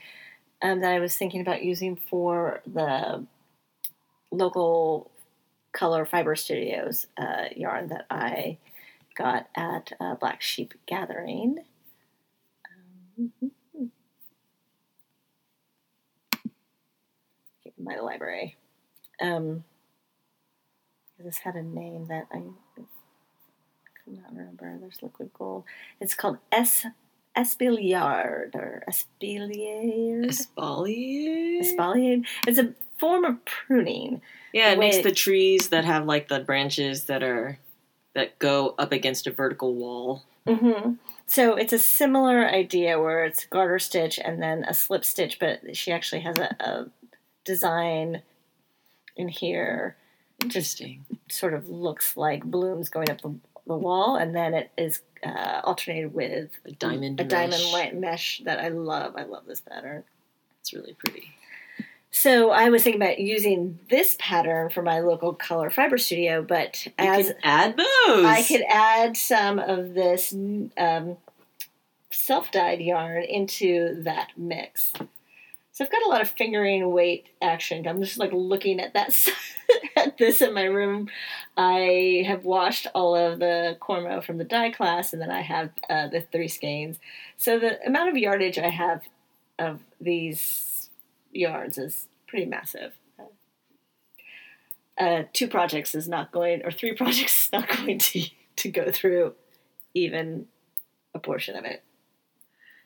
um, 0.62 0.82
that 0.82 0.94
I 0.94 1.00
was 1.00 1.16
thinking 1.16 1.42
about 1.42 1.64
using 1.64 1.96
for 1.96 2.62
the 2.72 3.26
local 4.32 5.12
color 5.72 6.06
fiber 6.06 6.36
studios 6.36 7.08
uh, 7.18 7.46
yarn 7.56 7.88
that 7.88 8.06
I 8.10 8.58
got 9.16 9.48
at 9.56 9.94
uh, 10.00 10.16
Black 10.16 10.42
Sheep 10.42 10.76
Gathering. 10.86 11.58
Um, 13.20 13.92
my 17.80 18.00
library. 18.00 18.56
Um, 19.24 19.64
this 21.18 21.38
had 21.40 21.56
a 21.56 21.64
name 21.64 22.08
that 22.10 22.28
I 22.32 22.40
could 24.04 24.18
not 24.18 24.32
remember. 24.32 24.78
There's 24.80 25.02
liquid 25.02 25.32
gold. 25.34 25.64
It's 26.02 26.14
called 26.14 26.38
S. 26.52 26.86
Espaliard 27.38 28.54
or 28.54 28.84
Espalier. 28.88 30.26
Espalier? 30.26 31.62
Espalier. 31.62 32.26
It's 32.46 32.60
a 32.60 32.74
form 33.00 33.26
of 33.26 33.44
pruning. 33.46 34.22
Yeah, 34.54 34.72
it 34.72 34.80
makes 34.80 34.98
way- 34.98 35.04
the 35.04 35.12
trees 35.12 35.70
that 35.70 35.86
have 35.86 36.06
like 36.06 36.28
the 36.28 36.42
branches 36.42 37.06
that 37.06 37.24
are 37.24 37.58
that 38.14 38.38
go 38.38 38.76
up 38.78 38.92
against 38.92 39.26
a 39.26 39.32
vertical 39.32 39.74
wall. 39.74 40.24
hmm 40.48 40.94
So 41.26 41.56
it's 41.56 41.74
a 41.74 41.80
similar 41.80 42.46
idea 42.48 43.02
where 43.02 43.24
it's 43.26 43.46
garter 43.46 43.80
stitch 43.80 44.20
and 44.20 44.40
then 44.40 44.64
a 44.66 44.74
slip 44.76 45.04
stitch, 45.04 45.40
but 45.40 45.76
she 45.76 45.92
actually 45.92 46.22
has 46.22 46.38
a, 46.38 46.56
a 46.60 46.86
design 47.46 48.22
in 49.16 49.28
here 49.28 49.96
Interesting. 50.42 51.06
sort 51.30 51.54
of 51.54 51.70
looks 51.70 52.18
like 52.18 52.44
blooms 52.44 52.90
going 52.90 53.10
up 53.10 53.22
the, 53.22 53.34
the 53.68 53.76
wall, 53.78 54.16
and 54.16 54.36
then 54.36 54.54
it 54.54 54.72
is 54.78 55.02
uh, 55.26 55.62
alternated 55.64 56.14
with 56.14 56.52
A 56.66 56.72
diamond 56.72 57.20
a 57.20 57.24
diamond 57.24 57.52
mesh. 57.64 57.74
light 57.74 57.96
mesh 57.96 58.42
that 58.46 58.60
I 58.60 58.68
love. 58.70 59.16
I 59.16 59.24
love 59.24 59.46
this 59.48 59.62
pattern. 59.62 60.04
It's 60.62 60.74
really 60.74 60.94
pretty. 60.94 61.30
So 62.16 62.52
I 62.52 62.70
was 62.70 62.84
thinking 62.84 63.02
about 63.02 63.18
using 63.20 63.80
this 63.90 64.16
pattern 64.20 64.70
for 64.70 64.84
my 64.84 65.00
local 65.00 65.34
color 65.34 65.70
fiber 65.72 65.98
studio, 65.98 66.44
but 66.44 66.86
You 66.86 66.92
as 67.00 67.32
add 67.44 67.76
those. 67.76 68.26
I 68.26 68.44
could 68.48 68.62
add 68.70 69.18
some 69.18 69.58
of 69.58 69.96
this 69.96 70.32
um, 70.78 71.18
self-dyed 72.12 72.82
yarn 72.82 73.24
into 73.24 74.04
that 74.04 74.30
mix. 74.38 74.94
So 75.74 75.84
I've 75.84 75.92
got 75.92 76.06
a 76.06 76.10
lot 76.10 76.22
of 76.22 76.30
fingering 76.30 76.92
weight 76.92 77.26
action. 77.42 77.88
I'm 77.88 78.00
just 78.00 78.20
like 78.20 78.32
looking 78.32 78.80
at 78.80 78.94
that 78.94 79.16
at 79.98 80.20
this 80.20 80.40
in 80.40 80.54
my 80.54 80.66
room. 80.66 81.10
I 81.58 82.24
have 82.28 82.46
washed 82.46 82.86
all 82.94 83.16
of 83.16 83.40
the 83.40 83.76
Cormo 83.82 84.24
from 84.24 84.38
the 84.38 84.44
dye 84.44 84.70
class, 84.70 85.14
and 85.14 85.22
then 85.22 85.32
I 85.32 85.42
have 85.42 85.72
uh, 85.90 86.10
the 86.10 86.22
three 86.22 86.48
skeins. 86.48 87.00
So 87.38 87.58
the 87.58 87.84
amount 87.88 88.10
of 88.10 88.18
yardage 88.18 88.60
I 88.60 88.70
have 88.70 89.02
of 89.58 89.80
these 90.00 90.92
yards 91.32 91.80
is 91.80 92.08
pretty 92.28 92.46
massive. 92.46 92.94
Uh, 94.96 95.24
two 95.34 95.48
projects 95.48 95.96
is 95.96 96.08
not 96.08 96.32
going, 96.32 96.64
or 96.64 96.70
three 96.70 96.94
projects 96.96 97.48
is 97.48 97.52
not 97.52 97.68
going 97.68 97.98
to 97.98 98.26
to 98.58 98.70
go 98.70 98.92
through 98.92 99.34
even 99.96 100.46
a 101.16 101.20
portion 101.20 101.56
of 101.56 101.66
it. 101.66 101.82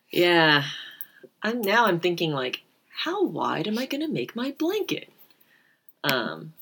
Yeah. 0.09 0.63
I'm 1.43 1.59
now 1.59 1.85
I'm 1.85 1.99
thinking 1.99 2.31
like, 2.31 2.61
how 3.01 3.23
wide 3.23 3.67
am 3.67 3.77
I 3.77 3.85
gonna 3.85 4.07
make 4.07 4.35
my 4.35 4.51
blanket? 4.51 5.09
Um 6.03 6.53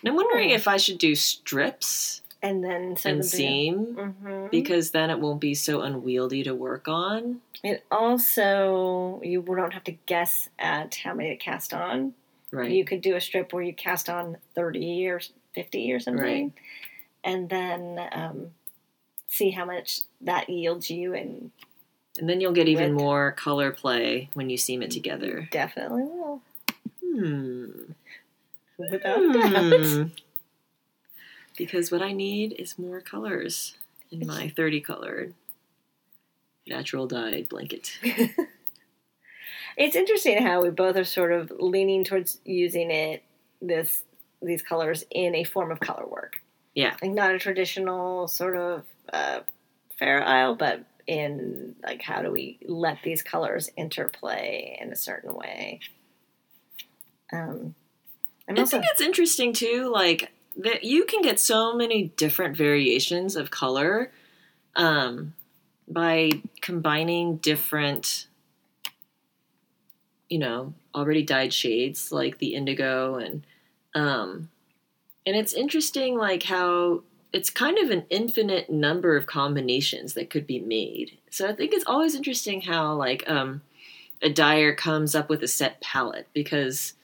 and 0.00 0.08
I'm 0.10 0.16
wondering 0.16 0.48
Hmm. 0.50 0.54
if 0.54 0.68
I 0.68 0.76
should 0.76 0.98
do 0.98 1.14
strips 1.14 2.22
And 2.42 2.62
then 2.62 2.96
and 3.04 3.22
to 3.22 3.22
seam 3.22 3.96
Mhm. 3.96 4.50
because 4.50 4.90
then 4.92 5.10
it 5.10 5.18
won't 5.18 5.40
be 5.40 5.54
so 5.54 5.80
unwieldy 5.82 6.42
to 6.44 6.54
work 6.54 6.86
on. 6.88 7.40
It 7.64 7.84
also 7.90 9.20
you 9.24 9.42
don't 9.42 9.72
have 9.72 9.84
to 9.84 9.92
guess 10.06 10.48
at 10.58 10.94
how 10.96 11.14
many 11.14 11.30
to 11.30 11.36
cast 11.36 11.72
on. 11.74 12.14
Right. 12.50 12.70
You 12.70 12.84
could 12.84 13.00
do 13.00 13.14
a 13.16 13.20
strip 13.20 13.52
where 13.52 13.62
you 13.62 13.74
cast 13.74 14.08
on 14.08 14.36
thirty 14.54 15.06
or 15.06 15.20
fifty 15.52 15.92
or 15.92 16.00
something, 16.00 16.44
Right. 16.44 16.52
and 17.24 17.48
then 17.50 18.08
um, 18.12 18.52
see 19.26 19.50
how 19.50 19.64
much 19.64 20.00
that 20.20 20.48
yields 20.48 20.88
you, 20.90 21.14
and 21.14 21.50
and 22.18 22.28
then 22.28 22.40
you'll 22.40 22.52
get 22.52 22.68
even 22.68 22.92
more 22.92 23.32
color 23.32 23.70
play 23.70 24.28
when 24.34 24.50
you 24.50 24.56
seam 24.56 24.82
it 24.82 24.90
together. 24.90 25.48
definitely 25.50 26.02
will. 26.02 26.42
Hmm. 27.02 27.70
Without 28.76 29.32
doubt. 29.32 29.86
Hmm. 29.86 30.02
Because 31.56 31.90
what 31.90 32.02
I 32.02 32.12
need 32.12 32.54
is 32.58 32.78
more 32.78 33.00
colors 33.00 33.76
in 34.10 34.26
my 34.26 34.48
30 34.48 34.80
colored 34.80 35.34
natural 36.66 37.06
dyed 37.06 37.48
blanket. 37.48 37.98
It's 39.78 39.94
interesting 39.94 40.42
how 40.42 40.60
we 40.60 40.70
both 40.70 40.96
are 40.96 41.04
sort 41.04 41.30
of 41.30 41.52
leaning 41.56 42.02
towards 42.02 42.40
using 42.44 42.90
it 42.90 43.22
this 43.62 44.02
these 44.42 44.60
colors 44.60 45.04
in 45.10 45.36
a 45.36 45.44
form 45.44 45.70
of 45.70 45.78
color 45.78 46.04
work. 46.04 46.42
Yeah. 46.74 46.96
like 47.00 47.12
not 47.12 47.32
a 47.32 47.38
traditional 47.38 48.26
sort 48.26 48.56
of 48.56 48.84
uh, 49.12 49.40
fair 49.98 50.22
isle, 50.22 50.56
but 50.56 50.84
in 51.08 51.74
like 51.82 52.02
how 52.02 52.22
do 52.22 52.30
we 52.30 52.58
let 52.66 52.98
these 53.02 53.22
colors 53.22 53.70
interplay 53.76 54.78
in 54.80 54.92
a 54.92 54.96
certain 54.96 55.34
way? 55.34 55.80
Um, 57.32 57.74
I'm 58.46 58.58
I 58.58 58.64
think 58.64 58.84
it's 58.92 59.00
interesting 59.00 59.52
too, 59.52 59.90
like 59.92 60.30
that 60.56 60.84
you 60.84 61.06
can 61.06 61.22
get 61.22 61.40
so 61.40 61.74
many 61.74 62.04
different 62.16 62.56
variations 62.56 63.36
of 63.36 63.50
color 63.50 64.12
um, 64.76 65.32
by 65.88 66.30
combining 66.60 67.38
different, 67.38 68.26
you 70.28 70.38
know, 70.38 70.74
already 70.94 71.22
dyed 71.22 71.54
shades 71.54 72.12
like 72.12 72.38
the 72.38 72.54
indigo 72.54 73.16
and 73.16 73.46
um, 73.94 74.50
and 75.24 75.36
it's 75.36 75.54
interesting 75.54 76.18
like 76.18 76.42
how 76.42 77.02
it's 77.32 77.50
kind 77.50 77.78
of 77.78 77.90
an 77.90 78.04
infinite 78.10 78.70
number 78.70 79.16
of 79.16 79.26
combinations 79.26 80.14
that 80.14 80.30
could 80.30 80.46
be 80.46 80.60
made. 80.60 81.18
So 81.30 81.48
I 81.48 81.54
think 81.54 81.72
it's 81.72 81.84
always 81.86 82.14
interesting 82.14 82.62
how 82.62 82.94
like 82.94 83.28
um, 83.28 83.62
a 84.22 84.30
dyer 84.30 84.74
comes 84.74 85.14
up 85.14 85.28
with 85.28 85.42
a 85.42 85.48
set 85.48 85.80
palette 85.80 86.28
because 86.32 86.94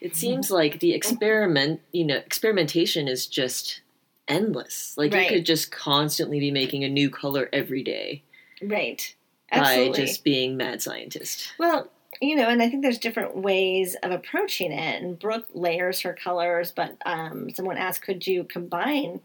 it 0.00 0.16
seems 0.16 0.50
like 0.50 0.80
the 0.80 0.94
experiment, 0.94 1.80
you 1.92 2.04
know, 2.04 2.16
experimentation 2.16 3.08
is 3.08 3.26
just 3.26 3.80
endless. 4.28 4.94
Like 4.98 5.12
Right. 5.12 5.30
you 5.30 5.36
could 5.36 5.46
just 5.46 5.70
constantly 5.70 6.40
be 6.40 6.50
making 6.50 6.84
a 6.84 6.88
new 6.88 7.08
color 7.08 7.48
every 7.52 7.82
day 7.82 8.22
right, 8.60 9.14
absolutely. 9.50 9.90
by 9.90 10.06
just 10.06 10.24
being 10.24 10.56
mad 10.56 10.82
scientist. 10.82 11.52
Well, 11.58 11.88
you 12.20 12.36
know, 12.36 12.48
and 12.48 12.62
I 12.62 12.68
think 12.68 12.82
there's 12.82 12.98
different 12.98 13.36
ways 13.36 13.96
of 14.02 14.10
approaching 14.10 14.70
it. 14.70 15.02
And 15.02 15.18
Brooke 15.18 15.46
layers 15.54 16.00
her 16.00 16.12
colors, 16.12 16.72
but 16.72 16.96
um, 17.06 17.50
someone 17.50 17.78
asked, 17.78 18.02
could 18.02 18.26
you 18.26 18.44
combine 18.44 19.20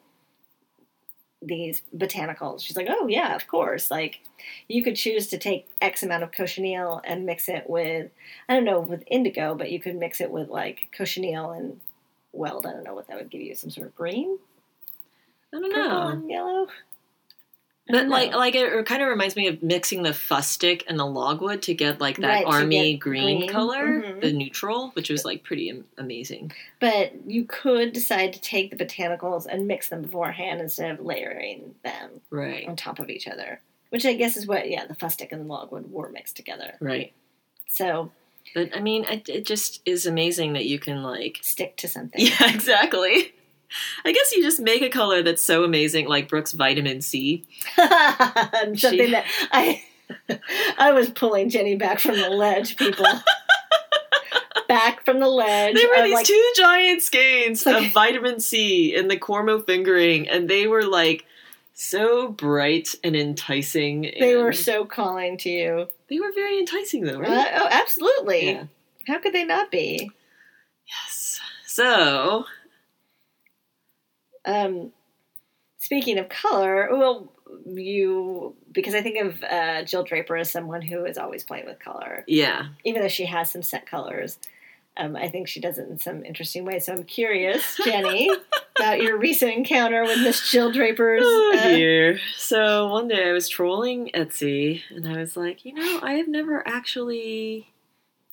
these 1.48 1.82
botanicals? 1.96 2.62
She's 2.62 2.78
like, 2.78 2.88
oh, 2.90 3.08
yeah, 3.08 3.36
of 3.36 3.48
course. 3.48 3.90
Like, 3.90 4.20
you 4.68 4.84
could 4.84 4.96
choose 4.96 5.28
to 5.28 5.38
take 5.38 5.68
X 5.82 6.04
amount 6.04 6.24
of 6.24 6.32
cochineal 6.32 7.02
and 7.04 7.26
mix 7.26 7.50
it 7.50 7.70
with, 7.70 8.12
I 8.48 8.54
don't 8.56 8.66
know, 8.66 8.80
with 8.80 9.04
indigo, 9.08 9.56
but 9.56 9.72
you 9.72 9.80
could 9.80 9.96
mix 9.96 10.22
it 10.22 10.32
with 10.32 10.50
like 10.50 10.90
cochineal 10.98 11.52
and 11.52 11.80
weld. 12.34 12.66
I 12.66 12.72
don't 12.74 12.84
know 12.84 12.94
what 12.94 13.08
that 13.08 13.18
would 13.18 13.30
give 13.30 13.42
you, 13.42 13.56
some 13.56 13.70
sort 13.70 13.88
of 13.88 13.96
green, 13.96 14.38
I 15.54 15.60
don't 15.60 15.74
purple, 15.74 15.90
know. 15.90 16.08
and 16.10 16.30
yellow. 16.30 16.68
But 17.89 18.08
like 18.10 18.34
like 18.34 18.56
it 18.56 18.86
kind 18.86 19.02
of 19.02 19.08
reminds 19.08 19.36
me 19.36 19.47
of 19.47 19.63
mixing 19.63 20.04
the 20.04 20.13
fustic 20.13 20.84
and 20.88 21.00
the 21.00 21.06
logwood 21.06 21.62
to 21.63 21.73
get 21.73 22.02
like 22.02 22.17
that 22.17 22.28
Right, 22.28 22.45
army 22.45 22.97
green, 22.97 23.39
green. 23.39 23.50
color, 23.50 24.02
Mhm. 24.04 24.21
the 24.21 24.34
neutral, 24.34 24.89
which 24.89 25.10
was 25.10 25.23
like 25.26 25.43
pretty 25.43 25.84
amazing. 25.97 26.52
But 26.80 27.13
you 27.26 27.45
could 27.45 27.93
decide 27.93 28.34
to 28.34 28.41
take 28.41 28.71
the 28.76 28.78
botanicals 28.86 29.45
and 29.50 29.67
mix 29.67 29.89
them 29.89 30.02
beforehand 30.02 30.60
instead 30.62 30.91
of 30.91 31.06
layering 31.06 31.76
them 31.84 32.22
Right. 32.30 32.68
on 32.68 32.76
top 32.76 32.99
of 32.99 33.09
each 33.09 33.28
other. 33.28 33.62
Which 33.89 34.05
I 34.05 34.14
guess 34.14 34.36
is 34.36 34.45
what, 34.45 34.70
yeah, 34.70 34.86
the 34.86 34.95
fustic 34.95 35.32
and 35.32 35.41
the 35.43 35.47
logwood 35.47 35.89
were 35.91 36.09
mixed 36.09 36.36
together. 36.36 36.76
Right. 36.82 37.14
So 37.68 38.12
But 38.53 38.76
I 38.76 38.80
mean, 38.80 39.03
it, 39.05 39.28
it 39.30 39.45
just 39.45 39.82
is 39.86 40.05
amazing 40.05 40.53
that 40.53 40.66
you 40.66 40.80
can 40.80 41.03
like 41.03 41.39
stick 41.41 41.76
to 41.78 41.88
something. 41.88 42.20
Yeah, 42.26 42.53
exactly. 42.53 43.34
I 44.05 44.11
guess 44.11 44.32
you 44.34 44.41
just 44.43 44.59
make 44.59 44.82
a 44.82 44.89
color 44.89 45.22
that's 45.24 45.43
so 45.43 45.63
amazing, 45.63 46.07
like 46.07 46.30
Brooke's 46.30 46.53
vitamin 46.53 47.01
C. 47.01 47.45
Something 47.76 48.76
She- 48.76 49.11
that 49.11 49.26
I 49.51 49.84
I 50.78 50.91
was 50.93 51.09
pulling 51.09 51.49
Jenny 51.49 51.76
back 51.76 51.99
from 51.99 52.15
the 52.15 52.30
ledge, 52.30 52.78
people. 52.78 53.05
back 54.68 55.03
from 55.05 55.20
the 55.20 55.28
ledge. 55.28 55.76
There 55.76 55.89
were 55.89 56.03
these 56.03 56.13
like, 56.13 56.26
two 56.26 56.51
giant 56.55 57.01
skeins 57.01 57.65
like- 57.65 57.88
of 57.88 57.93
vitamin 57.93 58.39
C 58.39 58.95
in 58.95 59.07
the 59.07 59.18
Cormo 59.18 59.65
fingering, 59.65 60.28
and 60.30 60.49
they 60.49 60.68
were 60.68 60.84
like 60.84 61.26
so 61.74 62.30
bright 62.30 62.95
and 63.03 63.15
enticing. 63.15 64.11
they 64.20 64.36
were 64.36 64.53
so 64.53 64.86
calling 64.86 65.38
to 65.38 65.49
you. 65.49 65.88
they 66.09 66.20
were 66.20 66.32
very 66.34 66.57
enticing, 66.57 67.03
though, 67.03 67.20
right? 67.20 67.30
Uh, 67.30 67.59
oh, 67.63 67.68
absolutely. 67.70 68.51
Yeah. 68.51 68.63
How 69.07 69.20
could 69.20 69.34
they 69.34 69.45
not 69.45 69.72
be? 69.72 70.09
Yes. 70.88 71.39
So 71.65 72.45
Um, 74.48 74.91
speaking 75.78 76.18
of 76.18 76.30
color, 76.30 76.88
well, 76.91 77.32
you 77.66 78.56
because 78.72 78.93
I 78.95 79.02
think 79.02 79.18
of 79.26 79.43
uh, 79.43 79.84
Jill 79.84 80.04
Draper 80.04 80.38
as 80.38 80.50
someone 80.52 80.82
who 80.82 81.06
is 81.06 81.18
always 81.18 81.43
playing 81.43 81.66
with 81.66 81.80
color, 81.80 82.24
Yeah. 82.28 82.68
even 82.84 83.02
though 83.02 83.08
she 83.08 83.26
has 83.26 83.52
some 83.52 83.62
set 83.62 83.86
colors. 83.86 84.39
Um, 85.00 85.16
I 85.16 85.28
think 85.28 85.48
she 85.48 85.60
does 85.60 85.78
it 85.78 85.88
in 85.89 86.00
some 86.00 86.26
interesting 86.26 86.66
ways. 86.66 86.86
So 86.88 86.93
I'm 86.93 87.04
curious, 87.04 87.80
Jenny, 87.86 88.32
about 88.80 89.00
your 89.00 89.18
recent 89.20 89.54
encounter 89.54 90.02
with 90.02 90.18
Miss 90.24 90.50
Jill 90.50 90.72
Draper's. 90.72 91.22
Oh 91.24 91.56
uh, 91.56 91.68
dear. 91.70 92.20
So 92.36 92.88
one 92.88 93.08
day 93.08 93.30
I 93.30 93.32
was 93.32 93.48
trolling 93.48 94.10
Etsy 94.16 94.82
and 94.89 95.08
I 95.08 95.18
was 95.18 95.38
like, 95.38 95.66
you 95.66 95.74
know, 95.74 96.00
I 96.02 96.14
have 96.14 96.28
never 96.28 96.68
actually 96.68 97.68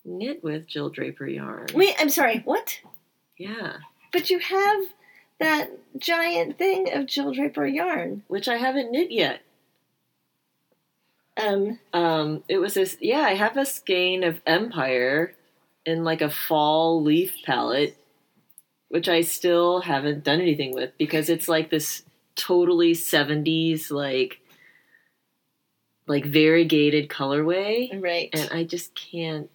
knit 0.07 0.43
with 0.43 0.67
Jill 0.67 0.89
Draper 0.89 1.27
yarn. 1.27 1.67
wait, 1.75 1.95
I'm 1.99 2.09
sorry. 2.09 2.41
What? 2.47 2.81
Yeah. 3.37 3.75
But 4.13 4.31
you 4.31 4.39
have 4.39 4.85
that 5.41 5.71
giant 5.99 6.59
thing 6.59 6.93
of 6.93 7.07
Jill 7.07 7.33
Draper 7.33 7.67
yarn. 7.67 8.23
Which 8.29 8.49
I 8.49 8.57
haven't 8.57 8.91
knit 8.91 9.11
yet. 9.11 9.41
Um, 11.37 11.79
Um, 11.93 12.45
it 12.49 12.59
was 12.59 12.75
this 12.75 12.97
yeah, 13.01 13.21
I 13.21 13.35
have 13.35 13.57
a 13.57 13.67
skein 13.67 14.23
of 14.23 14.41
Empire 14.47 15.35
in 15.85 16.05
like 16.05 16.23
a 16.23 16.31
fall 16.31 17.03
leaf 17.03 17.37
palette, 17.45 17.97
which 18.89 19.09
I 19.09 19.23
still 19.23 19.81
haven't 19.81 20.25
done 20.25 20.41
anything 20.41 20.75
with 20.75 20.97
because 20.99 21.29
it's 21.29 21.49
like 21.49 21.71
this 21.71 22.03
totally 22.37 22.93
70s 22.93 23.91
like 23.91 24.41
like 26.07 26.25
variegated 26.25 27.09
colorway. 27.09 28.03
right. 28.03 28.29
and 28.33 28.51
I 28.53 28.65
just 28.65 28.95
can't 28.95 29.51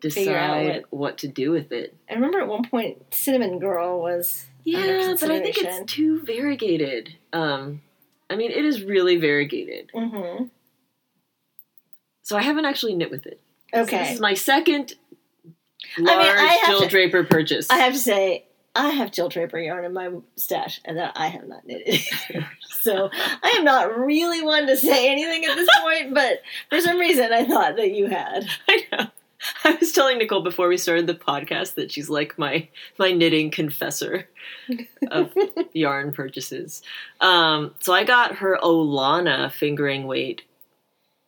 decide 0.00 0.84
what 0.90 1.18
to 1.18 1.28
do 1.28 1.50
with 1.50 1.72
it. 1.72 1.96
I 2.10 2.14
remember 2.14 2.40
at 2.40 2.48
one 2.48 2.68
point, 2.68 3.14
Cinnamon 3.14 3.58
Girl 3.58 4.00
was 4.00 4.46
Yeah, 4.72 5.14
but 5.20 5.30
I 5.30 5.40
think 5.40 5.56
it's 5.58 5.92
too 5.92 6.20
variegated. 6.24 7.16
Um, 7.32 7.82
I 8.30 8.36
mean, 8.36 8.50
it 8.50 8.64
is 8.64 8.82
really 8.82 9.16
variegated. 9.16 9.90
Mm-hmm. 9.94 10.44
So 12.22 12.36
I 12.36 12.42
haven't 12.42 12.66
actually 12.66 12.94
knit 12.94 13.10
with 13.10 13.26
it. 13.26 13.40
So 13.72 13.84
this 13.84 14.12
is 14.12 14.20
my 14.20 14.34
second 14.34 14.94
mean, 15.96 16.06
large 16.06 16.38
I 16.38 16.44
have 16.44 16.68
Jill 16.68 16.80
to- 16.80 16.88
Draper 16.88 17.24
purchase. 17.24 17.70
I 17.70 17.76
have 17.78 17.92
to 17.92 17.98
say, 17.98 18.44
I 18.74 18.90
have 18.90 19.10
Jill 19.10 19.28
Draper 19.28 19.58
yarn 19.58 19.84
in 19.84 19.92
my 19.92 20.10
stash, 20.36 20.80
and 20.84 20.98
that 20.98 21.12
I 21.16 21.28
have 21.28 21.48
not 21.48 21.66
knitted 21.66 22.00
so 22.60 23.10
I 23.12 23.54
am 23.58 23.64
not 23.64 23.98
really 23.98 24.42
one 24.42 24.66
to 24.66 24.76
say 24.76 25.10
anything 25.10 25.44
at 25.44 25.56
this 25.56 25.68
point, 25.80 26.14
but 26.14 26.42
for 26.68 26.80
some 26.80 26.98
reason 26.98 27.32
I 27.32 27.44
thought 27.44 27.76
that 27.76 27.90
you 27.90 28.06
had. 28.06 28.46
I 28.68 28.84
know. 28.92 29.06
I 29.64 29.76
was 29.80 29.92
telling 29.92 30.18
Nicole 30.18 30.42
before 30.42 30.68
we 30.68 30.76
started 30.76 31.06
the 31.06 31.14
podcast 31.14 31.74
that 31.74 31.92
she's 31.92 32.08
like 32.10 32.38
my 32.38 32.68
my 32.98 33.12
knitting 33.12 33.50
confessor 33.50 34.28
of 35.10 35.32
yarn 35.72 36.12
purchases. 36.12 36.82
Um, 37.20 37.74
so 37.78 37.92
I 37.92 38.04
got 38.04 38.36
her 38.36 38.58
Olana 38.62 39.52
fingering 39.52 40.06
weight 40.06 40.42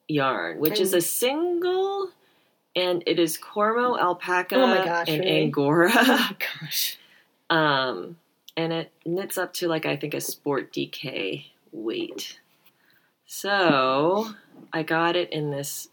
yarn, 0.09 0.59
which 0.59 0.81
is 0.81 0.93
a 0.93 1.01
single, 1.01 2.11
and 2.75 3.03
it 3.07 3.19
is 3.19 3.39
Cormo 3.39 3.99
alpaca 3.99 4.57
Oh 4.57 4.67
my 4.67 4.85
gosh, 4.85 5.09
and 5.09 5.21
really? 5.21 5.43
Angora. 5.43 5.91
Oh 5.95 6.31
gosh. 6.61 6.99
Um, 7.49 8.17
and 8.57 8.73
it 8.73 8.93
knits 9.05 9.39
up 9.39 9.53
to 9.55 9.69
like 9.69 9.87
I 9.87 9.97
think 9.97 10.15
a 10.15 10.21
sport 10.21 10.73
DK 10.73 11.47
weight. 11.73 12.39
So 13.27 14.35
I 14.73 14.83
got 14.83 15.17
it 15.17 15.33
in 15.33 15.51
this. 15.51 15.89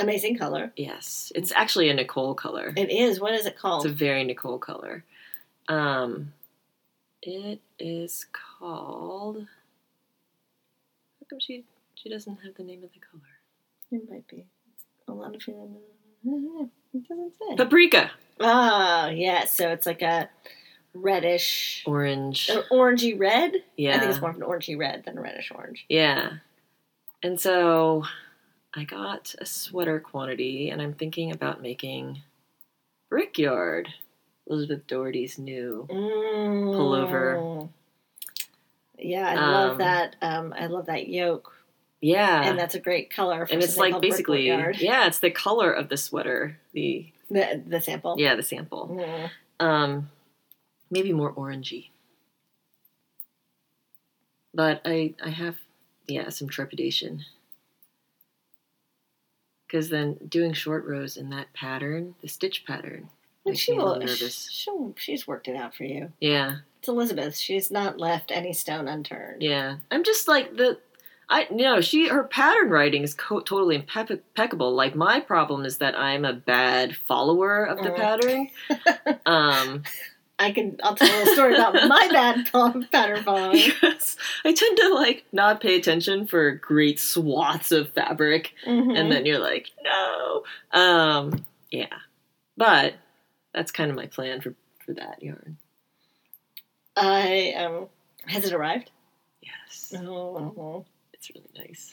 Amazing 0.00 0.38
color. 0.38 0.72
Yes, 0.76 1.30
it's 1.34 1.52
actually 1.52 1.88
a 1.90 1.94
Nicole 1.94 2.34
color. 2.34 2.72
It 2.76 2.90
is. 2.90 3.20
What 3.20 3.34
is 3.34 3.46
it 3.46 3.56
called? 3.58 3.84
It's 3.84 3.92
a 3.92 3.96
very 3.96 4.24
Nicole 4.24 4.58
color. 4.58 5.04
Um, 5.68 6.32
it 7.22 7.60
is 7.78 8.26
called. 8.32 9.38
How 9.38 11.26
come 11.28 11.38
she 11.40 11.64
she 11.94 12.08
doesn't 12.08 12.36
have 12.44 12.54
the 12.54 12.64
name 12.64 12.82
of 12.82 12.90
the 12.92 13.00
color? 13.00 13.22
it 13.92 14.08
might 14.10 14.26
be. 14.28 14.46
A 15.08 15.12
lot 15.12 15.34
of 15.34 15.40
people. 15.40 15.80
it 16.94 17.08
doesn't 17.08 17.32
say. 17.38 17.56
Paprika, 17.56 18.10
Ah, 18.40 19.08
yeah. 19.08 19.44
So 19.44 19.68
it's 19.70 19.86
like 19.86 20.02
a 20.02 20.28
reddish, 20.94 21.82
orange. 21.86 22.48
an 22.50 22.62
orangey 22.70 23.18
red. 23.18 23.52
Yeah, 23.76 23.96
I 23.96 23.98
think 23.98 24.10
it's 24.12 24.20
more 24.20 24.30
of 24.30 24.36
an 24.36 24.42
orangey 24.42 24.78
red 24.78 25.04
than 25.04 25.18
a 25.18 25.20
reddish 25.20 25.50
orange. 25.54 25.84
Yeah. 25.88 26.34
And 27.22 27.38
so 27.40 28.04
I 28.74 28.84
got 28.84 29.34
a 29.38 29.46
sweater 29.46 29.98
quantity 30.00 30.70
and 30.70 30.80
I'm 30.80 30.94
thinking 30.94 31.32
about 31.32 31.60
making 31.62 32.22
Brickyard. 33.08 33.88
Elizabeth 34.48 34.86
Doherty's 34.86 35.38
new. 35.38 35.86
Mm. 35.90 36.74
Pullover. 36.74 37.68
Yeah, 38.98 39.28
I 39.28 39.34
love 39.34 39.70
Um, 39.72 39.78
that. 39.78 40.16
Um, 40.20 40.52
I 40.56 40.66
love 40.66 40.86
that 40.86 41.08
yoke, 41.08 41.54
Yeah. 42.00 42.42
and 42.48 42.58
that's 42.58 42.74
a 42.74 42.80
great 42.80 43.10
color. 43.10 43.46
For 43.46 43.52
and 43.54 43.62
it's 43.62 43.76
like 43.76 44.00
basically 44.00 44.46
yeah, 44.48 45.06
it's 45.06 45.20
the 45.20 45.30
color 45.30 45.72
of 45.72 45.88
the 45.88 45.96
sweater. 45.96 46.58
The 46.72 47.10
the 47.30 47.62
the 47.66 47.80
sample. 47.80 48.16
yeah, 48.18 48.34
the 48.34 48.42
sample. 48.42 48.88
Mm. 48.88 49.30
Um 49.64 50.10
maybe 50.90 51.12
more 51.12 51.32
orangey. 51.32 51.88
But 54.52 54.82
I 54.84 55.14
I 55.22 55.30
have 55.30 55.56
yeah, 56.06 56.28
some 56.30 56.48
trepidation. 56.48 57.24
Cuz 59.70 59.88
then 59.88 60.14
doing 60.28 60.52
short 60.52 60.84
rows 60.84 61.16
in 61.16 61.30
that 61.30 61.52
pattern, 61.52 62.14
the 62.20 62.28
stitch 62.28 62.64
pattern. 62.66 63.08
Makes 63.46 63.60
she 63.60 63.72
will. 63.72 63.96
nervous. 63.98 64.48
She'll, 64.50 64.94
she's 64.98 65.26
worked 65.26 65.48
it 65.48 65.56
out 65.56 65.74
for 65.74 65.84
you. 65.84 66.12
Yeah. 66.20 66.56
It's 66.80 66.88
Elizabeth. 66.88 67.36
She's 67.36 67.70
not 67.70 67.98
left 67.98 68.30
any 68.30 68.52
stone 68.52 68.88
unturned. 68.88 69.42
Yeah, 69.42 69.76
I'm 69.90 70.02
just 70.04 70.28
like 70.28 70.56
the, 70.56 70.78
I 71.28 71.46
you 71.50 71.56
know 71.62 71.80
she 71.80 72.08
her 72.08 72.24
pattern 72.24 72.70
writing 72.70 73.02
is 73.02 73.14
co- 73.14 73.40
totally 73.40 73.78
impe- 73.78 74.10
impeccable. 74.10 74.74
Like 74.74 74.94
my 74.94 75.20
problem 75.20 75.64
is 75.64 75.78
that 75.78 75.98
I'm 75.98 76.24
a 76.24 76.32
bad 76.32 76.96
follower 76.96 77.64
of 77.64 77.78
the 77.82 77.90
Mm. 77.90 77.96
pattern. 77.96 79.20
um, 79.26 79.82
I 80.40 80.52
can. 80.52 80.78
I'll 80.82 80.94
tell 80.96 81.22
a 81.22 81.26
story 81.34 81.54
about 81.54 81.74
my 81.88 82.08
bad 82.10 82.50
pattern 82.90 83.22
following. 83.22 83.62
because 83.66 84.16
I 84.44 84.52
tend 84.54 84.76
to 84.78 84.94
like 84.94 85.24
not 85.32 85.60
pay 85.60 85.76
attention 85.76 86.26
for 86.26 86.52
great 86.52 86.98
swaths 86.98 87.70
of 87.72 87.90
fabric, 87.92 88.54
Mhm. 88.66 88.98
and 88.98 89.12
then 89.12 89.26
you're 89.26 89.38
like, 89.38 89.70
no, 89.84 90.44
um, 90.72 91.44
yeah, 91.70 91.92
but 92.56 92.94
that's 93.52 93.70
kind 93.70 93.90
of 93.90 93.96
my 93.96 94.06
plan 94.06 94.40
for 94.40 94.54
for 94.86 94.94
that 94.94 95.22
yarn. 95.22 95.58
I 96.96 97.52
um. 97.56 97.88
Has 98.26 98.44
it 98.44 98.52
arrived? 98.52 98.90
Yes, 99.42 99.94
Oh, 99.96 100.84
it's 101.12 101.30
really 101.30 101.48
nice. 101.56 101.92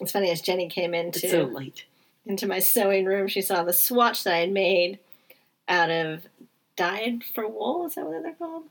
it's 0.00 0.12
funny 0.12 0.30
as 0.30 0.40
Jenny 0.40 0.68
came 0.68 0.94
into 0.94 1.20
so 1.28 1.54
into 2.26 2.46
my 2.46 2.58
sewing 2.58 3.04
room, 3.06 3.26
she 3.28 3.40
saw 3.42 3.62
the 3.62 3.72
swatch 3.72 4.24
that 4.24 4.34
I 4.34 4.38
had 4.38 4.52
made 4.52 4.98
out 5.68 5.90
of 5.90 6.26
dyed 6.80 7.24
for 7.34 7.46
wool. 7.46 7.86
Is 7.86 7.94
that 7.94 8.06
what 8.06 8.22
they're 8.22 8.32
called? 8.32 8.64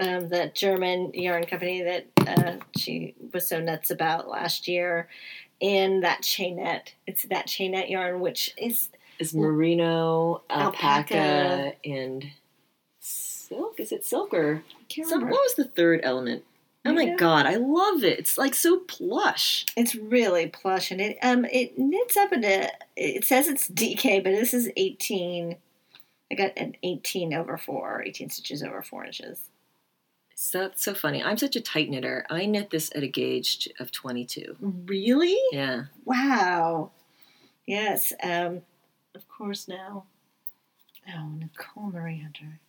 Um, 0.00 0.28
that 0.28 0.54
German 0.54 1.12
yarn 1.14 1.44
company 1.46 1.82
that 1.82 2.06
uh, 2.26 2.56
she 2.76 3.14
was 3.32 3.46
so 3.48 3.60
nuts 3.60 3.90
about 3.90 4.28
last 4.28 4.68
year, 4.68 5.08
and 5.60 6.02
that 6.04 6.22
chainette. 6.22 6.94
It's 7.06 7.22
that 7.24 7.46
chainette 7.48 7.90
yarn, 7.90 8.20
which 8.20 8.54
is 8.56 8.90
is 9.18 9.34
merino, 9.34 10.42
alpaca, 10.50 11.16
Alpaca. 11.16 11.72
and 11.84 12.26
silk. 13.00 13.80
Is 13.80 13.90
it 13.92 14.04
silk 14.04 14.32
or 14.34 14.62
I 14.68 14.84
can't 14.88 15.10
remember. 15.10 15.32
what 15.32 15.40
was 15.42 15.54
the 15.54 15.64
third 15.64 16.00
element? 16.04 16.44
Oh 16.84 16.92
my 16.92 17.02
Yeah. 17.02 17.16
god, 17.16 17.46
I 17.46 17.56
love 17.56 18.04
it. 18.04 18.20
It's 18.20 18.38
like 18.38 18.54
so 18.54 18.78
plush. 18.80 19.66
It's 19.76 19.96
really 19.96 20.46
plush, 20.46 20.92
and 20.92 21.00
it 21.00 21.18
um 21.22 21.44
it 21.46 21.76
knits 21.76 22.16
up 22.16 22.32
into. 22.32 22.70
It 22.96 23.24
says 23.24 23.48
it's 23.48 23.68
DK, 23.68 24.22
but 24.22 24.30
this 24.30 24.54
is 24.54 24.70
eighteen. 24.76 25.56
I 26.30 26.34
got 26.34 26.52
an 26.56 26.76
eighteen 26.82 27.32
over 27.32 27.56
four, 27.56 28.02
18 28.04 28.30
stitches 28.30 28.62
over 28.62 28.82
four 28.82 29.04
inches. 29.04 29.48
So 30.40 30.60
that's 30.60 30.84
so 30.84 30.94
funny. 30.94 31.20
I'm 31.22 31.36
such 31.36 31.56
a 31.56 31.60
tight 31.60 31.90
knitter. 31.90 32.24
I 32.30 32.46
knit 32.46 32.70
this 32.70 32.92
at 32.94 33.02
a 33.02 33.08
gauge 33.08 33.68
of 33.80 33.90
22. 33.90 34.56
Really? 34.60 35.36
Yeah. 35.50 35.86
Wow. 36.04 36.92
Yes. 37.66 38.12
Um, 38.22 38.62
of 39.16 39.28
course 39.28 39.66
now. 39.66 40.04
Oh, 41.12 41.28
Nicole 41.40 41.90
Marie 41.90 42.20
Hunter. 42.20 42.60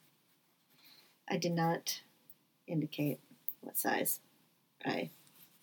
I 1.29 1.37
did 1.37 1.51
not 1.51 2.01
indicate 2.65 3.19
what 3.61 3.77
size 3.77 4.19
I 4.83 5.11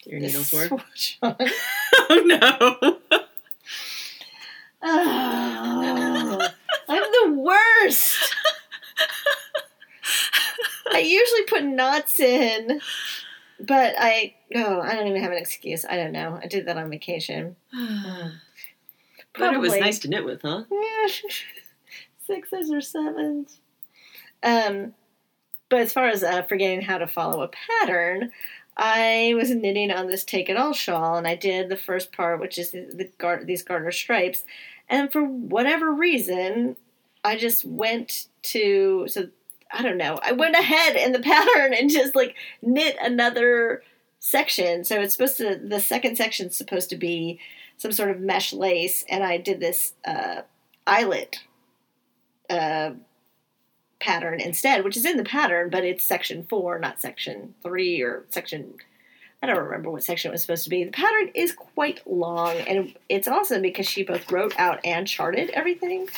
did 0.04 0.12
Your 0.12 0.20
needles 0.20 0.52
were? 0.52 0.68
oh 1.22 2.22
no. 2.24 2.98
Oh, 4.82 5.52
the 5.54 5.55
worst. 7.82 8.34
I 10.92 10.98
usually 11.00 11.42
put 11.44 11.64
knots 11.64 12.20
in, 12.20 12.80
but 13.60 13.94
I 13.98 14.34
oh 14.54 14.80
I 14.80 14.94
don't 14.94 15.08
even 15.08 15.22
have 15.22 15.32
an 15.32 15.38
excuse. 15.38 15.84
I 15.84 15.96
don't 15.96 16.12
know. 16.12 16.38
I 16.42 16.46
did 16.46 16.66
that 16.66 16.78
on 16.78 16.90
vacation. 16.90 17.56
but 19.38 19.54
it 19.54 19.60
was 19.60 19.76
nice 19.76 19.98
to 20.00 20.08
knit 20.08 20.24
with, 20.24 20.42
huh? 20.42 20.64
Yeah, 20.70 21.08
sixes 22.26 22.70
or 22.70 22.80
sevens. 22.80 23.60
Um, 24.42 24.94
but 25.68 25.80
as 25.80 25.92
far 25.92 26.08
as 26.08 26.22
uh, 26.22 26.42
forgetting 26.42 26.82
how 26.82 26.98
to 26.98 27.06
follow 27.06 27.42
a 27.42 27.48
pattern, 27.48 28.30
I 28.76 29.34
was 29.36 29.50
knitting 29.50 29.90
on 29.90 30.06
this 30.06 30.24
Take 30.24 30.48
It 30.48 30.56
All 30.56 30.72
shawl, 30.72 31.16
and 31.16 31.26
I 31.26 31.34
did 31.34 31.68
the 31.68 31.76
first 31.76 32.12
part, 32.12 32.40
which 32.40 32.58
is 32.58 32.70
the, 32.70 32.86
the 32.92 33.10
gar- 33.18 33.44
these 33.44 33.62
garter 33.62 33.90
stripes. 33.90 34.44
And 34.88 35.10
for 35.10 35.22
whatever 35.22 35.92
reason, 35.92 36.76
I 37.26 37.36
just 37.36 37.64
went 37.64 38.26
to 38.44 39.06
so 39.08 39.28
I 39.72 39.82
don't 39.82 39.98
know. 39.98 40.18
I 40.22 40.32
went 40.32 40.54
ahead 40.54 40.96
in 40.96 41.12
the 41.12 41.18
pattern 41.34 41.74
and 41.74 41.90
just 41.90 42.14
like 42.14 42.36
knit 42.62 42.96
another 43.00 43.82
section. 44.20 44.84
So 44.84 45.00
it's 45.00 45.14
supposed 45.14 45.36
to 45.38 45.56
the 45.56 45.80
second 45.80 46.16
section's 46.16 46.56
supposed 46.56 46.90
to 46.90 46.96
be 46.96 47.40
some 47.78 47.92
sort 47.92 48.10
of 48.10 48.20
mesh 48.20 48.52
lace, 48.52 49.04
and 49.08 49.22
I 49.22 49.36
did 49.36 49.60
this 49.60 49.92
uh, 50.06 50.42
eyelet 50.86 51.40
uh, 52.48 52.92
pattern 54.00 54.40
instead, 54.40 54.82
which 54.84 54.96
is 54.96 55.04
in 55.04 55.16
the 55.16 55.24
pattern, 55.24 55.68
but 55.68 55.84
it's 55.84 56.04
section 56.04 56.44
four, 56.44 56.78
not 56.78 57.00
section 57.00 57.54
three 57.62 58.00
or 58.00 58.24
section. 58.30 58.74
I 59.42 59.46
don't 59.46 59.62
remember 59.62 59.90
what 59.90 60.02
section 60.02 60.30
it 60.30 60.32
was 60.32 60.42
supposed 60.42 60.64
to 60.64 60.70
be. 60.70 60.84
The 60.84 60.90
pattern 60.90 61.30
is 61.34 61.52
quite 61.52 62.00
long, 62.06 62.56
and 62.56 62.94
it's 63.10 63.28
awesome 63.28 63.60
because 63.60 63.86
she 63.86 64.02
both 64.02 64.32
wrote 64.32 64.58
out 64.58 64.80
and 64.82 65.06
charted 65.06 65.50
everything. 65.50 66.08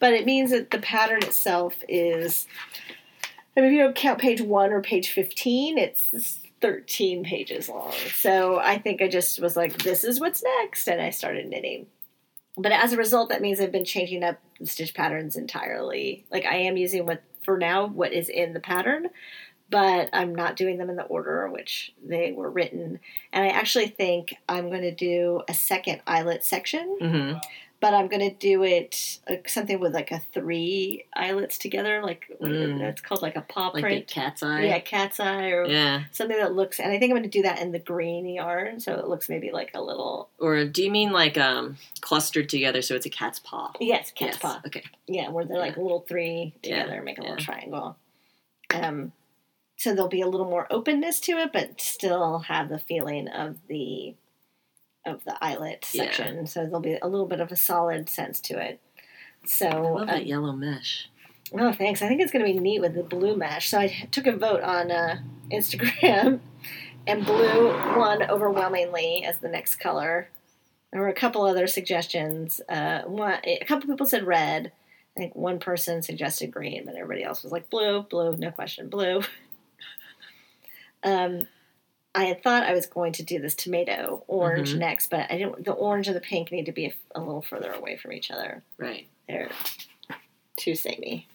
But 0.00 0.12
it 0.12 0.26
means 0.26 0.50
that 0.50 0.70
the 0.70 0.78
pattern 0.78 1.22
itself 1.22 1.74
is. 1.88 2.46
I 3.56 3.60
mean, 3.60 3.70
if 3.70 3.76
you 3.76 3.82
don't 3.82 3.96
count 3.96 4.20
page 4.20 4.40
one 4.40 4.72
or 4.72 4.80
page 4.80 5.10
15, 5.10 5.78
it's 5.78 6.38
13 6.60 7.24
pages 7.24 7.68
long. 7.68 7.92
So 8.14 8.58
I 8.58 8.78
think 8.78 9.02
I 9.02 9.08
just 9.08 9.40
was 9.40 9.56
like, 9.56 9.82
this 9.82 10.04
is 10.04 10.20
what's 10.20 10.42
next. 10.42 10.88
And 10.88 11.00
I 11.00 11.10
started 11.10 11.48
knitting. 11.48 11.86
But 12.56 12.72
as 12.72 12.92
a 12.92 12.96
result, 12.96 13.28
that 13.28 13.40
means 13.40 13.60
I've 13.60 13.72
been 13.72 13.84
changing 13.84 14.24
up 14.24 14.38
the 14.58 14.66
stitch 14.66 14.94
patterns 14.94 15.36
entirely. 15.36 16.26
Like 16.30 16.44
I 16.44 16.56
am 16.56 16.76
using 16.76 17.06
what, 17.06 17.22
for 17.42 17.56
now, 17.56 17.86
what 17.86 18.12
is 18.12 18.28
in 18.28 18.52
the 18.52 18.60
pattern, 18.60 19.08
but 19.70 20.08
I'm 20.12 20.34
not 20.34 20.56
doing 20.56 20.78
them 20.78 20.90
in 20.90 20.96
the 20.96 21.04
order 21.04 21.48
which 21.48 21.92
they 22.04 22.32
were 22.32 22.50
written. 22.50 22.98
And 23.32 23.44
I 23.44 23.48
actually 23.48 23.88
think 23.88 24.34
I'm 24.48 24.70
going 24.70 24.82
to 24.82 24.94
do 24.94 25.42
a 25.48 25.54
second 25.54 26.00
eyelet 26.06 26.44
section 26.44 26.98
Mm-hmm. 27.00 27.38
But 27.80 27.94
I'm 27.94 28.08
gonna 28.08 28.34
do 28.34 28.64
it 28.64 29.20
uh, 29.28 29.36
something 29.46 29.78
with 29.78 29.94
like 29.94 30.10
a 30.10 30.20
three 30.34 31.04
eyelets 31.14 31.58
together, 31.58 32.02
like 32.02 32.24
what? 32.38 32.50
Mm. 32.50 32.78
that's 32.80 33.00
called 33.00 33.22
like 33.22 33.36
a 33.36 33.40
paw 33.42 33.68
Like 33.68 33.82
print. 33.82 34.06
cat's 34.08 34.42
eye. 34.42 34.64
yeah, 34.64 34.78
cat's 34.80 35.20
eye 35.20 35.48
or 35.50 35.64
Yeah. 35.66 36.02
something 36.10 36.36
that 36.36 36.54
looks. 36.54 36.80
And 36.80 36.90
I 36.92 36.98
think 36.98 37.10
I'm 37.12 37.16
gonna 37.18 37.28
do 37.28 37.42
that 37.42 37.60
in 37.60 37.70
the 37.72 37.78
green 37.78 38.26
yarn, 38.26 38.80
so 38.80 38.94
it 38.94 39.06
looks 39.06 39.28
maybe 39.28 39.50
like 39.52 39.70
a 39.74 39.80
little 39.82 40.28
Or 40.38 40.64
do 40.64 40.82
you 40.82 40.90
mean 40.90 41.12
like 41.12 41.38
um 41.38 41.76
clustered 42.00 42.48
together 42.48 42.82
so 42.82 42.94
it's 42.96 43.06
a 43.06 43.10
cat's 43.10 43.38
paw? 43.38 43.72
yes, 43.80 44.10
cat's 44.12 44.36
Yes. 44.36 44.38
paw. 44.42 44.60
Okay. 44.66 44.82
Yeah, 45.06 45.28
where 45.30 45.44
they're 45.44 45.58
like 45.58 45.76
little 45.76 46.04
three 46.08 46.54
Yeah, 46.62 46.82
together, 46.82 47.02
make 47.02 47.18
a 47.18 47.22
little 47.22 47.36
triangle. 47.36 47.96
Um, 48.70 49.12
so 49.76 49.94
there'll 49.94 50.08
be 50.08 50.20
a 50.22 50.26
little 50.26 50.50
more 50.50 50.66
openness 50.72 51.20
to 51.20 51.38
it, 51.38 51.52
but 51.52 51.80
still 51.80 52.40
have 52.40 52.68
the 52.68 52.80
feeling 52.80 53.28
of 53.28 53.56
the 53.68 54.14
of 55.08 55.24
the 55.24 55.36
eyelet 55.42 55.88
Yeah. 55.92 56.04
section. 56.04 56.46
So 56.46 56.64
there'll 56.64 56.80
be 56.80 56.98
a 57.00 57.08
little 57.08 57.26
bit 57.26 57.40
of 57.40 57.50
a 57.50 57.56
solid 57.56 58.08
sense 58.08 58.40
to 58.42 58.58
it. 58.58 58.80
So 59.46 59.68
I 59.68 59.78
love 59.78 60.00
um, 60.02 60.06
that 60.08 60.26
yellow 60.26 60.52
mesh. 60.52 61.08
Oh, 61.52 61.72
thanks. 61.72 62.02
I 62.02 62.08
think 62.08 62.20
it's 62.20 62.32
going 62.32 62.44
to 62.44 62.52
be 62.52 62.58
neat 62.58 62.80
with 62.80 62.94
the 62.94 63.02
blue 63.02 63.36
mesh. 63.36 63.70
So 63.70 63.78
I 63.78 63.88
took 64.10 64.26
a 64.26 64.36
vote 64.36 64.62
on 64.62 64.90
uh, 64.90 65.18
Instagram, 65.50 66.40
and 67.06 67.24
blue 67.24 67.68
won 67.96 68.22
overwhelmingly 68.28 69.24
as 69.24 69.38
the 69.38 69.48
next 69.48 69.76
color. 69.76 70.28
There 70.92 71.00
were 71.00 71.08
a 71.08 71.14
couple 71.14 71.42
other 71.42 71.66
suggestions. 71.66 72.60
Uh, 72.68 73.02
one, 73.02 73.38
a 73.44 73.64
couple 73.64 73.88
people 73.88 74.06
said 74.06 74.26
red. 74.26 74.72
I 75.16 75.20
think 75.20 75.34
one 75.34 75.58
person 75.58 76.02
suggested 76.02 76.52
green, 76.52 76.84
but 76.84 76.94
everybody 76.94 77.24
else 77.24 77.42
was 77.42 77.50
like 77.50 77.70
blue, 77.70 78.02
blue, 78.02 78.36
no 78.36 78.50
question, 78.50 78.88
blue. 78.88 79.22
um, 81.02 81.48
I 82.14 82.24
had 82.24 82.42
thought 82.42 82.62
I 82.64 82.72
was 82.72 82.86
going 82.86 83.12
to 83.14 83.22
do 83.22 83.38
this 83.38 83.54
tomato 83.54 84.24
orange 84.26 84.74
Mhm. 84.74 84.78
next, 84.78 85.08
but 85.10 85.30
I 85.30 85.38
didn't. 85.38 85.64
The 85.64 85.72
orange 85.72 86.06
and 86.08 86.16
the 86.16 86.20
pink 86.20 86.50
need 86.50 86.66
to 86.66 86.72
be 86.72 86.86
a, 86.86 86.94
a 87.14 87.20
little 87.20 87.42
further 87.42 87.70
away 87.72 87.96
from 87.96 88.12
each 88.12 88.30
other 88.30 88.62
Right. 88.78 89.06
they're 89.28 89.50
too 90.56 90.74
samey 90.74 91.28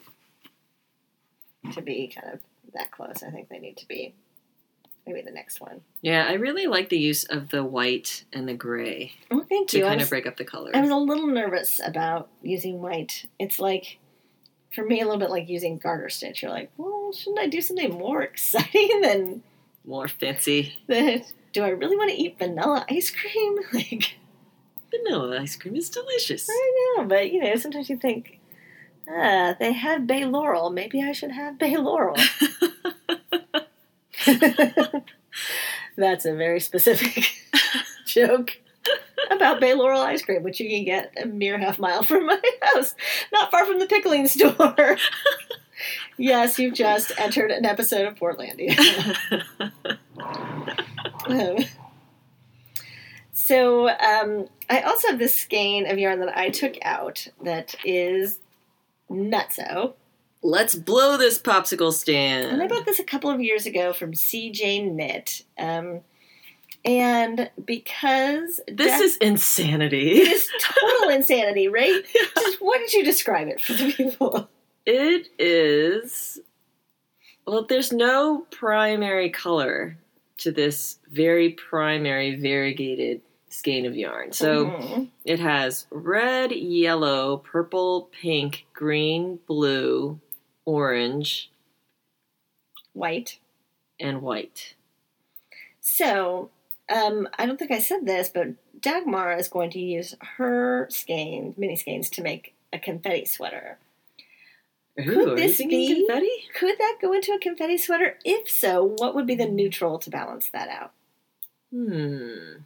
to 1.73 1.81
be 1.81 2.07
kind 2.07 2.33
of 2.33 2.41
that 2.73 2.91
close. 2.91 3.23
I 3.23 3.29
think 3.29 3.49
they 3.49 3.59
need 3.59 3.77
to 3.77 3.87
be 3.87 4.13
maybe 5.05 5.21
the 5.21 5.31
next 5.31 5.61
one. 5.61 5.81
Yeah, 6.01 6.25
I 6.27 6.33
really 6.33 6.65
like 6.67 6.89
the 6.89 6.97
use 6.97 7.23
of 7.25 7.49
the 7.49 7.63
white 7.63 8.23
and 8.33 8.47
the 8.47 8.53
gray 8.53 9.13
Oh, 9.31 9.45
thank 9.47 9.69
to 9.69 9.77
you. 9.77 9.85
I 9.85 9.89
kind 9.89 9.99
was, 9.99 10.07
of 10.07 10.09
break 10.09 10.25
up 10.27 10.37
the 10.37 10.43
color. 10.45 10.71
I 10.73 10.81
was 10.81 10.89
a 10.89 10.95
little 10.95 11.27
nervous 11.27 11.79
about 11.83 12.29
using 12.41 12.81
white. 12.81 13.25
It's 13.39 13.59
like 13.59 13.99
for 14.73 14.83
me 14.83 14.99
a 15.01 15.05
little 15.05 15.19
bit 15.19 15.29
like 15.29 15.47
using 15.47 15.77
garter 15.77 16.09
stitch. 16.09 16.41
You're 16.41 16.51
like, 16.51 16.71
well, 16.77 17.13
shouldn't 17.13 17.39
I 17.39 17.47
do 17.47 17.61
something 17.61 17.91
more 17.93 18.21
exciting 18.23 19.01
than 19.01 19.43
More 19.85 20.07
fancy. 20.07 20.73
Do 20.87 21.63
I 21.63 21.69
really 21.69 21.95
want 21.95 22.09
to 22.09 22.15
eat 22.15 22.37
vanilla 22.39 22.85
ice 22.89 23.11
cream? 23.11 23.59
Like 23.73 24.17
Vanilla 24.91 25.41
ice 25.41 25.55
cream 25.55 25.75
is 25.75 25.89
delicious. 25.89 26.47
I 26.49 26.93
know, 26.97 27.05
but 27.05 27.31
you 27.31 27.41
know, 27.43 27.55
sometimes 27.55 27.89
you 27.89 27.97
think, 27.97 28.39
ah, 29.09 29.55
they 29.59 29.73
had 29.73 30.05
Bay 30.05 30.25
Laurel. 30.25 30.69
Maybe 30.69 31.01
I 31.01 31.11
should 31.13 31.31
have 31.31 31.57
Bay 31.57 31.77
Laurel. 31.77 32.15
That's 35.97 36.25
a 36.25 36.35
very 36.35 36.59
specific 36.59 37.33
joke 38.05 38.59
about 39.31 39.59
Bay 39.59 39.73
Laurel 39.73 40.01
ice 40.01 40.21
cream, 40.21 40.43
which 40.43 40.59
you 40.59 40.69
can 40.69 40.85
get 40.85 41.13
a 41.21 41.25
mere 41.25 41.57
half 41.57 41.79
mile 41.79 42.03
from 42.03 42.27
my 42.27 42.39
house, 42.61 42.93
not 43.31 43.49
far 43.51 43.65
from 43.65 43.79
the 43.79 43.87
pickling 43.87 44.27
store. 44.27 44.97
Yes, 46.17 46.59
you've 46.59 46.73
just 46.73 47.11
entered 47.17 47.51
an 47.51 47.65
episode 47.65 48.05
of 48.07 48.15
Portlandia. 48.15 48.77
Um, 51.27 51.57
so 53.33 53.89
um, 53.89 54.47
I 54.69 54.81
also 54.81 55.09
have 55.09 55.19
this 55.19 55.35
skein 55.35 55.85
of 55.89 55.97
yarn 55.97 56.19
that 56.19 56.37
I 56.37 56.49
took 56.49 56.75
out 56.83 57.27
that 57.43 57.75
is 57.83 58.39
nutso. 59.09 59.93
Let's 60.41 60.75
blow 60.75 61.17
this 61.17 61.39
popsicle 61.39 61.93
stand. 61.93 62.47
And. 62.51 62.61
I 62.63 62.67
bought 62.67 62.85
this 62.85 62.99
a 62.99 63.03
couple 63.03 63.29
of 63.29 63.39
years 63.41 63.65
ago 63.65 63.93
from 63.93 64.11
CJ 64.11 64.91
Knit. 64.91 65.43
Um, 65.57 66.01
and 66.85 67.49
because 67.63 68.59
This 68.67 68.87
Jack- 68.91 69.01
is 69.01 69.17
insanity. 69.17 70.19
is 70.19 70.49
total 70.59 71.09
insanity, 71.15 71.69
right? 71.69 72.03
Just, 72.35 72.61
what 72.61 72.79
did 72.79 72.91
you 72.91 73.05
describe 73.05 73.47
it 73.47 73.61
for 73.61 73.71
the 73.73 73.93
people? 73.93 74.49
It 74.85 75.29
is. 75.39 76.39
Well, 77.45 77.65
there's 77.65 77.91
no 77.91 78.45
primary 78.51 79.29
color 79.29 79.97
to 80.37 80.51
this 80.51 80.99
very 81.11 81.49
primary 81.51 82.35
variegated 82.35 83.21
skein 83.49 83.85
of 83.85 83.95
yarn. 83.95 84.31
So 84.31 84.65
Mhm. 84.65 85.09
it 85.25 85.39
has 85.39 85.85
red, 85.91 86.51
yellow, 86.51 87.37
purple, 87.37 88.09
pink, 88.11 88.65
green, 88.73 89.37
blue, 89.45 90.19
orange, 90.65 91.51
white. 92.93 93.39
and 93.99 94.21
white. 94.21 94.73
So 95.79 96.49
um, 96.89 97.29
I 97.39 97.45
don't 97.45 97.57
think 97.57 97.71
I 97.71 97.79
said 97.79 98.05
this, 98.05 98.27
but 98.27 98.49
Dagmar 98.81 99.37
is 99.39 99.47
going 99.47 99.69
to 99.71 99.79
use 99.79 100.15
her 100.19 100.87
skein, 100.89 101.53
mini 101.57 101.75
skeins, 101.77 102.09
to 102.11 102.21
make 102.21 102.53
a 102.73 102.79
confetti 102.79 103.23
sweater. 103.25 103.77
Ooh, 104.99 105.31
are 105.31 105.35
this 105.35 105.57
be- 105.57 106.05
confetti? 106.05 106.29
Could 106.55 106.77
that 106.77 106.97
go 107.01 107.13
into 107.13 107.33
a 107.33 107.39
confetti 107.39 107.77
sweater? 107.77 108.17
If 108.23 108.49
so, 108.49 108.83
what 108.97 109.15
would 109.15 109.25
be 109.25 109.35
the 109.35 109.47
neutral 109.47 109.97
to 109.99 110.09
balance 110.09 110.49
that 110.51 110.69
out? 110.69 110.91
Hmm. 111.73 112.61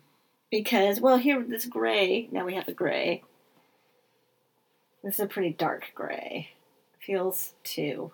Because, 0.51 0.99
well, 0.99 1.17
here, 1.17 1.43
this 1.47 1.65
gray, 1.65 2.27
now 2.31 2.45
we 2.45 2.55
have 2.55 2.67
a 2.67 2.73
gray. 2.73 3.23
This 5.03 5.15
is 5.15 5.19
a 5.21 5.27
pretty 5.27 5.51
dark 5.51 5.91
gray. 5.95 6.49
Feels 6.99 7.53
too. 7.63 8.11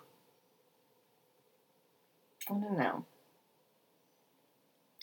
I 2.48 2.52
don't 2.52 2.78
know. 2.78 3.04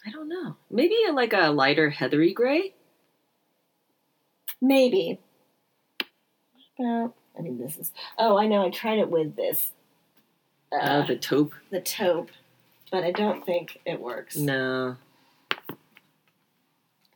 I 0.06 0.12
don't 0.12 0.30
know. 0.30 0.56
Maybe 0.70 0.96
a, 1.08 1.12
like 1.12 1.34
a 1.34 1.52
lighter 1.52 1.90
heathery 1.90 2.34
gray? 2.34 2.74
Maybe. 4.62 5.20
What 6.78 6.88
about, 6.88 7.16
I 7.38 7.42
mean, 7.42 7.58
this 7.58 7.78
is, 7.78 7.92
oh, 8.18 8.38
I 8.38 8.48
know, 8.48 8.66
I 8.66 8.70
tried 8.70 9.00
it 9.00 9.10
with 9.10 9.36
this, 9.36 9.72
uh, 10.72 10.76
Uh, 10.78 11.06
the 11.06 11.16
taupe? 11.16 11.54
the 11.70 11.82
taupe, 11.82 12.30
but 12.92 13.04
I 13.04 13.12
don't 13.12 13.46
think 13.46 13.80
it 13.86 14.00
works. 14.02 14.36
No. 14.36 14.98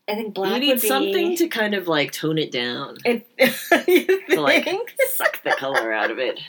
I 0.07 0.13
think 0.13 0.36
black 0.36 0.53
you 0.53 0.59
need 0.68 0.82
be, 0.82 0.88
something 0.88 1.36
to 1.38 1.47
kind 1.47 1.74
of 1.74 1.88
like 1.88 2.11
tone 2.11 2.38
it 2.38 2.51
down. 2.51 2.97
It, 3.05 3.26
To 4.30 4.41
like 4.41 4.68
suck 5.09 5.41
the 5.43 5.55
color 5.57 5.91
out 5.91 6.11
of 6.11 6.20
it. 6.20 6.39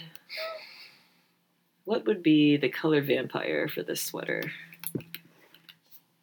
What 1.85 2.05
would 2.07 2.23
be 2.23 2.57
the 2.57 2.69
color 2.69 3.01
vampire 3.01 3.69
for 3.69 3.83
this 3.83 4.03
sweater? 4.03 4.43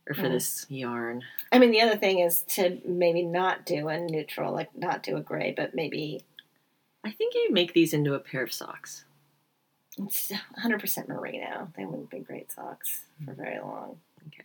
Or 0.08 0.14
for 0.14 0.24
Hmm. 0.28 0.34
this 0.34 0.66
yarn? 0.70 1.24
I 1.52 1.60
mean, 1.60 1.72
the 1.72 1.82
other 1.82 1.96
thing 1.96 2.20
is 2.20 2.42
to 2.50 2.80
maybe 2.86 3.24
not 3.24 3.66
do 3.66 3.88
a 3.88 3.98
neutral, 4.00 4.54
like 4.54 4.76
not 4.78 5.02
do 5.04 5.16
a 5.18 5.22
gray, 5.22 5.54
but 5.56 5.74
maybe 5.74 6.22
I 7.04 7.12
think 7.12 7.34
you 7.36 7.52
make 7.52 7.74
these 7.74 7.94
into 7.94 8.14
a 8.14 8.20
pair 8.20 8.44
of 8.44 8.54
socks. 8.54 9.06
It's 9.98 10.32
100% 10.64 11.08
merino. 11.08 11.68
They 11.78 11.86
wouldn't 11.86 12.10
be 12.10 12.20
great 12.20 12.52
socks 12.52 13.02
for 13.26 13.34
very 13.34 13.60
long. 13.60 13.98
Okay. 14.28 14.44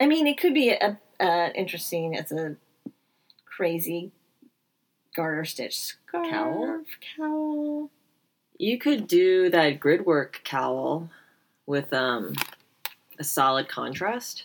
I 0.00 0.06
mean, 0.06 0.26
it 0.26 0.38
could 0.38 0.54
be 0.54 0.70
a, 0.70 0.98
uh, 1.20 1.50
interesting 1.54 2.16
as 2.16 2.32
a 2.32 2.56
crazy 3.44 4.12
garter 5.14 5.44
stitch 5.44 5.76
scarf 5.78 6.30
Cowl? 6.30 6.80
Cowl. 7.16 7.90
You 8.56 8.78
could 8.78 9.08
do 9.08 9.50
that 9.50 9.80
grid 9.80 10.06
work 10.06 10.40
cowl 10.44 11.10
with 11.66 11.92
um 11.92 12.34
a 13.18 13.24
solid 13.24 13.68
contrast. 13.68 14.44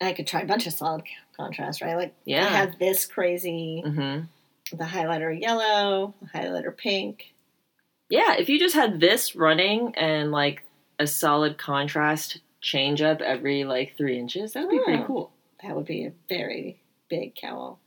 I 0.00 0.12
could 0.12 0.26
try 0.26 0.42
a 0.42 0.46
bunch 0.46 0.66
of 0.66 0.74
solid 0.74 1.02
contrast, 1.36 1.80
right? 1.80 1.96
Like 1.96 2.14
Yeah. 2.24 2.44
I 2.44 2.48
have 2.50 2.78
this 2.78 3.06
crazy, 3.06 3.82
Mm-hmm. 3.84 4.24
The 4.72 4.84
highlighter 4.84 5.38
yellow, 5.38 6.14
the 6.20 6.28
highlighter 6.38 6.76
pink. 6.76 7.34
Yeah, 8.08 8.36
if 8.38 8.48
you 8.48 8.58
just 8.58 8.74
had 8.74 9.00
this 9.00 9.36
running 9.36 9.94
and 9.96 10.30
like 10.30 10.64
a 10.98 11.06
solid 11.06 11.58
contrast 11.58 12.40
change 12.60 13.02
up 13.02 13.20
every 13.20 13.64
like 13.64 13.96
three 13.96 14.18
inches, 14.18 14.52
that 14.52 14.64
would 14.66 14.70
be 14.70 14.80
pretty 14.84 15.02
Oh. 15.02 15.06
cool. 15.06 15.32
That 15.62 15.76
would 15.76 15.86
be 15.86 16.06
a 16.06 16.12
very 16.28 16.80
big 17.08 17.34
cowl. 17.34 17.80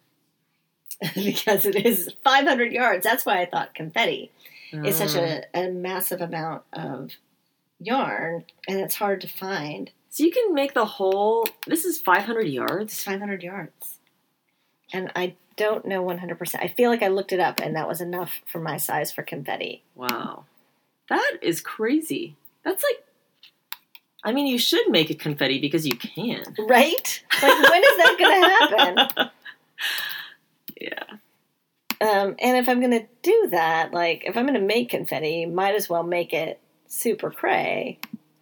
because 1.15 1.65
it 1.65 1.75
is 1.85 2.13
500 2.23 2.71
yards. 2.71 3.03
That's 3.03 3.25
why 3.25 3.41
I 3.41 3.45
thought 3.45 3.73
confetti. 3.73 4.31
is 4.71 4.95
such 4.97 5.15
a, 5.15 5.43
mm. 5.53 5.69
a 5.69 5.71
massive 5.71 6.21
amount 6.21 6.63
of 6.73 7.11
yarn 7.79 8.45
and 8.67 8.79
it's 8.79 8.95
hard 8.95 9.21
to 9.21 9.27
find. 9.27 9.89
So 10.09 10.23
you 10.23 10.31
can 10.31 10.53
make 10.53 10.73
the 10.73 10.85
whole. 10.85 11.47
This 11.65 11.85
is 11.85 11.97
500 11.99 12.41
It's 12.45 12.53
yards. 12.53 13.03
500 13.03 13.41
yards. 13.43 13.97
And 14.93 15.11
I 15.15 15.35
don't 15.57 15.85
know 15.85 16.03
100%. 16.03 16.55
I 16.61 16.67
feel 16.67 16.89
like 16.89 17.03
I 17.03 17.07
looked 17.07 17.31
it 17.31 17.39
up 17.39 17.59
and 17.61 17.75
that 17.75 17.87
was 17.87 18.01
enough 18.01 18.41
for 18.45 18.59
my 18.59 18.77
size 18.77 19.11
for 19.11 19.23
confetti. 19.23 19.83
Wow, 19.95 20.45
that 21.09 21.37
is 21.41 21.61
crazy. 21.61 22.35
That's 22.63 22.83
like. 22.83 23.03
I 24.23 24.33
mean, 24.33 24.45
you 24.45 24.59
should 24.59 24.87
make 24.89 25.09
a 25.09 25.15
confetti 25.15 25.59
because 25.59 25.87
you 25.87 25.95
can. 25.95 26.43
Right? 26.59 27.23
Like, 27.41 27.69
when 27.69 27.83
is 27.83 27.97
that 27.97 28.15
going 28.19 28.41
to 28.41 28.49
happen? 29.17 29.31
Yeah. 30.81 31.03
Um, 32.01 32.35
and 32.39 32.57
if 32.57 32.67
I'm 32.67 32.79
going 32.79 32.99
to 32.99 33.05
do 33.21 33.49
that, 33.51 33.93
like, 33.93 34.23
if 34.25 34.35
I'm 34.35 34.47
going 34.47 34.59
to 34.59 34.65
make 34.65 34.89
confetti, 34.89 35.45
might 35.45 35.75
as 35.75 35.87
well 35.87 36.01
make 36.01 36.33
it 36.33 36.59
super 36.87 37.29
cray. 37.29 37.99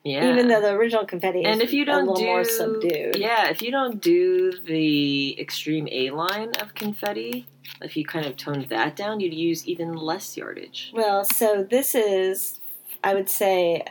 Yeah. 0.10 0.32
Even 0.32 0.48
though 0.48 0.62
the 0.62 0.72
original 0.72 1.06
confetti 1.06 1.42
is 1.42 1.46
and 1.52 1.62
if 1.62 1.72
you 1.74 1.86
don't 1.86 2.08
little 2.08 2.16
do 2.16 2.26
more 2.26 2.44
subdued. 2.44 3.16
yeah, 3.18 3.50
if 3.50 3.62
you 3.62 3.70
don't 3.72 4.02
do 4.02 4.52
the 4.66 5.40
extreme 5.40 5.88
A 5.92 6.10
line 6.12 6.52
of 6.62 6.74
confetti, 6.74 7.48
if 7.82 7.96
you 7.96 8.04
kind 8.06 8.26
of 8.26 8.36
toned 8.36 8.68
that 8.70 8.96
down, 8.96 9.20
you'd 9.20 9.34
use 9.34 9.68
even 9.68 9.94
less 9.94 10.36
yardage. 10.36 10.92
Well, 10.94 11.24
so 11.26 11.66
this 11.70 11.94
is, 11.96 12.60
I 13.04 13.14
would 13.14 13.30
say, 13.30 13.84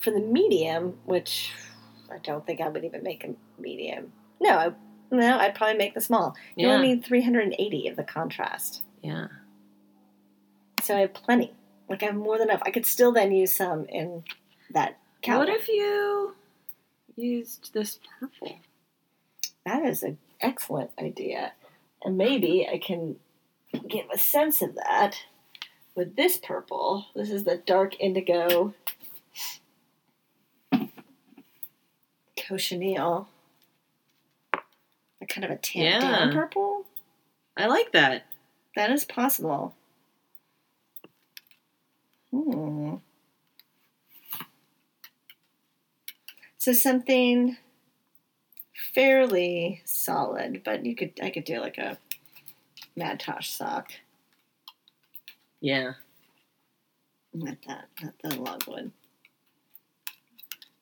for 0.00 0.10
the 0.10 0.20
medium, 0.20 0.98
which 1.04 1.52
I 2.10 2.18
don't 2.18 2.46
think 2.46 2.60
I 2.60 2.68
would 2.68 2.84
even 2.84 3.02
make 3.02 3.24
a 3.24 3.34
medium. 3.60 4.12
No, 4.40 4.50
I, 4.50 4.72
no, 5.10 5.38
I'd 5.38 5.54
probably 5.54 5.76
make 5.76 5.94
the 5.94 6.00
small. 6.00 6.34
You 6.56 6.68
Yeah, 6.68 6.74
only 6.74 6.94
need 6.94 7.04
380 7.04 7.88
of 7.88 7.96
the 7.96 8.04
contrast. 8.04 8.82
yeah. 9.02 9.26
So 10.82 10.96
I 10.96 11.00
have 11.00 11.14
plenty. 11.14 11.52
Like 11.88 12.02
I 12.02 12.06
have 12.06 12.14
more 12.14 12.38
than 12.38 12.48
enough. 12.48 12.62
I 12.64 12.70
could 12.70 12.86
still 12.86 13.10
then 13.12 13.32
use 13.32 13.54
some 13.54 13.86
in 13.86 14.22
that. 14.70 14.98
What 15.26 15.48
if 15.48 15.68
you 15.68 16.34
used 17.16 17.72
this 17.72 17.98
purple? 18.20 18.60
That 19.64 19.84
is 19.84 20.02
an 20.02 20.18
excellent 20.40 20.90
idea. 20.98 21.52
And 22.02 22.16
maybe 22.16 22.68
I 22.70 22.78
can 22.78 23.16
get 23.88 24.06
a 24.14 24.18
sense 24.18 24.62
of 24.62 24.74
that 24.76 25.16
with 25.94 26.14
this 26.16 26.36
purple. 26.36 27.06
This 27.14 27.30
is 27.30 27.44
the 27.44 27.56
dark 27.56 27.98
indigo 28.00 28.74
cochineal. 32.36 33.28
A 35.20 35.26
kind 35.26 35.44
of 35.44 35.50
a 35.50 35.56
tan 35.56 35.82
Yeah. 35.84 36.00
down 36.00 36.32
purple? 36.32 36.86
I 37.56 37.66
like 37.66 37.92
that. 37.92 38.26
That 38.76 38.90
is 38.90 39.04
possible. 39.04 39.74
Hmm. 42.30 42.96
So 46.66 46.72
something 46.72 47.56
fairly 48.92 49.82
solid, 49.84 50.62
but 50.64 50.84
you 50.84 50.96
could 50.96 51.12
I 51.22 51.30
could 51.30 51.44
do 51.44 51.60
like 51.60 51.78
a 51.78 51.96
Mad 52.96 53.20
Tosh 53.20 53.52
sock. 53.52 53.92
Yeah. 55.60 55.92
Not 57.32 57.58
that, 57.68 57.86
not 58.02 58.14
the 58.20 58.34
logwood. 58.40 58.90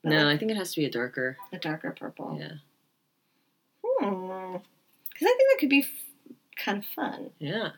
No, 0.02 0.26
I 0.26 0.38
think 0.38 0.52
it 0.52 0.56
has 0.56 0.72
to 0.72 0.80
be 0.80 0.86
a 0.86 0.90
darker. 0.90 1.36
a 1.52 1.58
darker 1.58 1.90
purple. 1.90 2.38
Yeah. 2.40 2.54
Hmm. 3.84 4.56
Because 5.12 5.28
I 5.28 5.34
think 5.36 5.50
that 5.50 5.58
could 5.60 5.68
be 5.68 5.80
f- 5.80 6.36
kind 6.56 6.78
of 6.78 6.86
fun. 6.86 7.30
Yeah. 7.38 7.72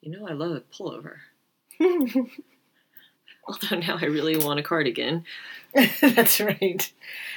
You 0.00 0.10
know, 0.10 0.26
I 0.26 0.32
love 0.32 0.52
a 0.52 0.62
pullover. 0.74 1.16
Although 3.48 3.76
now 3.78 3.98
I 4.00 4.06
really 4.06 4.36
want 4.36 4.60
a 4.60 4.62
cardigan. 4.62 5.24
that's 6.00 6.38
right. 6.40 6.92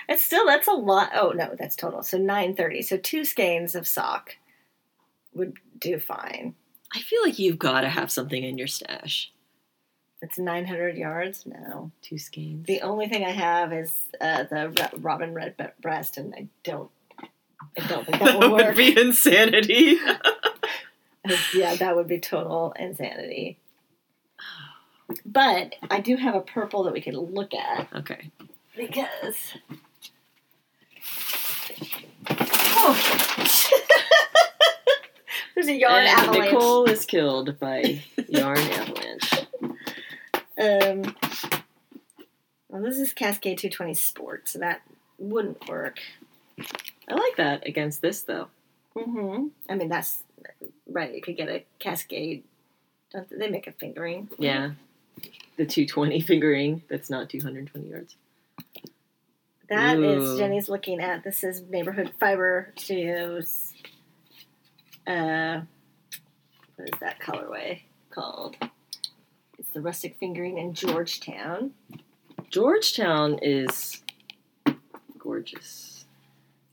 It's 0.09 0.23
still 0.23 0.45
that's 0.45 0.67
a 0.67 0.73
lot. 0.73 1.11
Oh 1.15 1.29
no, 1.35 1.55
that's 1.57 1.75
total. 1.75 2.03
So 2.03 2.17
nine 2.17 2.55
thirty. 2.55 2.81
So 2.81 2.97
two 2.97 3.25
skeins 3.25 3.75
of 3.75 3.87
sock 3.87 4.35
would 5.33 5.57
do 5.79 5.99
fine. 5.99 6.55
I 6.93 6.99
feel 6.99 7.21
like 7.23 7.39
you've 7.39 7.59
got 7.59 7.81
to 7.81 7.89
have 7.89 8.11
something 8.11 8.43
in 8.43 8.57
your 8.57 8.67
stash. 8.67 9.31
It's 10.21 10.37
nine 10.37 10.65
hundred 10.65 10.97
yards. 10.97 11.45
No, 11.45 11.91
Two 12.01 12.17
skeins. 12.17 12.65
the 12.67 12.81
only 12.81 13.07
thing 13.07 13.23
I 13.23 13.31
have 13.31 13.73
is 13.73 13.91
uh, 14.21 14.43
the 14.43 14.89
Robin 14.97 15.33
Red 15.33 15.55
Breast, 15.81 16.17
and 16.17 16.33
I 16.35 16.47
don't. 16.63 16.89
I 17.77 17.87
don't 17.87 18.05
think 18.05 18.19
that, 18.19 18.39
that 18.39 18.51
would 18.51 18.51
work. 18.51 18.75
be 18.75 18.99
insanity. 18.99 19.97
yeah, 21.53 21.75
that 21.75 21.95
would 21.95 22.07
be 22.07 22.19
total 22.19 22.73
insanity. 22.77 23.57
But 25.25 25.75
I 25.89 25.99
do 25.99 26.15
have 26.15 26.35
a 26.35 26.41
purple 26.41 26.83
that 26.83 26.93
we 26.93 27.01
could 27.01 27.15
look 27.15 27.53
at 27.53 27.87
okay. 27.93 28.31
because. 28.75 29.53
Oh. 32.77 33.41
There's 35.55 35.67
a 35.67 35.73
yarn 35.73 36.05
and 36.05 36.19
avalanche. 36.19 36.51
Nicole 36.51 36.85
is 36.85 37.05
killed 37.05 37.57
by 37.59 38.01
yarn 38.27 38.57
avalanche. 38.57 39.31
Um, 40.57 41.15
well, 42.69 42.81
this 42.81 42.97
is 42.97 43.13
Cascade 43.13 43.57
220 43.57 43.93
Sport, 43.93 44.49
so 44.49 44.59
that 44.59 44.81
wouldn't 45.17 45.67
work. 45.69 45.99
I 46.59 47.13
like 47.13 47.37
that 47.37 47.65
against 47.67 48.01
this 48.01 48.21
though. 48.21 48.47
Mm-hmm. 48.97 49.47
I 49.69 49.75
mean, 49.75 49.89
that's 49.89 50.23
right. 50.87 51.13
You 51.13 51.21
could 51.21 51.37
get 51.37 51.49
a 51.49 51.63
Cascade. 51.79 52.43
Don't 53.11 53.27
they 53.29 53.49
make 53.49 53.67
a 53.67 53.71
fingering? 53.71 54.29
Yeah. 54.37 54.71
The 55.57 55.65
220 55.65 56.19
fingering 56.21 56.83
that's 56.89 57.09
not 57.09 57.29
220 57.29 57.87
yards. 57.87 58.15
That 59.69 59.97
is 59.97 60.23
Ooh. 60.23 60.37
Jenny's 60.37 60.69
looking 60.69 60.99
at. 60.99 61.23
This 61.23 61.43
is 61.43 61.63
Neighborhood 61.69 62.11
Fiber 62.19 62.71
Studios. 62.77 63.73
Uh, 65.07 65.61
what 66.75 66.89
is 66.93 66.99
that 66.99 67.19
colorway 67.19 67.81
called? 68.11 68.57
It's 69.57 69.69
the 69.69 69.81
rustic 69.81 70.17
fingering 70.19 70.57
in 70.57 70.73
Georgetown. 70.73 71.71
Georgetown 72.49 73.39
is 73.41 74.03
gorgeous. 75.17 76.05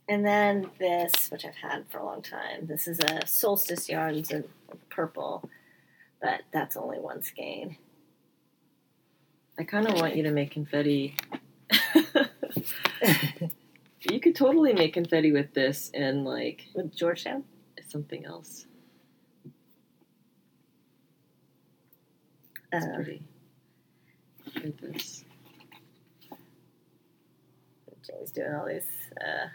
And 0.09 0.26
then 0.26 0.70
this, 0.78 1.30
which 1.30 1.45
I've 1.45 1.55
had 1.55 1.84
for 1.88 1.99
a 1.99 2.05
long 2.05 2.20
time. 2.20 2.66
This 2.66 2.86
is 2.86 3.01
a 3.01 3.26
solstice 3.26 3.88
yarns 3.88 4.30
in 4.30 4.45
purple, 4.90 5.49
but 6.20 6.43
that's 6.53 6.76
only 6.76 6.99
one 6.99 7.22
skein. 7.22 7.76
I 9.59 9.65
kind 9.65 9.87
of 9.87 9.95
want 10.01 10.17
you 10.17 10.23
to 10.25 10.31
make 10.31 10.51
confetti. 10.51 11.15
you 14.11 14.21
could 14.21 14.35
totally 14.35 14.73
make 14.73 14.95
confetti 14.95 15.33
with 15.33 15.53
this 15.55 15.91
and 15.95 16.25
like 16.25 16.63
With 16.75 16.95
Georgetown? 16.97 17.45
something 17.89 18.25
else. 18.25 18.65
Uh, 22.73 22.79
It's 22.79 22.87
pretty. 22.95 23.23
Look 24.55 24.65
at 24.65 24.79
this. 24.79 25.25
Jenny's 28.07 28.33
doing 28.33 28.55
all 28.55 28.67
these 28.67 28.87
uh, 29.21 29.49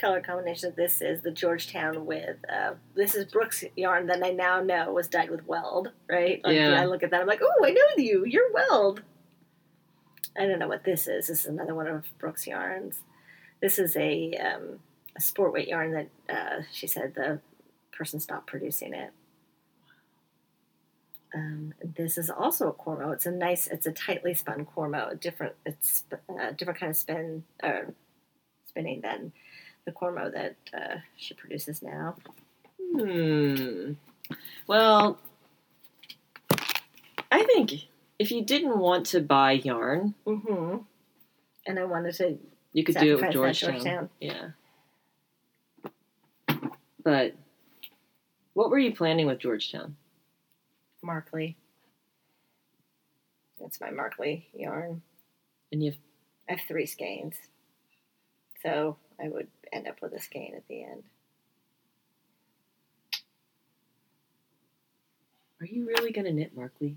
color 0.00 0.20
combinations. 0.20 0.74
This 0.76 1.02
is 1.02 1.22
the 1.22 1.30
Georgetown 1.30 2.06
with, 2.06 2.36
uh, 2.48 2.72
this 2.94 3.14
is 3.14 3.26
Brooke's 3.26 3.64
yarn 3.76 4.06
that 4.06 4.24
I 4.24 4.30
now 4.30 4.60
know 4.60 4.92
was 4.92 5.08
dyed 5.08 5.30
with 5.30 5.46
weld, 5.46 5.90
right? 6.08 6.40
Like, 6.42 6.54
Yeah. 6.54 6.80
I 6.80 6.86
look 6.86 7.02
at 7.02 7.10
that, 7.10 7.20
I'm 7.20 7.26
like, 7.26 7.42
oh, 7.42 7.64
I 7.64 7.70
know 7.70 7.80
you. 7.96 8.24
You're 8.24 8.52
weld. 8.52 9.02
I 10.38 10.46
don't 10.46 10.58
know 10.58 10.68
what 10.68 10.84
this 10.84 11.06
is. 11.06 11.26
This 11.26 11.40
is 11.40 11.46
another 11.46 11.74
one 11.74 11.86
of 11.86 12.06
Brooke's 12.18 12.46
yarns. 12.46 12.96
This 13.60 13.78
is 13.78 13.96
a, 13.96 14.32
um, 14.36 14.78
a 15.16 15.20
sport 15.20 15.52
weight 15.52 15.68
yarn 15.68 15.92
that 15.92 16.08
uh, 16.34 16.62
she 16.72 16.86
said 16.86 17.14
the 17.14 17.40
person 17.92 18.20
stopped 18.20 18.46
producing 18.46 18.94
it. 18.94 19.10
Um, 21.34 21.74
this 21.84 22.18
is 22.18 22.30
also 22.30 22.68
a 22.68 22.72
Cormo. 22.72 23.12
It's 23.12 23.26
a 23.26 23.30
nice, 23.30 23.68
it's 23.68 23.86
a 23.86 23.92
tightly 23.92 24.34
spun 24.34 24.66
Cormo. 24.66 25.18
Different, 25.20 25.54
it's 25.64 26.04
a 26.28 26.52
different 26.52 26.80
kind 26.80 26.90
of 26.90 26.96
spin 26.96 27.44
or 27.62 27.94
spinning 28.66 29.00
than 29.02 29.32
the 29.90 29.96
Cormo 29.96 30.32
that 30.32 30.56
uh, 30.74 30.96
she 31.16 31.34
produces 31.34 31.82
now. 31.82 32.14
Hmm. 32.96 33.92
Well, 34.66 35.18
I 37.30 37.42
think 37.44 37.72
if 38.18 38.30
you 38.30 38.44
didn't 38.44 38.78
want 38.78 39.06
to 39.06 39.20
buy 39.20 39.52
yarn, 39.52 40.14
Mm-hmm. 40.26 40.78
And 41.66 41.78
I 41.78 41.84
wanted 41.84 42.14
to 42.16 42.38
you 42.72 42.84
could 42.84 42.96
do 42.96 43.18
it 43.18 43.22
with 43.22 43.32
Georgetown. 43.32 43.72
Georgetown. 43.72 44.10
Yeah. 44.18 44.48
But 47.04 47.34
what 48.54 48.70
were 48.70 48.78
you 48.78 48.94
planning 48.94 49.26
with 49.26 49.38
Georgetown? 49.38 49.96
Markley. 51.02 51.56
That's 53.60 53.80
my 53.80 53.90
Markley 53.90 54.48
yarn. 54.54 55.02
And 55.70 55.82
you've 55.82 55.98
I 56.48 56.52
have 56.52 56.60
three 56.66 56.86
skeins. 56.86 57.34
So 58.62 58.96
I 59.22 59.28
would 59.28 59.48
end 59.72 59.88
up 59.88 60.00
with 60.02 60.12
a 60.12 60.20
skein 60.20 60.54
at 60.56 60.66
the 60.68 60.82
end. 60.82 61.02
are 65.60 65.66
you 65.66 65.86
really 65.86 66.10
gonna 66.10 66.32
knit 66.32 66.56
Markley? 66.56 66.96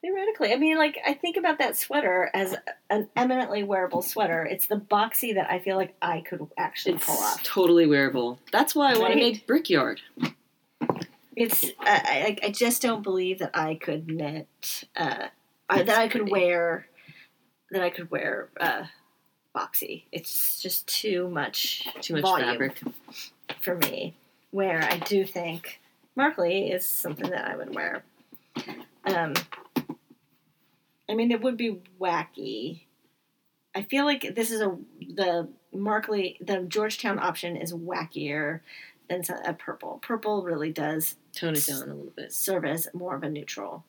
Theoretically, 0.00 0.52
I 0.52 0.56
mean, 0.56 0.78
like 0.78 0.98
I 1.06 1.12
think 1.12 1.36
about 1.36 1.58
that 1.58 1.76
sweater 1.76 2.30
as 2.32 2.56
an 2.88 3.08
eminently 3.16 3.64
wearable 3.64 4.00
sweater. 4.00 4.46
It's 4.46 4.66
the 4.66 4.76
boxy 4.76 5.34
that 5.34 5.50
I 5.50 5.58
feel 5.58 5.76
like 5.76 5.94
I 6.00 6.22
could 6.22 6.46
actually 6.56 6.94
It's 6.94 7.04
pull 7.06 7.18
off. 7.18 7.42
totally 7.42 7.86
wearable. 7.86 8.38
That's 8.50 8.74
why 8.74 8.94
I 8.94 8.98
want 8.98 9.12
to 9.12 9.18
make 9.18 9.46
Brickyard. 9.46 10.00
It's 11.36 11.64
I, 11.80 12.36
I, 12.42 12.46
I 12.46 12.50
just 12.50 12.80
don't 12.80 13.02
believe 13.02 13.40
that 13.40 13.50
I 13.52 13.74
could 13.74 14.08
knit 14.08 14.84
uh, 14.96 15.26
that 15.68 15.98
I 15.98 16.08
could 16.08 16.30
wear 16.30 16.86
that 17.72 17.82
I 17.82 17.90
could 17.90 18.10
wear 18.10 18.48
uh, 18.58 18.84
boxy. 19.56 20.04
It's 20.12 20.60
just 20.60 20.86
too 20.86 21.28
much 21.28 21.88
Too 22.00 22.14
much 22.14 22.22
volume 22.22 22.48
fabric. 22.50 22.80
for 23.60 23.76
me. 23.76 24.14
Where 24.50 24.82
I 24.82 24.98
do 24.98 25.24
think 25.24 25.80
Markley 26.16 26.70
is 26.70 26.86
something 26.86 27.30
that 27.30 27.48
I 27.48 27.56
would 27.56 27.74
wear. 27.74 28.02
Um, 29.04 29.34
I 31.08 31.14
mean, 31.14 31.30
it 31.30 31.40
would 31.40 31.56
be 31.56 31.80
wacky. 32.00 32.82
I 33.74 33.82
feel 33.82 34.04
like 34.04 34.34
this 34.34 34.50
is 34.50 34.60
a 34.60 34.76
the 35.14 35.48
Markley 35.72 36.36
the 36.40 36.62
Georgetown 36.62 37.18
option 37.20 37.56
is 37.56 37.72
wackier 37.72 38.60
than 39.08 39.22
a 39.44 39.52
purple. 39.54 40.00
Purple 40.02 40.42
really 40.42 40.72
does 40.72 41.16
Tone 41.32 41.54
it 41.54 41.64
down 41.66 41.82
a 41.82 41.94
little 41.94 42.12
bit. 42.16 42.32
serve 42.32 42.64
as 42.64 42.88
more 42.92 43.14
of 43.14 43.22
a 43.22 43.28
neutral 43.28 43.84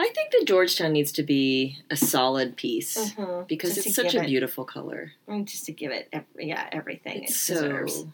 I 0.00 0.08
think 0.14 0.32
the 0.32 0.44
Georgetown 0.46 0.92
needs 0.92 1.12
to 1.12 1.22
be 1.22 1.78
a 1.90 1.96
solid 1.96 2.56
piece 2.56 2.96
mm-hmm. 3.12 3.44
because 3.46 3.74
Just 3.74 3.88
it's 3.88 3.96
such 3.96 4.14
a 4.14 4.22
it- 4.22 4.26
beautiful 4.26 4.64
color. 4.64 5.12
just 5.44 5.66
to 5.66 5.72
give 5.72 5.90
it 5.92 6.08
ev- 6.12 6.24
yeah 6.38 6.68
everything 6.72 7.24
It's 7.24 7.32
it 7.32 7.54
so 7.54 7.54
deserves. 7.62 8.04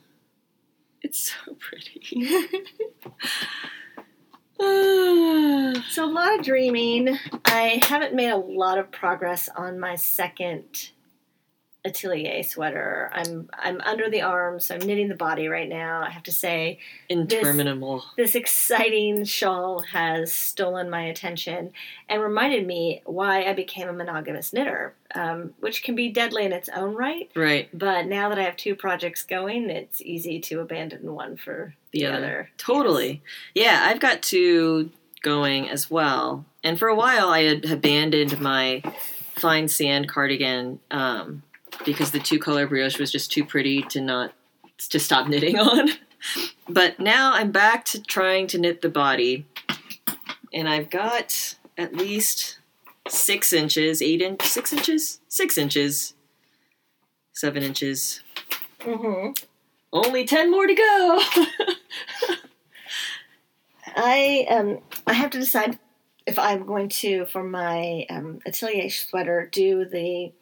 it's 1.03 1.33
so 1.33 1.55
pretty. 1.61 2.29
So 5.91 6.05
a 6.05 6.11
lot 6.11 6.39
of 6.39 6.45
dreaming. 6.45 7.19
I 7.45 7.81
haven't 7.85 8.15
made 8.15 8.31
a 8.31 8.37
lot 8.39 8.79
of 8.79 8.91
progress 8.91 9.49
on 9.55 9.79
my 9.79 9.97
second 9.97 10.91
atelier 11.87 12.43
sweater. 12.43 13.11
I'm 13.15 13.49
I'm 13.53 13.81
under 13.83 14.11
the 14.11 14.23
arm, 14.23 14.61
so 14.61 14.75
I'm 14.75 14.81
knitting 14.83 15.09
the 15.09 15.15
body 15.15 15.49
right 15.49 15.69
now. 15.69 16.03
I 16.03 16.11
have 16.11 16.25
to 16.25 16.33
say 16.33 16.79
Interminable. 17.09 18.05
this 18.17 18.35
exciting 18.35 19.25
shawl 19.25 19.81
has 19.81 20.33
stolen 20.33 20.91
my 20.91 21.03
attention 21.05 21.73
and 22.09 22.21
reminded 22.21 22.67
me 22.67 23.01
why 23.05 23.45
I 23.45 23.53
became 23.55 23.89
a 23.89 23.93
monogamous 23.93 24.53
knitter, 24.53 24.95
um, 25.15 25.55
which 25.61 25.83
can 25.83 25.95
be 25.95 26.09
deadly 26.11 26.45
in 26.45 26.53
its 26.53 26.69
own 26.69 26.95
right. 26.95 27.31
Right. 27.35 27.69
But 27.73 28.07
now 28.07 28.29
that 28.29 28.39
I 28.39 28.43
have 28.43 28.57
two 28.57 28.75
projects 28.75 29.23
going, 29.23 29.71
it's 29.71 30.03
easy 30.03 30.41
to 30.41 30.61
abandon 30.61 31.15
one 31.15 31.37
for 31.37 31.75
the, 31.93 32.01
The 32.01 32.07
other. 32.07 32.17
other. 32.17 32.51
Totally. 32.59 33.23
Yeah, 33.55 33.85
I've 33.85 34.01
got 34.01 34.23
two 34.23 34.91
going 35.23 35.69
as 35.69 35.91
well. 35.91 36.45
And 36.63 36.79
for 36.79 36.89
a 36.89 36.95
while, 36.95 37.29
I 37.31 37.43
had 37.45 37.65
abandoned 37.65 38.41
my 38.41 38.83
fine 39.37 39.69
sand 39.69 40.09
cardigan 40.09 40.81
um, 40.91 41.43
because 41.85 42.11
the 42.11 42.19
two 42.19 42.39
color 42.39 42.67
brioche 42.67 42.99
was 42.99 43.13
just 43.13 43.31
too 43.33 43.45
pretty 43.45 43.83
to 43.83 44.01
not 44.01 44.33
to 44.91 44.99
stop 44.99 45.29
knitting 45.29 45.59
on. 45.61 45.91
but 46.69 46.99
now 46.99 47.33
I'm 47.33 47.53
back 47.53 47.85
to 47.87 48.03
trying 48.03 48.47
to 48.49 48.59
knit 48.59 48.83
the 48.83 48.89
body, 48.89 49.47
and 50.53 50.69
I've 50.69 50.91
got 50.91 51.57
at 51.79 51.95
least 51.95 52.59
six 53.09 53.53
inches, 53.53 54.03
eight 54.03 54.23
inch, 54.23 54.43
six 54.43 54.73
inches, 54.73 55.21
six 55.29 55.59
inches, 55.59 56.15
seven 57.33 57.63
inches. 57.63 58.23
Mm-hmm. 58.81 59.33
Only 59.93 60.25
ten 60.25 60.51
more 60.51 60.67
to 60.67 60.75
go. 60.75 61.21
I 63.97 64.47
um 64.51 64.81
I 65.07 65.15
have 65.15 65.31
to 65.31 65.39
decide 65.39 65.79
if 66.27 66.39
I'm 66.39 66.67
going 66.67 66.89
to 66.89 67.25
for 67.27 67.43
my 67.43 68.05
um, 68.11 68.41
atelier 68.45 68.91
sweater 68.91 69.49
do 69.51 69.85
the 69.85 70.33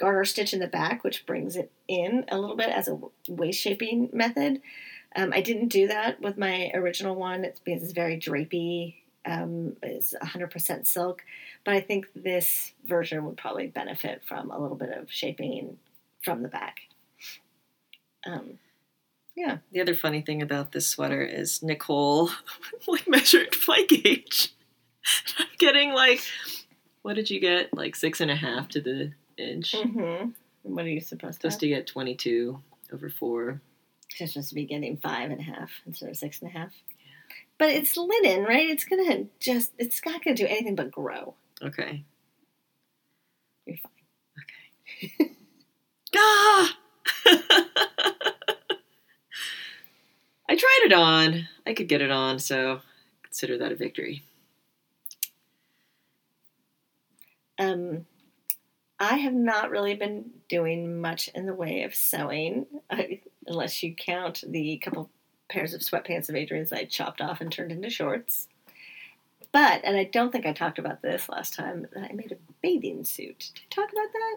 garter 0.00 0.24
stitch 0.24 0.54
in 0.54 0.60
the 0.60 0.66
back, 0.66 1.04
which 1.04 1.26
brings 1.26 1.56
it 1.56 1.70
in 1.86 2.24
a 2.28 2.38
little 2.38 2.56
bit 2.56 2.70
as 2.70 2.88
a 2.88 2.98
waist 3.28 3.60
shaping 3.60 4.08
method. 4.12 4.62
Um, 5.14 5.32
I 5.32 5.42
didn't 5.42 5.68
do 5.68 5.88
that 5.88 6.20
with 6.22 6.38
my 6.38 6.70
original 6.72 7.14
one. 7.14 7.44
It's 7.44 7.60
because 7.60 7.82
it's 7.82 7.92
very 7.92 8.18
drapey. 8.18 8.94
Um, 9.26 9.76
it's 9.82 10.14
100% 10.22 10.86
silk, 10.86 11.22
but 11.64 11.74
I 11.74 11.80
think 11.80 12.06
this 12.16 12.72
version 12.86 13.26
would 13.26 13.36
probably 13.36 13.66
benefit 13.66 14.22
from 14.26 14.50
a 14.50 14.58
little 14.58 14.76
bit 14.76 14.90
of 14.90 15.12
shaping 15.12 15.76
from 16.24 16.42
the 16.42 16.48
back. 16.48 16.80
Um, 18.24 18.58
yeah. 19.36 19.58
The 19.72 19.82
other 19.82 19.94
funny 19.94 20.22
thing 20.22 20.40
about 20.40 20.72
this 20.72 20.88
sweater 20.88 21.22
is 21.22 21.62
Nicole 21.62 22.30
like 22.88 23.06
measured 23.06 23.54
my 23.68 23.84
gauge. 23.86 24.54
I'm 25.38 25.46
getting 25.58 25.92
like, 25.92 26.22
what 27.02 27.16
did 27.16 27.28
you 27.28 27.40
get? 27.40 27.74
Like 27.74 27.96
six 27.96 28.22
and 28.22 28.30
a 28.30 28.36
half 28.36 28.68
to 28.70 28.80
the 28.80 29.12
inch. 29.40 29.72
mm-hmm. 29.72 30.30
What 30.62 30.84
are 30.84 30.88
you 30.88 31.00
supposed 31.00 31.40
to? 31.40 31.50
Supposed 31.50 31.60
to 31.60 31.68
get 31.68 31.86
22 31.86 32.60
over 32.92 33.08
four. 33.10 33.60
You're 34.18 34.28
supposed 34.28 34.50
to 34.50 34.54
be 34.54 34.66
getting 34.66 34.96
five 34.98 35.30
and 35.30 35.40
a 35.40 35.44
half 35.44 35.70
instead 35.86 36.10
of 36.10 36.16
six 36.16 36.42
and 36.42 36.50
a 36.50 36.58
half. 36.58 36.72
But 37.58 37.70
it's 37.70 37.96
linen, 37.96 38.44
right? 38.44 38.68
It's 38.68 38.84
gonna 38.84 39.24
just 39.38 39.72
it's 39.78 40.00
not 40.04 40.24
gonna 40.24 40.36
do 40.36 40.46
anything 40.46 40.74
but 40.74 40.90
grow. 40.90 41.34
Okay. 41.62 42.04
You're 43.66 43.76
fine. 43.76 43.92
Okay. 45.18 45.34
ah! 46.16 46.76
I 50.48 50.56
tried 50.56 50.80
it 50.84 50.92
on. 50.92 51.48
I 51.66 51.74
could 51.74 51.88
get 51.88 52.02
it 52.02 52.10
on, 52.10 52.38
so 52.38 52.80
consider 53.22 53.58
that 53.58 53.72
a 53.72 53.76
victory. 53.76 54.24
Um 57.58 58.06
I 59.00 59.16
have 59.16 59.32
not 59.32 59.70
really 59.70 59.94
been 59.94 60.30
doing 60.48 61.00
much 61.00 61.28
in 61.34 61.46
the 61.46 61.54
way 61.54 61.84
of 61.84 61.94
sewing, 61.94 62.66
unless 63.46 63.82
you 63.82 63.94
count 63.94 64.44
the 64.46 64.76
couple 64.76 65.10
pairs 65.48 65.72
of 65.72 65.80
sweatpants 65.80 66.28
of 66.28 66.36
Adrian's 66.36 66.72
I 66.72 66.84
chopped 66.84 67.22
off 67.22 67.40
and 67.40 67.50
turned 67.50 67.72
into 67.72 67.88
shorts. 67.88 68.46
But, 69.52 69.80
and 69.84 69.96
I 69.96 70.04
don't 70.04 70.30
think 70.30 70.44
I 70.46 70.52
talked 70.52 70.78
about 70.78 71.00
this 71.00 71.28
last 71.30 71.54
time, 71.54 71.88
that 71.92 72.10
I 72.10 72.12
made 72.12 72.30
a 72.30 72.36
bathing 72.62 73.02
suit. 73.04 73.50
Did 73.54 73.62
I 73.72 73.74
talk 73.74 73.92
about 73.92 74.12
that? 74.12 74.36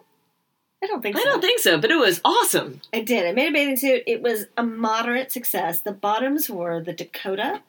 I 0.82 0.88
don't 0.88 1.02
think 1.02 1.18
I 1.18 1.20
so. 1.20 1.26
don't 1.26 1.42
think 1.42 1.60
so, 1.60 1.78
but 1.80 1.92
it 1.92 1.98
was 1.98 2.22
awesome. 2.26 2.82
I 2.94 3.02
did. 3.02 3.26
I 3.28 3.32
made 3.34 3.50
a 3.50 3.52
bathing 3.52 3.78
suit. 3.78 4.04
It 4.08 4.22
was 4.22 4.46
a 4.58 4.64
moderate 4.64 5.32
success. 5.32 5.82
The 5.82 5.92
bottoms 5.92 6.50
were 6.50 6.82
the 6.82 6.94
Dakota 6.94 7.62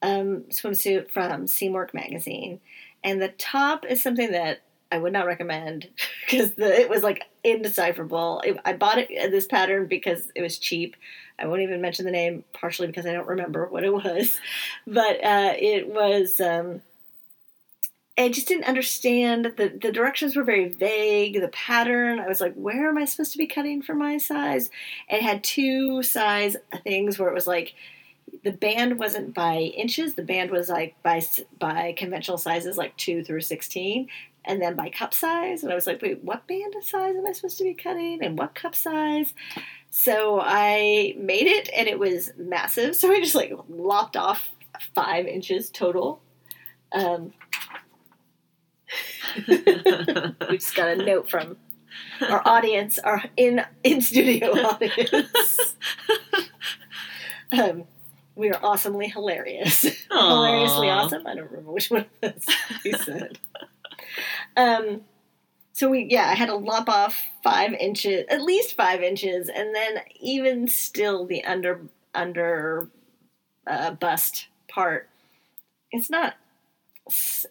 um, 0.00 0.44
swimsuit 0.50 1.10
from 1.10 1.46
Seamwork 1.46 1.92
magazine, 1.92 2.60
and 3.02 3.20
the 3.20 3.28
top 3.28 3.84
is 3.84 4.02
something 4.02 4.32
that 4.32 4.60
I 4.90 4.98
would 4.98 5.12
not 5.12 5.26
recommend 5.26 5.88
because 6.26 6.52
it 6.58 6.88
was 6.88 7.02
like 7.02 7.24
indecipherable. 7.44 8.42
It, 8.44 8.58
I 8.64 8.72
bought 8.72 8.98
it 8.98 9.08
this 9.30 9.46
pattern 9.46 9.86
because 9.86 10.30
it 10.34 10.42
was 10.42 10.58
cheap. 10.58 10.96
I 11.38 11.46
won't 11.46 11.62
even 11.62 11.80
mention 11.80 12.04
the 12.04 12.10
name, 12.10 12.44
partially 12.52 12.86
because 12.86 13.06
I 13.06 13.12
don't 13.12 13.28
remember 13.28 13.66
what 13.66 13.84
it 13.84 13.92
was, 13.92 14.38
but 14.86 15.22
uh, 15.24 15.52
it 15.56 15.88
was. 15.88 16.40
Um, 16.40 16.82
I 18.18 18.30
just 18.30 18.48
didn't 18.48 18.64
understand 18.64 19.44
the 19.56 19.78
the 19.80 19.92
directions 19.92 20.36
were 20.36 20.44
very 20.44 20.68
vague. 20.68 21.38
The 21.40 21.48
pattern, 21.48 22.18
I 22.18 22.26
was 22.26 22.40
like, 22.40 22.54
where 22.54 22.88
am 22.88 22.96
I 22.96 23.04
supposed 23.04 23.32
to 23.32 23.38
be 23.38 23.46
cutting 23.46 23.82
for 23.82 23.94
my 23.94 24.16
size? 24.16 24.70
It 25.10 25.20
had 25.20 25.44
two 25.44 26.02
size 26.02 26.56
things 26.82 27.18
where 27.18 27.28
it 27.28 27.34
was 27.34 27.46
like 27.46 27.74
the 28.42 28.52
band 28.52 28.98
wasn't 28.98 29.34
by 29.34 29.56
inches. 29.56 30.14
The 30.14 30.22
band 30.22 30.50
was 30.50 30.68
like 30.68 30.94
by 31.02 31.22
by 31.58 31.94
conventional 31.96 32.38
sizes, 32.38 32.78
like 32.78 32.96
two 32.96 33.22
through 33.22 33.42
sixteen, 33.42 34.08
and 34.46 34.62
then 34.62 34.74
by 34.74 34.88
cup 34.88 35.12
size. 35.12 35.62
And 35.62 35.72
I 35.72 35.74
was 35.74 35.86
like, 35.86 36.00
wait, 36.00 36.22
what 36.22 36.46
band 36.46 36.74
size 36.82 37.16
am 37.16 37.26
I 37.26 37.32
supposed 37.32 37.58
to 37.58 37.64
be 37.64 37.74
cutting, 37.74 38.22
and 38.22 38.38
what 38.38 38.54
cup 38.54 38.74
size? 38.74 39.34
So 39.90 40.40
I 40.40 41.14
made 41.18 41.46
it, 41.46 41.68
and 41.76 41.88
it 41.88 41.98
was 41.98 42.32
massive. 42.36 42.96
So 42.96 43.12
I 43.12 43.20
just 43.20 43.34
like 43.34 43.52
lopped 43.68 44.16
off 44.16 44.50
five 44.94 45.26
inches 45.26 45.70
total. 45.70 46.20
Um, 46.92 47.32
we 49.48 50.58
just 50.58 50.74
got 50.74 50.88
a 50.88 50.96
note 50.96 51.28
from 51.28 51.56
our 52.20 52.42
audience, 52.46 52.98
our 52.98 53.24
in 53.36 53.64
in 53.82 54.00
studio 54.00 54.50
audience. 54.66 55.76
um, 57.52 57.84
we 58.34 58.50
are 58.50 58.60
awesomely 58.62 59.08
hilarious. 59.08 59.82
Hilariously 60.10 60.90
awesome. 60.90 61.26
I 61.26 61.34
don't 61.34 61.50
remember 61.50 61.72
which 61.72 61.90
one 61.90 62.02
of 62.02 62.06
those 62.20 62.44
he 62.82 62.92
said. 62.92 63.38
Um, 64.56 65.02
so 65.72 65.90
we 65.90 66.06
yeah, 66.10 66.28
I 66.28 66.34
had 66.34 66.46
to 66.46 66.56
lop 66.56 66.88
off 66.88 67.26
five 67.42 67.72
inches, 67.74 68.24
at 68.30 68.42
least 68.42 68.76
five 68.76 69.02
inches, 69.02 69.48
and 69.48 69.74
then 69.74 70.00
even 70.20 70.68
still 70.68 71.26
the 71.26 71.44
under 71.44 71.80
under 72.14 72.88
uh, 73.66 73.92
bust 73.92 74.48
part. 74.68 75.08
It's 75.92 76.10
not. 76.10 76.34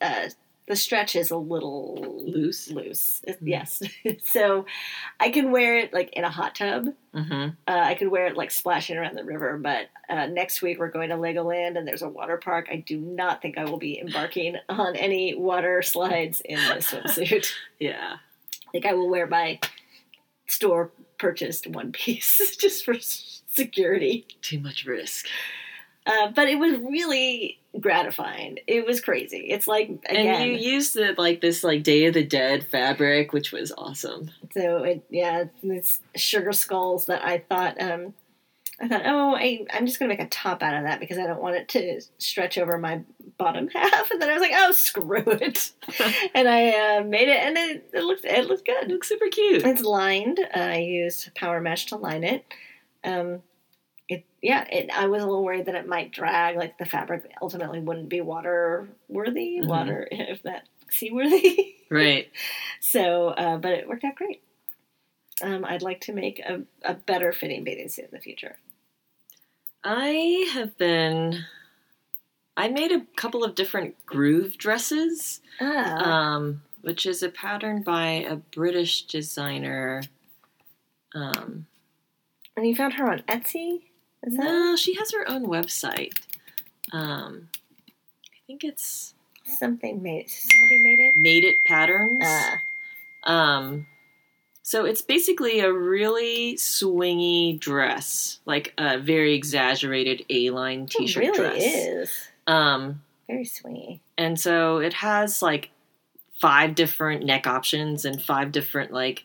Uh, 0.01 0.29
the 0.67 0.75
stretch 0.75 1.15
is 1.15 1.29
a 1.31 1.37
little 1.37 2.23
Loose. 2.25 2.69
Loose, 2.71 3.21
Mhm. 3.27 3.37
yes. 3.41 3.81
so 4.25 4.65
I 5.19 5.29
can 5.29 5.51
wear 5.51 5.77
it 5.77 5.93
like 5.93 6.09
in 6.13 6.23
a 6.23 6.29
hot 6.29 6.55
tub. 6.55 6.87
Mm-hmm. 7.13 7.49
Uh, 7.67 7.71
I 7.71 7.93
could 7.95 8.07
wear 8.09 8.25
it 8.27 8.35
like 8.35 8.49
splashing 8.51 8.97
around 8.97 9.15
the 9.15 9.23
river, 9.23 9.57
but 9.57 9.87
uh, 10.09 10.25
next 10.25 10.61
week 10.61 10.79
we're 10.79 10.89
going 10.89 11.09
to 11.09 11.15
Legoland 11.15 11.77
and 11.77 11.87
there's 11.87 12.01
a 12.01 12.09
water 12.09 12.37
park. 12.37 12.67
I 12.71 12.77
do 12.77 12.97
not 12.99 13.41
think 13.41 13.57
I 13.57 13.65
will 13.65 13.77
be 13.77 13.99
embarking 13.99 14.55
on 14.69 14.95
any 14.95 15.35
water 15.35 15.81
slides 15.83 16.41
in 16.43 16.57
this 16.57 16.87
swimsuit. 16.91 17.51
Yeah. 17.79 18.17
I 18.67 18.71
think 18.71 18.85
I 18.87 18.93
will 18.93 19.09
wear 19.09 19.27
my 19.27 19.59
store 20.47 20.91
purchased 21.17 21.67
one 21.67 21.91
piece 21.91 22.55
just 22.57 22.83
for 22.83 22.95
security. 22.99 24.25
Too 24.41 24.59
much 24.59 24.85
risk. 24.85 25.27
Uh, 26.05 26.31
but 26.35 26.47
it 26.49 26.59
was 26.59 26.77
really 26.79 27.59
gratifying. 27.79 28.59
It 28.67 28.85
was 28.85 29.01
crazy. 29.01 29.47
It's 29.49 29.67
like 29.67 29.89
again, 30.09 30.41
And 30.41 30.51
you 30.51 30.57
used 30.57 30.93
the 30.93 31.15
like 31.17 31.41
this 31.41 31.63
like 31.63 31.83
Day 31.83 32.05
of 32.05 32.13
the 32.13 32.23
Dead 32.23 32.65
fabric, 32.65 33.33
which 33.33 33.51
was 33.51 33.71
awesome. 33.77 34.31
So 34.53 34.83
it, 34.83 35.05
yeah, 35.09 35.45
it's 35.63 35.99
sugar 36.15 36.53
skulls 36.53 37.05
that 37.07 37.23
I 37.23 37.39
thought, 37.39 37.81
um, 37.81 38.13
I 38.79 38.87
thought, 38.87 39.03
oh, 39.05 39.35
I, 39.35 39.65
I'm 39.73 39.85
just 39.85 39.99
gonna 39.99 40.09
make 40.09 40.19
a 40.19 40.27
top 40.27 40.61
out 40.61 40.75
of 40.75 40.83
that 40.83 40.99
because 40.99 41.17
I 41.17 41.27
don't 41.27 41.41
want 41.41 41.55
it 41.55 41.69
to 41.69 42.01
stretch 42.17 42.57
over 42.57 42.77
my 42.77 43.01
bottom 43.37 43.67
half. 43.73 44.11
And 44.11 44.21
then 44.21 44.29
I 44.29 44.33
was 44.33 44.41
like, 44.41 44.53
oh, 44.55 44.71
screw 44.71 45.23
it, 45.25 45.71
and 46.35 46.47
I 46.47 46.97
uh, 46.97 47.03
made 47.03 47.29
it, 47.29 47.37
and 47.37 47.57
it, 47.57 47.89
it 47.93 48.03
looked 48.03 48.25
it 48.25 48.47
looked 48.47 48.65
good. 48.65 48.83
It 48.83 48.89
looks 48.89 49.09
super 49.09 49.27
cute. 49.27 49.65
It's 49.65 49.81
lined. 49.81 50.39
Uh, 50.39 50.59
I 50.59 50.77
used 50.77 51.33
power 51.35 51.59
mesh 51.61 51.87
to 51.87 51.97
line 51.97 52.23
it. 52.23 52.45
Um, 53.03 53.35
it 53.35 53.41
yeah, 54.45 54.63
it, 54.71 54.91
I 54.91 55.07
was 55.07 55.23
a 55.23 55.25
little 55.25 55.43
worried 55.43 55.65
that 55.65 55.73
it 55.73 55.87
might 55.87 56.11
drag, 56.11 56.55
like 56.55 56.77
the 56.77 56.85
fabric 56.85 57.31
ultimately 57.41 57.79
wouldn't 57.79 58.09
be 58.09 58.21
water 58.21 58.87
worthy, 59.07 59.59
Mhm. 59.59 59.65
water 59.67 60.07
if 60.11 60.43
that 60.43 60.67
seaworthy. 60.89 61.71
Right. 61.89 62.29
So, 62.79 63.29
uh, 63.29 63.57
but 63.57 63.71
it 63.73 63.87
worked 63.87 64.03
out 64.03 64.15
great. 64.15 64.41
Um, 65.41 65.63
I'd 65.65 65.81
like 65.83 66.01
to 66.01 66.13
make 66.13 66.39
a, 66.39 66.63
a 66.83 66.93
better 66.95 67.31
fitting 67.31 67.63
bathing 67.63 67.89
suit 67.89 68.05
in 68.05 68.11
the 68.11 68.19
future. 68.19 68.57
I 69.83 70.49
have 70.53 70.77
been. 70.77 71.45
I 72.57 72.69
made 72.69 72.91
a 72.91 73.05
couple 73.15 73.43
of 73.43 73.53
different 73.55 74.03
groove 74.05 74.57
dresses, 74.57 75.41
Ah, 75.61 76.35
um, 76.35 76.63
which 76.81 77.05
is 77.05 77.21
a 77.21 77.29
pattern 77.29 77.81
by 77.83 78.25
a 78.27 78.35
British 78.37 79.03
designer. 79.03 80.01
Um, 81.13 81.67
and 82.57 82.67
you 82.67 82.75
found 82.75 82.93
her 82.93 83.11
on 83.11 83.19
Etsy? 83.27 83.83
Is 84.25 84.35
that 84.37 84.43
no, 84.43 84.75
she 84.75 84.95
has 84.95 85.11
her 85.11 85.29
own 85.29 85.45
website. 85.45 86.13
Um, 86.91 87.49
I 88.27 88.37
think 88.47 88.63
it's 88.63 89.13
something 89.45 90.01
made? 90.01 90.29
Somebody 90.29 90.81
made 90.81 90.99
it. 90.99 91.15
Made 91.17 91.43
It 91.43 91.63
Patterns. 91.63 92.19
Ah, 92.23 92.61
Um, 93.23 93.87
so 94.63 94.85
it's 94.85 95.01
basically 95.01 95.59
a 95.59 95.71
really 95.71 96.55
swingy 96.55 97.59
dress, 97.59 98.39
like 98.45 98.73
a 98.77 98.97
very 98.97 99.33
exaggerated 99.35 100.25
A-line 100.29 100.87
t-shirt 100.87 101.23
really 101.23 101.37
dress. 101.37 101.63
is 101.63 102.11
Um, 102.47 103.01
very 103.27 103.45
swingy. 103.45 103.99
and 104.17 104.39
so 104.39 104.77
it 104.79 104.93
has 104.93 105.41
like 105.41 105.69
five 106.41 106.73
different 106.75 107.23
neck 107.25 107.45
options 107.47 108.05
and 108.05 108.21
five 108.21 108.51
different 108.51 108.91
like, 108.91 109.23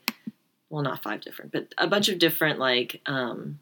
well, 0.68 0.82
not 0.82 1.02
five 1.02 1.20
different, 1.22 1.52
but 1.52 1.74
a 1.78 1.86
bunch 1.86 2.08
of 2.08 2.18
different 2.18 2.58
like 2.58 3.00
um, 3.06 3.58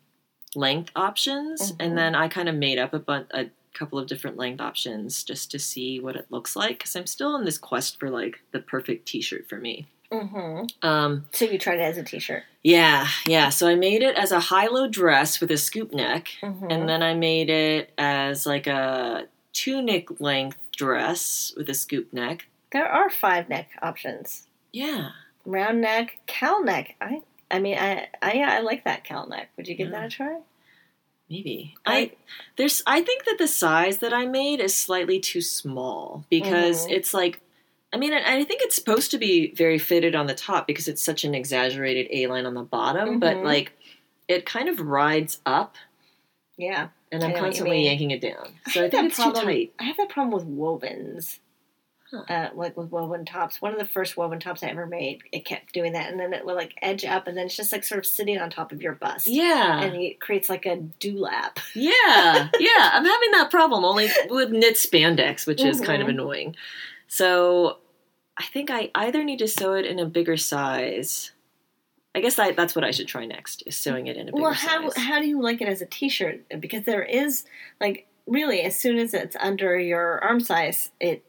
length 0.57 0.91
options. 0.97 1.73
Mhm. 1.73 1.77
And 1.81 1.99
then 1.99 2.15
I 2.15 2.29
kind 2.29 2.49
of 2.49 2.55
made 2.55 2.79
up 2.79 2.93
a, 2.95 2.99
bun- 2.99 3.27
a 3.33 3.47
couple 3.75 3.99
of 3.99 4.07
different 4.09 4.37
length 4.37 4.61
options 4.61 5.23
just 5.25 5.51
to 5.53 5.59
see 5.59 6.01
what 6.01 6.17
it 6.17 6.27
looks 6.31 6.57
like 6.57 6.79
because 6.79 6.97
I'm 6.97 7.07
still 7.07 7.37
in 7.37 7.45
this 7.45 7.59
quest 7.59 7.99
for 8.01 8.11
like 8.11 8.41
the 8.53 8.59
perfect 8.61 9.07
t-shirt 9.07 9.49
for 9.49 9.57
me. 9.59 9.87
Mm-hmm. 10.11 10.89
Um, 10.89 11.27
So 11.33 11.45
you 11.45 11.59
tried 11.59 11.79
it 11.81 11.83
as 11.83 11.99
a 11.99 12.03
t-shirt. 12.03 12.43
Yeah, 12.63 13.07
yeah. 13.27 13.51
So 13.51 13.69
I 13.69 13.75
made 13.75 14.03
it 14.03 14.17
as 14.17 14.33
a 14.33 14.41
high-low 14.41 14.89
dress 14.89 15.39
with 15.41 15.51
a 15.51 15.59
scoop 15.59 15.93
neck, 15.93 16.29
Mhm. 16.43 16.73
and 16.73 16.89
then 16.89 17.03
I 17.03 17.15
made 17.15 17.51
it 17.51 17.93
as 17.99 18.47
like 18.47 18.67
a 18.67 19.27
tunic 19.53 20.21
length 20.21 20.57
dress 20.75 21.53
with 21.57 21.69
a 21.69 21.75
scoop 21.75 22.13
neck. 22.13 22.47
there 22.73 22.87
are 22.87 23.09
five 23.11 23.49
neck 23.49 23.69
options: 23.83 24.47
Yeah, 24.73 25.11
round 25.45 25.81
neck, 25.83 26.19
cowl 26.27 26.63
neck. 26.65 26.95
I, 27.01 27.21
I 27.51 27.59
mean, 27.61 27.79
I, 27.79 28.09
I, 28.21 28.33
yeah, 28.35 28.53
I 28.53 28.61
like 28.61 28.85
that 28.85 29.05
cowl 29.05 29.27
neck. 29.29 29.51
Would 29.57 29.69
you 29.69 29.75
give 29.75 29.89
Yeah. 29.91 30.01
that 30.01 30.07
a 30.07 30.11
try? 30.11 30.39
maybe. 31.31 31.75
I- 31.85 31.99
I 31.99 32.11
there's 32.57 32.83
I 32.87 33.03
think 33.03 33.25
that 33.27 33.37
the 33.39 33.49
size 33.49 33.99
that 33.99 34.15
I 34.15 34.25
made 34.25 34.61
is 34.61 34.75
slightly 34.75 35.21
too 35.21 35.43
small 35.43 36.25
because 36.31 36.87
Mhm. 36.87 36.93
it's 36.93 37.13
like. 37.13 37.41
I 37.93 37.97
mean, 37.97 38.13
and 38.13 38.25
I 38.27 38.45
think 38.45 38.61
it's 38.63 38.75
supposed 38.75 39.11
to 39.13 39.19
be 39.19 39.55
very 39.55 39.79
fitted 39.79 40.15
on 40.15 40.27
the 40.27 40.35
top 40.35 40.67
because 40.67 40.89
it's 40.89 41.03
such 41.03 41.25
an 41.25 41.35
exaggerated 41.35 42.07
A 42.11 42.27
line 42.27 42.45
on 42.45 42.53
the 42.53 42.63
bottom, 42.63 43.19
but 43.19 43.37
Mhm. 43.39 43.45
like 43.45 43.73
it 44.27 44.45
kind 44.45 44.69
of 44.69 44.79
rides 44.81 45.41
up, 45.47 45.77
Yeah. 46.59 46.89
and 47.11 47.23
I 47.23 47.27
I'm 47.29 47.33
know 47.33 47.37
what 47.37 47.41
you 47.41 47.45
constantly 47.47 47.85
yanking 47.85 48.11
it 48.11 48.21
down. 48.21 48.59
So 48.73 48.81
I, 48.81 48.83
have 48.85 48.93
think 48.93 49.07
it's 49.09 49.17
problem- 49.17 49.37
too 49.47 49.47
tight. 49.53 49.73
I 49.79 49.85
have 49.85 49.97
that 49.97 50.11
problem 50.11 50.33
with 50.33 50.47
wovens. 50.47 51.39
Huh. 52.11 52.23
Uh, 52.27 52.49
like 52.55 52.75
with 52.75 52.91
woven 52.91 53.27
tops. 53.27 53.61
One 53.61 53.73
of 53.73 53.79
the 53.79 53.85
first 53.85 54.17
woven 54.17 54.41
tops 54.41 54.63
I 54.63 54.69
ever 54.69 54.87
made, 54.87 55.21
it 55.31 55.45
kept 55.45 55.75
doing 55.75 55.93
that, 55.93 56.11
and 56.11 56.19
then 56.19 56.33
it 56.33 56.43
would 56.47 56.57
like 56.57 56.73
edge 56.81 57.05
up, 57.05 57.27
and 57.27 57.37
then 57.37 57.45
it's 57.47 57.57
just 57.57 57.71
like 57.71 57.85
sort 57.85 57.99
of 57.99 58.07
sitting 58.07 58.39
on 58.39 58.49
top 58.49 58.73
of 58.73 58.81
your 58.81 58.95
bust. 58.95 59.27
Yeah. 59.27 59.83
And 59.83 59.95
it 59.97 60.19
creates 60.19 60.49
like 60.49 60.65
a 60.65 60.79
dewlap. 61.01 61.59
Yeah, 61.75 62.49
yeah, 62.59 62.91
I'm 62.95 63.05
having 63.05 63.31
that 63.33 63.49
problem 63.51 63.85
only 63.85 64.09
with 64.31 64.51
knit 64.51 64.77
spandex, 64.77 65.47
which 65.47 65.63
is 65.63 65.81
kind 65.83 66.01
of 66.01 66.09
Mhm. 66.09 66.13
annoying. 66.13 66.57
So 67.09 67.77
I 68.39 68.45
think 68.45 68.71
I 68.71 68.91
either 68.95 69.23
need 69.23 69.39
to 69.41 69.49
sew 69.49 69.75
it 69.75 69.85
in 69.85 69.99
a 69.99 70.07
bigger 70.07 70.37
size. 70.39 71.33
I 72.15 72.21
guess 72.21 72.39
I, 72.39 72.53
that's 72.53 72.75
what 72.75 72.85
I 72.85 72.91
should 72.91 73.07
try 73.07 73.27
next 73.27 73.63
is 73.67 73.77
sewing 73.77 74.07
it 74.07 74.17
in 74.17 74.29
a 74.29 74.33
bigger 74.33 74.55
size. 74.55 74.65
Well, 74.67 74.81
how 74.83 74.89
size. 74.91 75.05
how 75.05 75.21
do 75.21 75.27
you 75.27 75.43
like 75.43 75.61
it 75.61 75.69
as 75.69 75.83
a 75.83 75.87
T-shirt? 75.87 76.41
Because 76.59 76.85
there 76.85 77.03
is 77.03 77.45
like 77.81 78.07
really, 78.27 78.63
as 78.63 78.79
soon 78.79 78.99
as 78.99 79.13
it's 79.15 79.37
under 79.41 79.79
your 79.79 80.23
arm 80.25 80.41
size, 80.41 80.91
it 81.01 81.23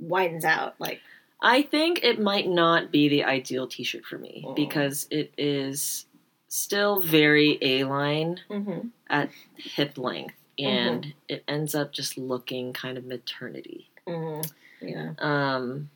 widens 0.00 0.44
out. 0.44 0.74
Like 0.78 1.00
I 1.40 1.62
think 1.62 2.00
it 2.02 2.20
might 2.20 2.48
not 2.48 2.90
be 2.90 3.08
the 3.08 3.24
ideal 3.24 3.66
T-shirt 3.68 4.04
for 4.04 4.18
me 4.18 4.42
Mm. 4.46 4.56
because 4.56 5.06
it 5.10 5.32
is 5.38 6.06
still 6.48 7.00
very 7.00 7.58
A-line 7.62 8.40
mhm. 8.50 8.90
at 9.08 9.30
hip 9.56 9.98
length, 9.98 10.34
and 10.58 11.14
it 11.28 11.44
ends 11.46 11.74
up 11.74 11.92
just 11.92 12.16
looking 12.18 12.72
kind 12.72 12.98
of 12.98 13.04
maternity. 13.04 13.88
Mhm. 14.06 14.50
yeah. 14.80 15.12
Um, 15.18 15.90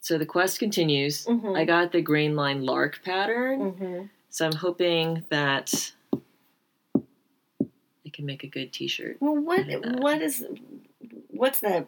so 0.00 0.16
the 0.18 0.26
quest 0.26 0.58
continues. 0.58 1.26
Mhm. 1.26 1.56
I 1.58 1.64
got 1.64 1.90
the 1.92 2.02
Grainline 2.02 2.64
lark 2.64 3.02
pattern, 3.04 3.72
Mhm. 3.72 4.10
so 4.30 4.46
I'm 4.46 4.52
hoping 4.54 5.24
that 5.30 5.92
I 6.94 8.10
can 8.12 8.24
make 8.26 8.44
a 8.44 8.48
good 8.48 8.72
T-shirt. 8.72 9.16
Well, 9.20 9.36
what 9.36 9.66
that. 9.66 9.96
what 10.00 10.22
is 10.22 10.44
what's 11.30 11.60
the 11.60 11.86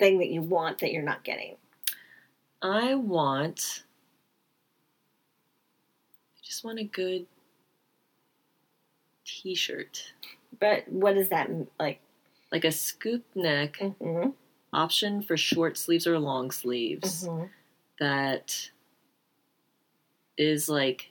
thing 0.00 0.18
that 0.18 0.30
you 0.30 0.42
want 0.42 0.78
that 0.78 0.92
you're 0.92 1.02
not 1.02 1.22
getting? 1.22 1.54
I 2.62 2.96
want. 2.96 3.84
I 6.36 6.40
just 6.42 6.64
want 6.64 6.80
a 6.80 6.84
good 6.84 7.26
T-shirt, 9.24 10.12
But 10.58 10.88
what 10.88 11.16
is 11.16 11.28
that 11.28 11.48
like? 11.78 12.00
like 12.50 12.64
a 12.64 12.72
scoop 12.72 13.24
neck 13.36 13.76
Mhm. 13.78 14.34
option 14.72 15.22
for 15.22 15.36
short 15.36 15.78
sleeves 15.78 16.04
or 16.04 16.18
long 16.18 16.50
sleeves 16.50 17.28
Mhm. 17.28 17.48
that 18.00 18.70
is 20.36 20.68
like 20.68 21.10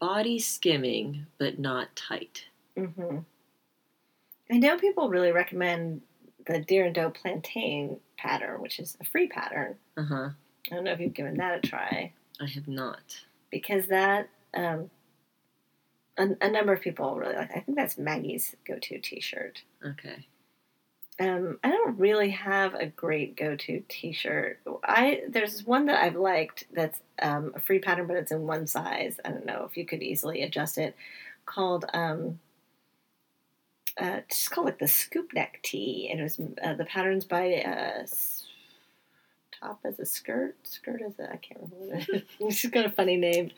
body 0.00 0.38
skimming 0.40 1.26
but 1.38 1.58
not 1.60 1.94
tight. 1.94 2.46
hmm 2.76 3.18
I 4.50 4.58
know 4.58 4.76
people 4.78 5.08
really 5.10 5.30
recommend 5.30 6.02
the 6.50 6.60
deer 6.60 6.86
and 6.86 6.94
doe 6.94 7.10
plantain 7.10 7.98
pattern, 8.16 8.60
which 8.60 8.78
is 8.78 8.96
a 9.00 9.04
free 9.04 9.28
pattern. 9.28 9.76
Uh 9.96 10.02
huh. 10.04 10.28
I 10.70 10.74
don't 10.74 10.84
know 10.84 10.92
if 10.92 11.00
you've 11.00 11.14
given 11.14 11.36
that 11.38 11.64
a 11.64 11.68
try 11.68 12.12
I 12.40 12.46
have 12.46 12.68
not. 12.68 13.20
because 13.50 13.86
that 13.88 14.28
um, 14.54 14.90
a, 16.18 16.28
a 16.40 16.50
number 16.50 16.72
of 16.72 16.80
people 16.80 17.16
really 17.16 17.34
like. 17.36 17.50
I 17.50 17.60
think 17.60 17.76
that's 17.76 17.96
Maggie's 17.98 18.54
go-to 18.66 18.98
T-shirt. 18.98 19.62
Okay. 19.84 20.26
Um, 21.18 21.58
I 21.62 21.70
don't 21.70 21.98
really 21.98 22.30
have 22.30 22.74
a 22.74 22.86
great 22.86 23.36
go-to 23.36 23.82
T-shirt. 23.88 24.60
I 24.84 25.22
there's 25.28 25.66
one 25.66 25.86
that 25.86 26.02
I've 26.02 26.16
liked 26.16 26.64
that's 26.72 27.00
um, 27.20 27.52
a 27.54 27.60
free 27.60 27.78
pattern, 27.78 28.06
but 28.06 28.16
it's 28.16 28.32
in 28.32 28.46
one 28.46 28.66
size. 28.66 29.20
I 29.24 29.30
don't 29.30 29.46
know 29.46 29.66
if 29.68 29.76
you 29.76 29.84
could 29.86 30.02
easily 30.02 30.42
adjust 30.42 30.78
it. 30.78 30.96
Called 31.46 31.84
um, 31.92 32.38
uh, 34.00 34.20
it's 34.28 34.48
called 34.48 34.66
like 34.66 34.78
the 34.78 34.88
scoop 34.88 35.32
neck 35.34 35.60
tee, 35.62 36.08
and 36.10 36.20
it 36.20 36.22
was 36.24 36.40
uh, 36.62 36.74
the 36.74 36.84
patterns 36.84 37.24
by 37.24 37.54
uh, 37.56 38.06
top 39.60 39.80
as 39.84 39.98
a 39.98 40.06
skirt, 40.06 40.56
skirt 40.62 41.02
as 41.02 41.18
a 41.18 41.30
I 41.32 41.36
can't 41.36 41.60
remember. 41.60 41.94
What 41.96 42.08
it 42.08 42.14
is. 42.14 42.22
it's 42.40 42.62
just 42.62 42.72
got 42.74 42.86
a 42.86 42.90
funny 42.90 43.16
name. 43.16 43.50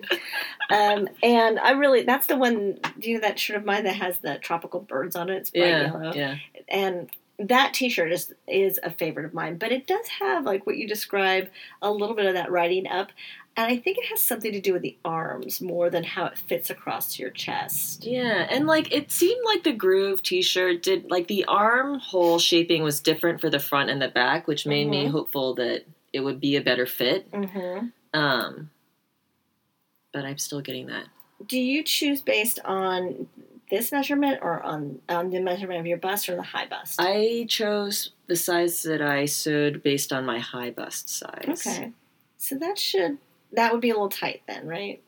Um, 0.70 1.08
and 1.22 1.58
I 1.60 1.72
really 1.72 2.02
that's 2.02 2.26
the 2.26 2.36
one. 2.36 2.78
Do 2.98 3.10
you 3.10 3.16
know 3.16 3.20
that 3.28 3.38
shirt 3.38 3.56
of 3.56 3.64
mine 3.64 3.84
that 3.84 3.96
has 3.96 4.18
the 4.18 4.38
tropical 4.38 4.80
birds 4.80 5.14
on 5.16 5.30
it? 5.30 5.36
It's 5.36 5.50
bright 5.50 5.68
Yeah. 5.68 5.82
yellow 5.82 6.12
Yeah. 6.14 6.36
and 6.68 7.10
that 7.38 7.72
t-shirt 7.74 8.12
is 8.12 8.32
is 8.46 8.78
a 8.82 8.90
favorite 8.90 9.24
of 9.24 9.34
mine 9.34 9.56
but 9.56 9.72
it 9.72 9.86
does 9.86 10.06
have 10.20 10.44
like 10.44 10.66
what 10.66 10.76
you 10.76 10.86
describe 10.86 11.48
a 11.80 11.90
little 11.90 12.14
bit 12.14 12.26
of 12.26 12.34
that 12.34 12.50
riding 12.50 12.86
up 12.86 13.10
and 13.56 13.66
i 13.66 13.76
think 13.76 13.98
it 13.98 14.04
has 14.06 14.22
something 14.22 14.52
to 14.52 14.60
do 14.60 14.72
with 14.72 14.82
the 14.82 14.96
arms 15.04 15.60
more 15.60 15.90
than 15.90 16.04
how 16.04 16.26
it 16.26 16.38
fits 16.38 16.70
across 16.70 17.18
your 17.18 17.30
chest 17.30 18.04
Yeah, 18.04 18.46
and 18.50 18.66
like 18.66 18.92
it 18.92 19.10
seemed 19.10 19.40
like 19.44 19.64
the 19.64 19.72
Groove 19.72 20.22
T-shirt 20.22 20.82
did 20.82 21.10
like 21.10 21.26
the 21.26 21.44
armhole 21.46 22.38
shaping 22.38 22.82
was 22.82 23.00
different 23.00 23.40
for 23.40 23.50
the 23.50 23.58
front 23.58 23.90
and 23.90 24.00
the 24.00 24.08
back, 24.08 24.46
which 24.46 24.66
made 24.66 24.88
me 24.88 25.06
Mhm. 25.06 25.10
hopeful 25.10 25.54
that 25.54 25.84
it 26.12 26.20
would 26.20 26.38
be 26.40 26.56
a 26.56 26.60
better 26.62 26.86
fit. 26.86 27.30
mm-hmm. 27.32 27.86
Um, 28.18 28.70
but 30.12 30.24
I'm 30.24 30.38
still 30.38 30.60
getting 30.60 30.86
that. 30.88 31.06
do 31.46 31.58
you 31.58 31.82
choose 31.82 32.20
based 32.20 32.60
on 32.64 33.26
this 33.72 33.90
measurement 33.90 34.38
or 34.42 34.62
on 34.62 35.00
on 35.08 35.30
the 35.30 35.40
measurement 35.40 35.80
of 35.80 35.86
your 35.86 35.96
bust 35.98 36.28
or 36.28 36.36
the 36.36 36.42
high 36.42 36.66
bust 36.66 37.00
I 37.00 37.46
chose 37.48 38.12
the 38.28 38.36
size 38.36 38.82
that 38.84 39.02
I 39.02 39.24
sewed 39.24 39.82
based 39.82 40.12
on 40.12 40.24
my 40.26 40.38
high 40.38 40.70
bust 40.70 41.08
size. 41.08 41.46
okay 41.48 41.92
so 42.36 42.56
that 42.58 42.78
should 42.78 43.18
that 43.52 43.72
would 43.72 43.80
be 43.80 43.90
a 43.90 43.94
little 43.94 44.08
tight 44.10 44.42
then 44.46 44.66
right 44.68 45.02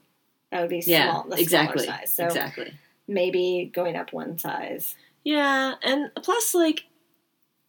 that 0.51 0.61
would 0.63 0.71
be 0.71 0.83
Yeah, 0.85 1.11
small 1.11 1.29
the 1.29 1.41
exactly. 1.41 1.85
smaller 1.85 1.99
size 1.99 2.11
so 2.11 2.25
Exactly. 2.25 2.73
maybe 3.07 3.71
going 3.73 3.97
up 3.97 4.13
one 4.13 4.39
size 4.39 4.97
Yeah, 5.25 5.75
and 5.83 6.11
plus, 6.23 6.55
like, 6.55 6.85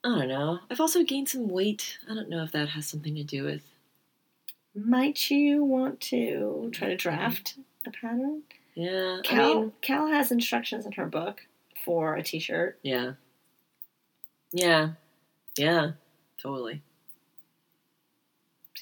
I 0.03 0.09
don't 0.09 0.27
know. 0.27 0.59
I've 0.69 0.79
also 0.81 1.03
gained 1.03 1.29
some 1.29 1.47
weight. 1.47 1.97
I 2.09 2.13
don't 2.13 2.29
know 2.29 2.43
if 2.43 2.51
that 2.51 2.69
has 2.69 2.85
something 2.85 3.15
to 3.15 3.23
do 3.23 3.43
with. 3.43 3.61
Might 4.75 5.31
you 5.31 5.63
want 5.63 5.99
to 6.11 6.69
try 6.73 6.89
to 6.89 6.97
draft 6.97 7.55
a 7.87 7.91
pattern? 7.91 8.43
Yeah, 8.75 9.19
Cal, 9.23 9.51
I 9.51 9.53
mean, 9.55 9.71
Cal 9.81 10.07
has 10.07 10.31
instructions 10.31 10.85
in 10.85 10.91
her 10.93 11.05
book 11.05 11.41
for 11.85 12.15
a 12.15 12.23
t-shirt. 12.23 12.77
yeah, 12.83 13.13
yeah, 14.51 14.89
yeah, 15.57 15.91
totally. 16.41 16.81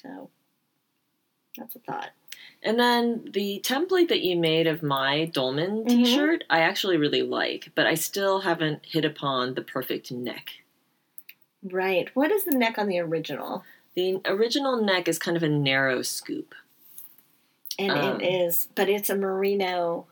So 0.02 0.30
that's 1.56 1.76
a 1.76 1.78
thought. 1.78 2.10
And 2.62 2.78
then 2.78 3.28
the 3.32 3.60
template 3.64 4.08
that 4.08 4.22
you 4.22 4.36
made 4.36 4.66
of 4.66 4.82
my 4.82 5.26
Dolman 5.26 5.84
Mhm. 5.84 5.88
T-shirt, 5.88 6.44
I 6.50 6.60
actually 6.60 6.96
really 6.96 7.22
like, 7.22 7.70
but 7.74 7.86
I 7.86 7.94
still 7.94 8.40
haven't 8.40 8.84
hit 8.86 9.04
upon 9.04 9.54
the 9.54 9.62
perfect 9.62 10.10
neck. 10.10 10.50
Right. 11.62 12.14
What 12.14 12.30
is 12.32 12.44
the 12.44 12.56
neck 12.56 12.78
on 12.78 12.88
the 12.88 12.98
original? 12.98 13.64
The 13.94 14.20
original 14.24 14.82
neck 14.82 15.08
is 15.08 15.18
kind 15.18 15.36
of 15.36 15.42
a 15.42 15.48
narrow 15.48 16.02
scoop. 16.02 16.54
And 17.78 17.90
Um, 17.92 18.20
it 18.20 18.26
is, 18.26 18.68
but 18.74 18.88
it's 18.88 19.10
a 19.10 19.16
merino 19.16 20.06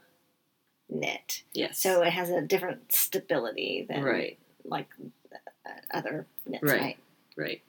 knit, 0.89 1.43
Yes. 1.53 1.79
so 1.81 2.03
it 2.03 2.13
has 2.13 2.29
a 2.31 2.41
different 2.43 2.93
stability 2.93 3.87
than 3.89 4.03
right, 4.03 4.39
like 4.65 4.89
uh, 5.67 5.71
other 5.91 6.27
knits. 6.47 6.63
Right. 6.65 6.81
Right. 6.81 6.97
right. 7.37 7.63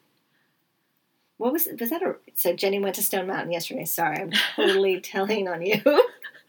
What 1.38 1.54
was 1.54 1.68
was 1.80 1.90
that? 1.90 2.02
A, 2.04 2.16
so 2.36 2.54
Jenny 2.54 2.80
went 2.80 2.96
to 2.96 3.04
Stone 3.04 3.28
Mountain 3.28 3.52
yesterday. 3.52 3.86
Sorry, 3.86 4.18
I'm 4.18 4.32
totally 4.56 5.00
telling 5.02 5.48
on 5.48 5.66
you. 5.66 5.82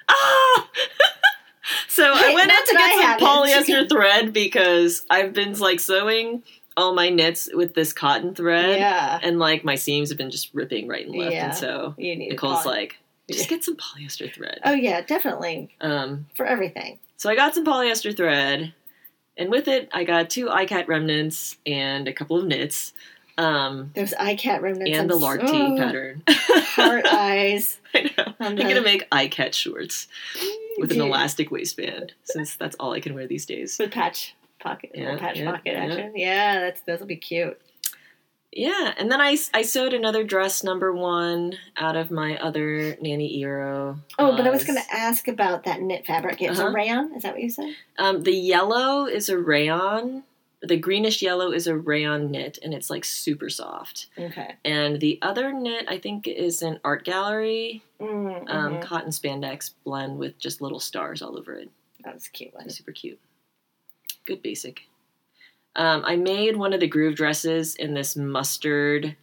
Ah! 0.09 0.68
so 1.88 2.05
I 2.14 2.34
went 2.34 2.51
out 2.51 2.66
to 2.66 2.72
get 2.72 3.18
some 3.18 3.28
polyester 3.28 3.88
thread 3.90 4.32
because 4.32 5.05
I've 5.11 5.32
been 5.32 5.59
like 5.59 5.80
sewing 5.80 6.42
all 6.76 6.92
my 6.92 7.09
knits 7.09 7.49
with 7.53 7.74
this 7.74 7.92
cotton 7.92 8.34
thread, 8.34 8.78
yeah, 8.78 9.18
and 9.22 9.38
like 9.38 9.64
my 9.64 9.76
seams 9.76 10.09
have 10.11 10.18
been 10.18 10.30
just 10.30 10.53
ripping 10.55 10.88
right 10.88 11.07
and 11.07 11.14
left, 11.14 11.32
Yeah. 11.32 11.47
and 11.47 11.55
so. 11.55 11.95
Nicole's 11.99 12.66
like, 12.66 12.99
just 13.31 13.49
get 13.49 13.64
some 13.64 13.77
polyester 13.77 14.33
thread. 14.35 14.61
oh 14.64 14.72
yeah, 14.72 15.01
definitely 15.01 15.70
Um, 15.81 16.27
for 16.35 16.47
everything. 16.47 16.99
so 17.16 17.31
I 17.31 17.35
got 17.37 17.55
some 17.55 17.64
polyester 17.64 18.16
thread, 18.16 18.75
and 19.37 19.51
with 19.51 19.68
it, 19.68 19.89
I 19.93 20.05
got 20.05 20.31
two 20.31 20.47
ikat 20.47 20.89
remnants 20.89 21.57
and 21.66 22.07
a 22.09 22.12
couple 22.12 22.37
of 22.39 22.47
knits, 22.47 22.93
um, 23.39 23.91
Those 23.95 24.12
ikat 24.12 24.61
remnants 24.61 24.97
and 24.99 25.09
the 25.11 25.16
lark 25.16 25.41
so- 25.41 25.47
tee 25.53 25.77
pattern. 25.79 26.22
Heart 26.29 27.07
eyes. 27.12 27.81
I 27.95 28.11
know. 28.16 28.35
I'm 28.41 28.57
gonna 28.57 28.83
make 28.83 29.09
ikat 29.11 29.55
shorts 29.55 30.07
with 30.79 30.93
an 30.93 31.01
elastic 31.01 31.51
waistband, 31.51 32.12
since 32.25 32.57
that's 32.57 32.77
all 32.81 32.93
I 32.93 33.01
can 33.01 33.14
wear 33.14 33.27
these 33.27 33.47
days. 33.47 33.77
with 33.79 33.91
patch 33.93 34.35
pocket, 34.61 34.91
Yeah, 34.95 35.16
patch 35.18 35.39
yeah, 35.39 35.51
pocket 35.51 35.72
yeah. 35.72 35.85
action. 35.85 36.12
Yeah, 36.16 36.61
that's 36.61 36.81
those 36.83 37.01
will 37.01 37.07
be 37.07 37.16
cute. 37.16 37.61
Yeah, 38.57 38.95
and 38.97 39.11
then 39.11 39.21
I, 39.21 39.37
I 39.53 39.63
sewed 39.63 39.95
another 39.95 40.23
dress 40.23 40.63
number 40.63 40.93
one 40.93 41.55
out 41.77 41.97
of 41.97 42.13
my 42.13 42.37
other 42.39 42.97
Nani 43.01 43.37
Iro. 43.41 43.99
Oh, 44.17 44.37
but 44.37 44.47
I 44.47 44.51
was 44.51 44.63
going 44.65 44.81
to 44.81 44.95
ask 44.95 45.27
about 45.27 45.65
that 45.65 45.81
knit 45.83 46.07
fabric. 46.07 46.41
It's 46.41 46.61
Uh-huh. 46.61 46.69
a 46.69 46.73
rayon. 46.73 47.13
Is 47.17 47.25
that 47.25 47.33
what 47.35 47.43
you 47.43 47.51
said? 47.51 47.75
Um, 47.99 48.23
the 48.23 48.33
yellow 48.33 49.07
is 49.07 49.29
a 49.29 49.37
rayon. 49.39 50.23
The 50.63 50.77
greenish 50.79 51.21
yellow 51.21 51.51
is 51.53 51.67
a 51.67 51.77
rayon 51.77 52.31
knit, 52.31 52.59
and 52.63 52.73
it's 52.73 52.89
like 52.91 53.05
super 53.05 53.51
soft. 53.51 54.07
Okay. 54.17 54.55
And 54.65 55.01
the 55.01 55.19
other 55.21 55.53
knit, 55.53 55.85
I 55.89 55.99
think, 55.99 56.27
is 56.29 56.63
an 56.63 56.79
art 56.85 57.05
gallery 57.05 57.83
Mm, 58.01 58.45
um, 58.51 58.75
mhm. 58.75 58.83
cotton 58.83 59.11
spandex 59.11 59.71
blend 59.85 60.19
with 60.19 60.39
just 60.39 60.61
little 60.61 60.81
stars 60.81 61.23
all 61.23 61.37
over 61.39 61.55
it. 61.55 61.71
that 62.05 62.15
was 62.15 62.27
a 62.27 62.31
cute 62.31 62.55
one. 62.55 62.69
Super 62.71 62.93
cute. 62.93 63.19
Good 64.27 64.43
basic. 64.43 64.83
Um, 65.77 66.05
I 66.05 66.16
made 66.16 66.57
one 66.57 66.72
of 66.72 66.81
the 66.81 66.87
groove 66.87 67.16
dresses 67.16 67.75
in 67.75 67.95
this 67.95 68.16
mustard 68.16 69.16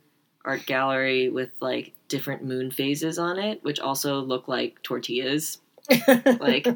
art 0.44 0.66
gallery 0.66 1.30
with 1.30 1.50
like 1.60 1.94
different 2.08 2.44
moon 2.44 2.72
phases 2.72 3.18
on 3.20 3.40
it, 3.40 3.64
which 3.64 3.80
also 3.80 4.20
look 4.20 4.48
like 4.48 4.82
tortillas. 4.84 5.60
Like 6.40 6.68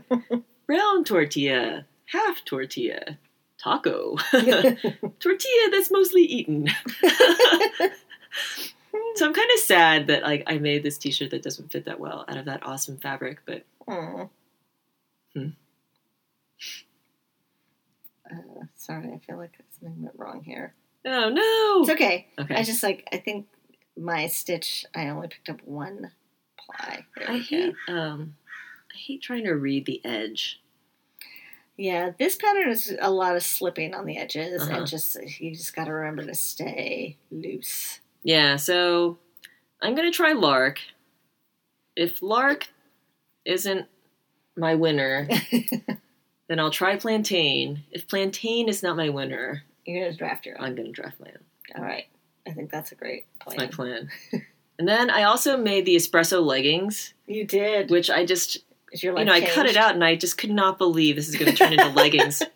round 0.67 1.05
tortilla, 1.05 1.86
half 2.07 2.43
tortilla, 2.43 3.17
taco, 3.57 4.15
tortilla 4.32 5.69
that's 5.71 5.91
mostly 5.91 6.23
eaten. 6.23 6.67
so 9.15 9.26
I'm 9.26 9.34
kind 9.34 9.49
of 9.53 9.59
sad 9.59 10.07
that 10.07 10.23
like 10.23 10.43
I 10.47 10.57
made 10.57 10.84
this 10.84 10.97
T-shirt 10.97 11.32
that 11.32 11.43
doesn't 11.43 11.71
fit 11.71 11.86
that 11.86 11.99
well 11.99 12.26
out 12.28 12.38
of 12.38 12.45
that 12.45 12.65
awesome 12.65 12.97
fabric, 12.97 13.39
but 13.45 13.63
Mm. 13.88 14.30
Hmm. 15.36 15.49
Uh, 18.32 18.65
sorry, 18.76 19.11
I 19.13 19.19
feel 19.26 19.38
like 19.38 19.51
something 19.80 20.01
went 20.03 20.17
wrong 20.17 20.43
here. 20.43 20.73
oh 21.05 21.30
no. 21.30 21.82
It's 21.82 21.91
okay. 21.91 22.28
Okay. 22.39 22.55
I 22.55 22.63
just 22.63 22.82
like 22.84 23.07
I 23.11 23.17
think 23.17 23.47
my 23.97 24.28
stitch. 24.28 24.86
I 24.95 25.07
only 25.09 25.28
picked 25.28 25.49
up 25.49 25.61
one 25.65 26.11
ply. 26.57 27.05
I 27.17 27.26
go. 27.26 27.39
hate 27.39 27.76
um 27.88 28.36
I 28.93 28.97
hate 28.97 29.21
trying 29.21 29.43
to 29.45 29.53
read 29.53 29.86
the 29.86 30.03
edge. 30.05 30.61
Yeah, 31.78 32.11
this 32.17 32.36
pattern 32.38 32.69
is 32.69 32.95
a 33.01 33.11
lot 33.11 33.36
of 33.36 33.43
slipping 33.43 33.93
on 33.93 34.05
the 34.05 34.17
edges, 34.17 34.61
Uh-huh. 34.61 34.78
and 34.78 34.88
just 34.88 35.17
you 35.41 35.51
just 35.53 35.76
got 35.76 35.86
to 35.86 35.91
remember 35.93 36.23
to 36.26 36.34
stay 36.34 37.17
loose. 37.32 37.99
Yeah, 38.23 38.55
so 38.55 39.17
I'm 39.82 39.93
gonna 39.93 40.11
try 40.11 40.32
Lark. 40.32 40.80
If 41.95 42.21
Lark 42.21 42.67
isn't 43.45 43.86
my 44.57 44.73
winner, 44.76 45.28
then 46.47 46.59
I'll 46.59 46.71
try 46.71 46.95
Plantain. 46.95 47.83
If 47.91 48.07
Plantain 48.07 48.69
is 48.69 48.83
not 48.83 48.95
my 48.97 49.09
winner, 49.09 49.63
You're 49.85 50.05
gonna 50.05 50.17
draft 50.17 50.45
your 50.45 50.57
own. 50.59 50.65
I'm 50.65 50.75
gonna 50.75 50.91
draft 50.91 51.19
my 51.19 51.27
own. 51.27 51.77
All 51.77 51.83
right, 51.83 52.05
I 52.47 52.51
think 52.51 52.69
that's 52.71 52.91
a 52.91 52.95
great 52.95 53.25
That's 53.39 53.55
plan. 53.55 53.67
my 53.69 53.71
plan. 53.75 54.09
and 54.79 54.87
then 54.87 55.09
I 55.09 55.23
also 55.23 55.57
made 55.57 55.85
the 55.85 55.95
espresso 55.95 56.43
leggings, 56.45 57.13
You 57.27 57.45
did. 57.45 57.89
which 57.89 58.09
I 58.09 58.25
just 58.25 58.59
Is 58.91 59.01
your 59.03 59.17
you 59.17 59.25
know, 59.25 59.33
I 59.33 59.41
cut 59.41 59.65
it 59.65 59.75
out 59.77 59.95
and 59.95 60.03
I 60.03 60.15
just 60.15 60.37
could 60.37 60.51
not 60.51 60.77
believe 60.77 61.15
this 61.15 61.27
is 61.29 61.35
gonna 61.35 61.53
turn 61.53 61.73
into 61.73 61.89
leggings. 61.89 62.41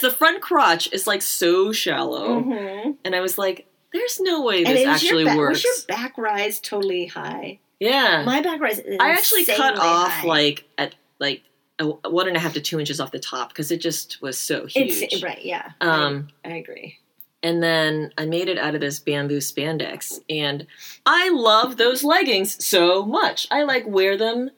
So 0.00 0.08
the 0.08 0.16
front 0.16 0.40
crotch 0.40 0.88
is 0.90 1.06
like 1.06 1.20
so 1.20 1.70
shallow. 1.70 2.40
Mhm. 2.40 2.96
And 3.04 3.14
I 3.14 3.20
was 3.20 3.36
like, 3.36 3.66
there's 3.92 4.18
no 4.18 4.40
way 4.42 4.64
this 4.64 4.80
is 4.80 4.86
actually 4.86 5.24
back, 5.26 5.36
works. 5.36 5.62
Was 5.62 5.84
your 5.86 5.96
back 5.98 6.16
rise 6.16 6.58
totally 6.60 7.04
high? 7.06 7.58
yeah. 7.78 8.22
My 8.24 8.40
back 8.40 8.58
rise. 8.58 8.78
Is 8.78 8.96
I 8.98 9.10
actually 9.10 9.44
cut 9.44 9.76
off 9.78 10.08
high. 10.10 10.26
like 10.26 10.64
at 10.78 10.94
like 11.18 11.42
a, 11.78 11.86
one 12.10 12.28
and 12.28 12.36
a 12.36 12.40
half 12.40 12.54
to 12.54 12.60
two 12.60 12.78
inches 12.78 13.00
off 13.00 13.10
the 13.12 13.18
top 13.18 13.48
because 13.48 13.70
it 13.70 13.78
just 13.80 14.20
was 14.22 14.38
so 14.38 14.66
huge. 14.66 15.02
It's 15.12 15.22
right. 15.22 15.44
Yeah. 15.44 15.72
Um, 15.80 16.28
I, 16.44 16.50
I 16.50 16.52
agree. 16.56 16.98
and 17.42 17.62
then 17.62 18.12
I 18.16 18.26
made 18.26 18.48
it 18.48 18.58
out 18.58 18.74
of 18.74 18.80
this 18.80 19.00
bamboo 19.00 19.38
spandex, 19.38 20.20
and 20.30 20.66
I 21.04 21.30
love 21.30 21.76
those 21.76 22.04
leggings 22.04 22.64
so 22.64 23.04
much. 23.04 23.46
I 23.50 23.64
like 23.64 23.84
wear 23.86 24.16
them 24.16 24.50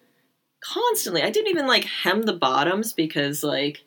constantly. 0.63 1.23
I 1.23 1.31
didn't 1.31 1.51
even 1.51 1.67
like 1.67 1.85
hem 1.85 2.23
the 2.23 2.33
bottoms 2.33 2.93
because 2.93 3.43
like 3.43 3.83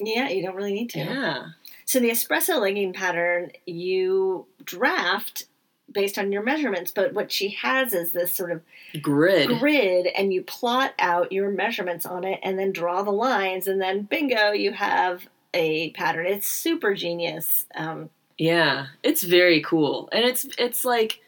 Yeah, 0.00 0.28
you 0.28 0.42
don't 0.42 0.54
really 0.56 0.72
need 0.74 0.90
to. 0.90 0.98
yeah. 1.00 1.44
So 1.84 2.00
the 2.00 2.10
espresso 2.10 2.60
legging 2.60 2.92
pattern 2.92 3.52
you 3.64 4.46
draft 4.64 5.44
based 5.90 6.18
on 6.18 6.32
your 6.32 6.42
measurements, 6.42 6.90
but 6.90 7.12
what 7.14 7.30
she 7.30 7.50
has 7.50 7.92
is 7.94 8.10
this 8.12 8.34
sort 8.34 8.50
of 8.52 8.62
Grid. 9.00 9.48
grid 9.58 10.06
and 10.06 10.32
you 10.32 10.42
plot 10.42 10.94
out 10.98 11.30
your 11.32 11.50
measurements 11.50 12.04
on 12.06 12.24
it 12.24 12.40
and 12.42 12.58
then 12.58 12.72
draw 12.72 13.02
the 13.02 13.12
lines 13.12 13.66
and 13.68 13.80
then 13.80 14.02
bingo 14.02 14.50
you 14.52 14.72
have 14.72 15.26
a 15.54 15.90
pattern. 15.90 16.26
It's 16.26 16.46
super 16.48 16.94
genius. 16.94 17.66
Um, 17.74 18.10
Yeah, 18.38 18.86
it's 19.02 19.22
very 19.22 19.62
cool, 19.62 20.08
and 20.12 20.24
it's 20.24 20.46
it's 20.58 20.84
like, 20.84 21.20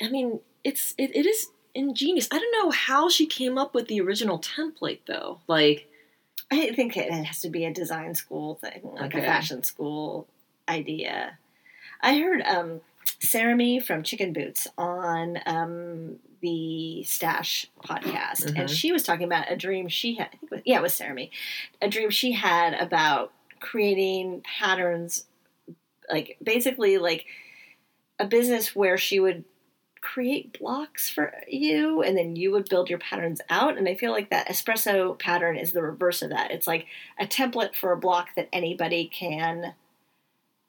I 0.00 0.08
mean, 0.08 0.40
it's 0.64 0.94
it, 0.98 1.14
it 1.14 1.26
is 1.26 1.48
ingenious. 1.74 2.28
I 2.32 2.38
don't 2.38 2.52
know 2.64 2.70
how 2.70 3.08
she 3.08 3.26
came 3.26 3.56
up 3.58 3.74
with 3.74 3.86
the 3.88 4.00
original 4.00 4.38
template 4.40 5.00
though. 5.06 5.40
Like, 5.46 5.86
I 6.50 6.72
think 6.72 6.96
it 6.96 7.10
has 7.12 7.40
to 7.42 7.48
be 7.50 7.64
a 7.64 7.72
design 7.72 8.14
school 8.14 8.56
thing, 8.56 8.80
like 8.94 9.14
Okay. 9.14 9.20
a 9.20 9.22
fashion 9.22 9.62
school 9.62 10.26
idea. 10.68 11.38
I 12.00 12.18
heard 12.18 12.42
um, 12.42 12.80
Mee 13.56 13.80
from 13.80 14.02
Chicken 14.02 14.32
Boots 14.32 14.66
on 14.76 15.38
um, 15.46 16.16
the 16.40 17.02
Stash 17.04 17.68
podcast, 17.84 18.46
and 18.46 18.68
Mhm. 18.68 18.76
she 18.76 18.92
was 18.92 19.02
talking 19.02 19.24
about 19.26 19.50
a 19.50 19.56
dream 19.56 19.88
she 19.88 20.14
had. 20.14 20.26
I 20.26 20.36
think 20.36 20.42
it 20.44 20.50
was, 20.50 20.62
yeah, 20.64 20.78
it 20.78 20.82
was 20.82 21.00
Mee, 21.00 21.30
a 21.80 21.88
dream 21.88 22.10
she 22.10 22.32
had 22.32 22.74
about 22.74 23.32
creating 23.60 24.42
patterns, 24.42 25.26
like 26.10 26.36
basically 26.42 26.98
like 26.98 27.26
a 28.18 28.26
business 28.26 28.74
where 28.74 28.98
she 28.98 29.20
would 29.20 29.44
create 30.00 30.58
blocks 30.58 31.08
for 31.08 31.32
you 31.46 32.02
and 32.02 32.18
then 32.18 32.34
you 32.34 32.50
would 32.50 32.68
build 32.68 32.90
your 32.90 32.98
patterns 32.98 33.40
out 33.48 33.78
and 33.78 33.88
i 33.88 33.94
feel 33.94 34.10
like 34.10 34.30
that 34.30 34.48
espresso 34.48 35.16
pattern 35.16 35.56
is 35.56 35.72
the 35.72 35.80
reverse 35.80 36.22
of 36.22 36.30
that 36.30 36.50
it's 36.50 36.66
like 36.66 36.86
a 37.20 37.24
template 37.24 37.72
for 37.72 37.92
a 37.92 37.96
block 37.96 38.30
that 38.34 38.48
anybody 38.52 39.06
can 39.06 39.74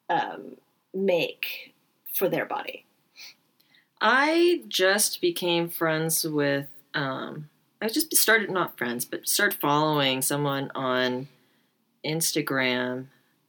um, 0.08 0.56
make 0.94 1.73
for 2.14 2.28
their 2.28 2.46
body 2.46 2.86
I 4.06 4.62
just 4.68 5.22
became 5.22 5.70
friends 5.70 6.24
with. 6.24 6.66
Um, 6.92 7.48
I 7.80 7.88
just 7.88 8.14
started 8.14 8.50
not 8.50 8.76
friends, 8.76 9.06
but 9.06 9.26
started 9.26 9.58
following 9.58 10.20
someone 10.20 10.70
on 10.74 11.28
Instagram, 12.04 13.06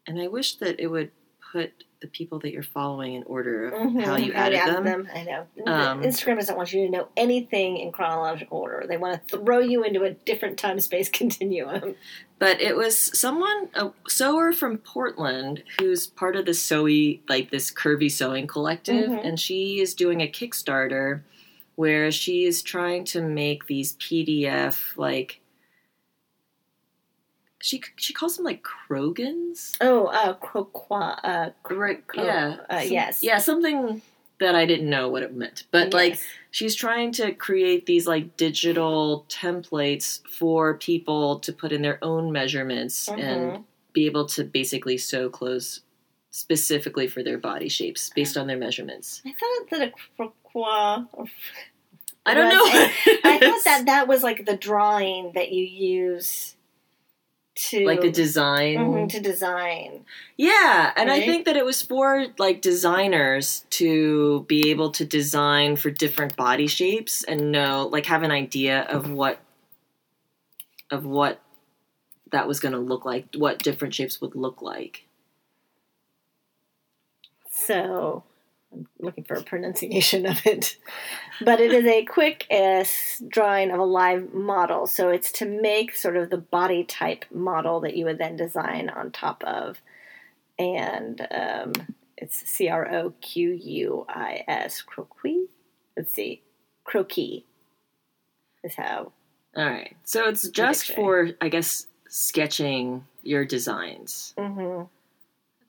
and 0.08 0.22
I 0.22 0.28
wish 0.28 0.56
that 0.56 0.80
it 0.80 0.88
would 0.88 1.12
put 1.52 1.85
the 2.06 2.12
people 2.12 2.38
that 2.40 2.52
you're 2.52 2.62
following 2.62 3.16
in 3.16 3.24
order 3.24 3.70
of 3.70 3.74
how 4.06 4.16
you 4.16 4.32
Mhm, 4.32 4.36
added 4.36 4.58
add 4.60 4.86
them. 4.86 5.10
i 5.14 5.24
know 5.24 5.48
Um, 5.66 6.04
instagram 6.04 6.36
doesn't 6.36 6.56
want 6.56 6.72
you 6.72 6.86
to 6.86 6.92
know 6.92 7.08
anything 7.18 7.78
in 7.78 7.92
chronological 7.92 8.60
order 8.60 8.86
they 8.88 8.98
want 8.98 9.28
to 9.28 9.38
throw 9.38 9.58
you 9.60 9.84
into 9.84 10.04
a 10.04 10.12
different 10.12 10.60
time 10.60 10.80
space 10.80 11.10
continuum 11.22 11.96
But 12.38 12.62
it 12.62 12.76
was 12.76 12.98
someone, 13.18 13.70
a 13.76 13.92
sewer 14.10 14.52
from 14.52 14.78
Portland, 14.80 15.64
who's 15.80 16.06
part 16.06 16.36
of 16.36 16.46
the 16.46 16.54
sewy, 16.54 17.22
like 17.30 17.50
this 17.50 17.72
curvy 17.72 18.12
sewing 18.12 18.46
collective, 18.46 19.10
Mhm. 19.10 19.26
and 19.26 19.40
she 19.40 19.80
is 19.80 19.94
doing 19.96 20.20
a 20.22 20.28
Kickstarter 20.28 21.22
where 21.76 22.12
she 22.12 22.44
is 22.44 22.62
trying 22.62 23.06
to 23.06 23.22
make 23.22 23.68
these 23.68 23.94
PDF 23.94 24.98
like. 24.98 25.40
She 27.66 27.82
she 27.96 28.14
calls 28.14 28.36
them 28.36 28.46
like 28.46 28.64
Krogans. 28.64 29.76
oh 29.82 30.06
uh 30.06 30.34
croquois 30.36 31.16
uh 31.24 31.50
Right, 31.68 32.06
cro- 32.06 32.24
yeah. 32.24 32.58
uh, 32.70 32.82
Some- 32.82 32.92
yes 32.92 33.24
Yeah, 33.24 33.40
something 33.40 34.04
that 34.40 34.54
I 34.54 34.68
didn't 34.68 34.88
know 34.90 35.10
what 35.10 35.24
it 35.24 35.34
meant. 35.34 35.64
But 35.72 35.92
like 35.92 36.20
she's 36.52 36.76
trying 36.76 37.12
to 37.14 37.32
create 37.34 37.88
these 37.88 38.06
like 38.06 38.38
digital 38.38 39.26
templates 39.30 40.22
for 40.28 40.76
people 40.78 41.40
to 41.40 41.52
put 41.52 41.72
in 41.72 41.82
their 41.82 41.98
own 42.04 42.32
measurements 42.32 43.10
Mhm. 43.10 43.18
and 43.20 43.64
be 43.94 44.06
able 44.06 44.26
to 44.28 44.44
basically 44.44 45.00
sew 45.00 45.28
clothes 45.30 45.82
specifically 46.30 47.08
for 47.08 47.24
their 47.24 47.40
body 47.40 47.70
shapes 47.70 48.12
based 48.14 48.38
on 48.38 48.46
their 48.46 48.58
measurements. 48.58 49.24
i 49.26 49.32
thought 49.40 49.70
that 49.72 49.82
a 49.88 49.92
croquois 50.18 51.06
I 52.28 52.34
don't 52.36 52.50
know. 52.50 52.66
a- 52.66 52.70
what 52.70 52.92
it 53.08 53.20
I 53.26 53.40
thought 53.40 53.64
that 53.64 53.86
that 53.88 54.08
was 54.08 54.22
like 54.22 54.46
the 54.46 54.56
drawing 54.58 55.32
that 55.34 55.52
you 55.52 55.64
use 55.64 56.55
to 57.56 57.86
like 57.86 58.02
the 58.02 58.12
design. 58.12 58.78
Mhm, 58.78 59.10
to 59.10 59.20
design. 59.20 60.06
Yeah, 60.38 60.92
and 60.96 61.10
I 61.10 61.22
think 61.22 61.46
that 61.46 61.56
it 61.56 61.66
was 61.66 61.82
for 61.82 62.28
like 62.38 62.62
designers 62.62 63.66
to 63.72 64.46
be 64.48 64.70
able 64.70 64.92
to 64.92 65.06
design 65.06 65.78
for 65.78 65.90
different 65.90 66.36
body 66.36 66.68
shapes 66.68 67.24
and 67.24 67.52
know 67.52 67.88
like 67.92 68.06
have 68.08 68.24
an 68.24 68.32
idea 68.32 68.82
of 68.82 69.10
what 69.10 69.40
of 70.92 71.06
what 71.06 71.40
that 72.32 72.48
was 72.48 72.60
going 72.60 72.74
to 72.74 72.80
look 72.80 73.06
like, 73.06 73.28
what 73.36 73.60
different 73.60 73.94
shapes 73.94 74.20
would 74.20 74.36
look 74.36 74.62
like. 74.62 75.08
So 77.50 78.24
I'm 78.76 78.88
looking 79.00 79.24
for 79.24 79.36
a 79.36 79.44
pronunciation 79.44 80.26
of 80.26 80.46
it. 80.46 80.78
But 81.42 81.62
it 81.62 81.74
is 81.74 81.86
a 81.86 82.04
quick 82.06 82.46
drawing 83.28 83.72
of 83.72 83.80
a 83.80 83.86
live 83.86 84.34
model. 84.34 84.86
So 84.86 85.10
it's 85.10 85.32
to 85.34 85.46
make 85.46 85.96
sort 85.96 86.18
of 86.18 86.30
the 86.30 86.38
body 86.38 86.84
type 86.84 87.26
model 87.32 87.80
that 87.82 87.96
you 87.96 88.06
would 88.06 88.18
then 88.18 88.36
design 88.36 88.90
on 88.90 89.12
top 89.12 89.44
of. 89.44 89.82
And 90.60 91.26
um, 91.32 91.74
it's 92.18 92.38
C 92.50 92.70
R 92.70 92.92
O 92.94 93.14
Q 93.22 93.52
U 93.52 94.06
I 94.10 94.44
S, 94.48 94.82
croquis. 94.82 95.48
Let's 95.96 96.14
see, 96.14 96.42
croquis 96.86 97.44
is 98.64 98.76
how. 98.76 99.12
All 99.56 99.66
right. 99.66 99.96
So 100.04 100.28
it's 100.28 100.50
just 100.50 100.92
for 100.94 101.30
I 101.40 101.50
guess 101.50 101.88
sketching 102.10 103.06
your 103.24 103.46
designs 103.46 104.34
hmm 104.38 104.84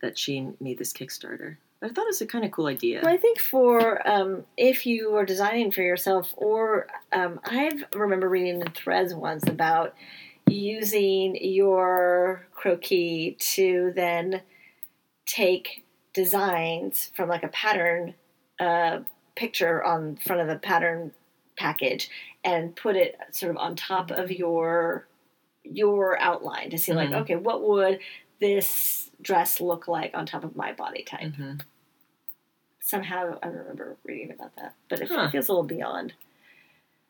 that 0.03 0.19
she 0.19 0.49
made 0.61 0.79
this 0.79 0.93
Kickstarter. 0.93 1.57
I 1.83 1.89
thought 1.89 2.05
it 2.05 2.09
was 2.09 2.21
a 2.23 2.27
kind 2.27 2.45
of 2.45 2.51
cool 2.51 2.67
idea. 2.67 3.01
Well, 3.03 3.13
I 3.13 3.19
think 3.19 3.39
for 3.39 4.07
um, 4.09 4.45
if 4.57 4.87
you 4.87 5.15
are 5.17 5.27
designing 5.27 5.71
for 5.71 5.83
yourself, 5.83 6.33
or 6.37 6.87
um, 7.13 7.39
I 7.45 7.71
remember 7.95 8.29
reading 8.29 8.61
in 8.61 8.71
threads 8.73 9.15
once 9.15 9.47
about 9.47 9.95
using 10.49 11.37
your 11.37 12.47
croquis 12.55 13.37
to 13.55 13.93
then 13.95 14.43
take 15.27 15.85
designs 16.15 17.13
from 17.15 17.29
like 17.29 17.43
a 17.43 17.49
pattern 17.49 18.15
uh, 18.59 19.01
picture 19.35 19.85
on 19.85 20.17
front 20.17 20.41
of 20.41 20.49
the 20.49 20.57
pattern 20.57 21.13
package 21.59 22.09
and 22.45 22.75
put 22.77 22.97
it 22.97 23.17
sort 23.33 23.51
of 23.51 23.57
on 23.59 23.77
top 23.77 24.11
of 24.11 24.31
your 24.31 25.07
your 25.65 26.19
outline 26.21 26.71
to 26.71 26.79
see 26.79 26.93
like 26.93 27.11
Mhm. 27.11 27.23
okay 27.23 27.35
what 27.37 27.63
would 27.63 27.99
this 28.41 29.06
dress 29.27 29.61
look 29.61 29.89
like 29.89 30.13
on 30.15 30.25
top 30.25 30.45
of 30.45 30.55
my 30.55 30.73
body 30.73 31.03
type 31.03 31.33
Mhm. 31.33 31.61
somehow 32.81 33.37
I 33.43 33.49
remember 33.49 33.97
reading 34.05 34.31
about 34.31 34.55
that, 34.57 34.75
but 34.89 35.01
it, 35.01 35.09
Huh. 35.09 35.29
feels 35.31 35.49
a 35.49 35.53
little 35.53 35.65
beyond. 35.67 36.15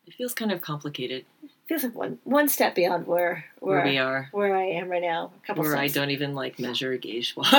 It 0.06 0.14
feels 0.14 0.32
kind 0.34 0.51
of 0.51 0.60
complicated 0.62 1.26
It 1.43 1.51
feels 1.68 1.84
like 1.84 1.94
one 1.94 2.18
one 2.24 2.48
step 2.48 2.74
beyond 2.74 3.06
where 3.06 3.44
where, 3.60 3.76
where 3.78 3.84
we 3.84 3.98
are. 3.98 4.28
where 4.32 4.56
I 4.56 4.64
am 4.64 4.88
right 4.88 5.02
now. 5.02 5.30
A 5.43 5.47
couple 5.47 5.62
Where 5.64 5.76
I 5.76 5.88
don't 5.88 6.10
even 6.10 6.34
like 6.34 6.59
measure 6.59 6.93
a 6.93 6.98
gauge 6.98 7.34
swatch. 7.34 7.52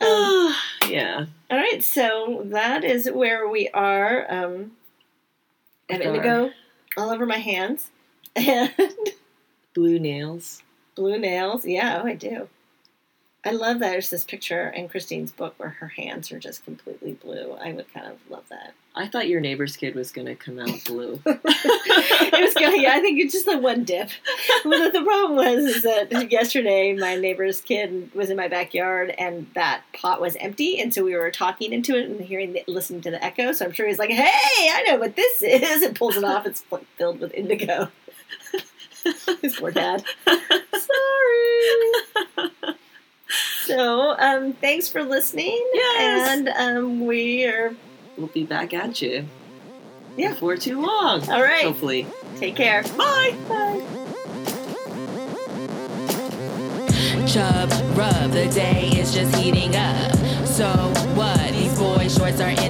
Um, 0.00 0.54
yeah. 0.88 1.26
all 1.50 1.56
right, 1.58 1.82
so 1.82 2.42
that 2.46 2.84
is 2.84 3.08
where 3.10 3.48
we 3.48 3.68
are. 3.70 4.26
Um, 4.32 4.72
I 5.88 5.94
have 5.94 6.02
indigo 6.02 6.50
all 6.96 7.10
over 7.10 7.26
my 7.26 7.38
hands 7.38 7.90
and 8.36 8.72
Blue 9.74 9.98
nails. 9.98 10.62
blue 10.94 11.18
nails. 11.18 11.64
Yeah, 11.66 12.00
oh, 12.02 12.06
I 12.06 12.14
do. 12.14 12.48
I 13.44 13.50
love 13.50 13.78
that 13.78 13.90
there's 13.90 14.10
this 14.10 14.24
picture 14.24 14.70
in 14.70 14.88
Kristine's 14.88 15.30
book 15.30 15.54
where 15.58 15.68
her 15.68 15.86
hands 15.86 16.32
are 16.32 16.38
just 16.40 16.64
completely 16.64 17.12
blue. 17.12 17.52
I 17.52 17.72
would 17.74 17.92
kind 17.94 18.06
of 18.06 18.18
love 18.28 18.42
that. 18.48 18.74
I 18.96 19.06
thought 19.06 19.28
your 19.28 19.40
neighbor's 19.40 19.76
kid 19.76 19.94
was 19.94 20.10
going 20.10 20.26
to 20.26 20.34
come 20.34 20.58
out 20.58 20.82
blue. 20.84 21.20
it 21.26 22.32
was 22.32 22.54
going. 22.54 22.80
Yeah, 22.82 22.94
I 22.94 23.00
think 23.00 23.20
it's 23.20 23.34
just 23.34 23.46
the 23.46 23.58
one 23.58 23.84
dip. 23.84 24.08
Well, 24.64 24.90
the 24.90 25.02
problem 25.02 25.36
was 25.36 25.64
is 25.76 25.82
that 25.84 26.32
yesterday 26.32 26.92
my 26.94 27.14
neighbor's 27.14 27.60
kid 27.60 28.10
was 28.14 28.30
in 28.30 28.36
my 28.36 28.48
backyard 28.48 29.10
and 29.16 29.46
that 29.54 29.82
pot 29.92 30.20
was 30.20 30.34
empty, 30.40 30.80
and 30.80 30.92
so 30.92 31.04
we 31.04 31.14
were 31.14 31.30
talking 31.30 31.72
into 31.72 31.94
it 31.96 32.08
and 32.08 32.20
hearing, 32.20 32.54
the, 32.54 32.64
listening 32.66 33.02
to 33.02 33.10
the 33.12 33.22
echo. 33.22 33.52
So 33.52 33.66
I'm 33.66 33.72
sure 33.72 33.86
he's 33.86 33.98
like, 34.00 34.10
"Hey, 34.10 34.70
I 34.72 34.82
know 34.88 34.96
what 34.96 35.14
this 35.14 35.40
is," 35.42 35.82
and 35.82 35.94
pulls 35.94 36.16
it 36.16 36.24
off. 36.24 36.46
It's 36.46 36.64
filled 36.96 37.20
with 37.20 37.32
indigo. 37.34 37.90
His 39.42 39.56
poor 39.56 39.70
dad. 39.70 40.04
Sorry. 40.26 41.62
So, 43.64 44.14
um, 44.18 44.52
thanks 44.54 44.88
for 44.88 45.02
listening. 45.02 45.58
Yes. 45.74 46.28
And 46.38 46.48
um, 46.48 47.06
we 47.06 47.44
are 47.46 47.74
We'll 48.16 48.28
be 48.28 48.44
back 48.44 48.72
at 48.72 49.02
you. 49.02 49.26
Yeah. 50.16 50.30
Before 50.30 50.56
too 50.56 50.80
long. 50.80 51.28
all 51.30 51.42
right. 51.42 51.64
Hopefully. 51.64 52.06
Take 52.38 52.56
care. 52.56 52.82
Bye. 52.96 53.36
Bye. 53.48 53.82
Chub 57.26 57.70
rub, 57.98 58.30
the 58.30 58.48
day 58.54 58.88
is 58.94 59.12
just 59.12 59.34
heating 59.36 59.74
up. 59.76 60.14
So 60.46 60.68
what? 61.14 61.50
These 61.52 61.76
boy 61.78 62.08
shorts 62.08 62.40
are 62.40 62.48
inching 62.48 62.65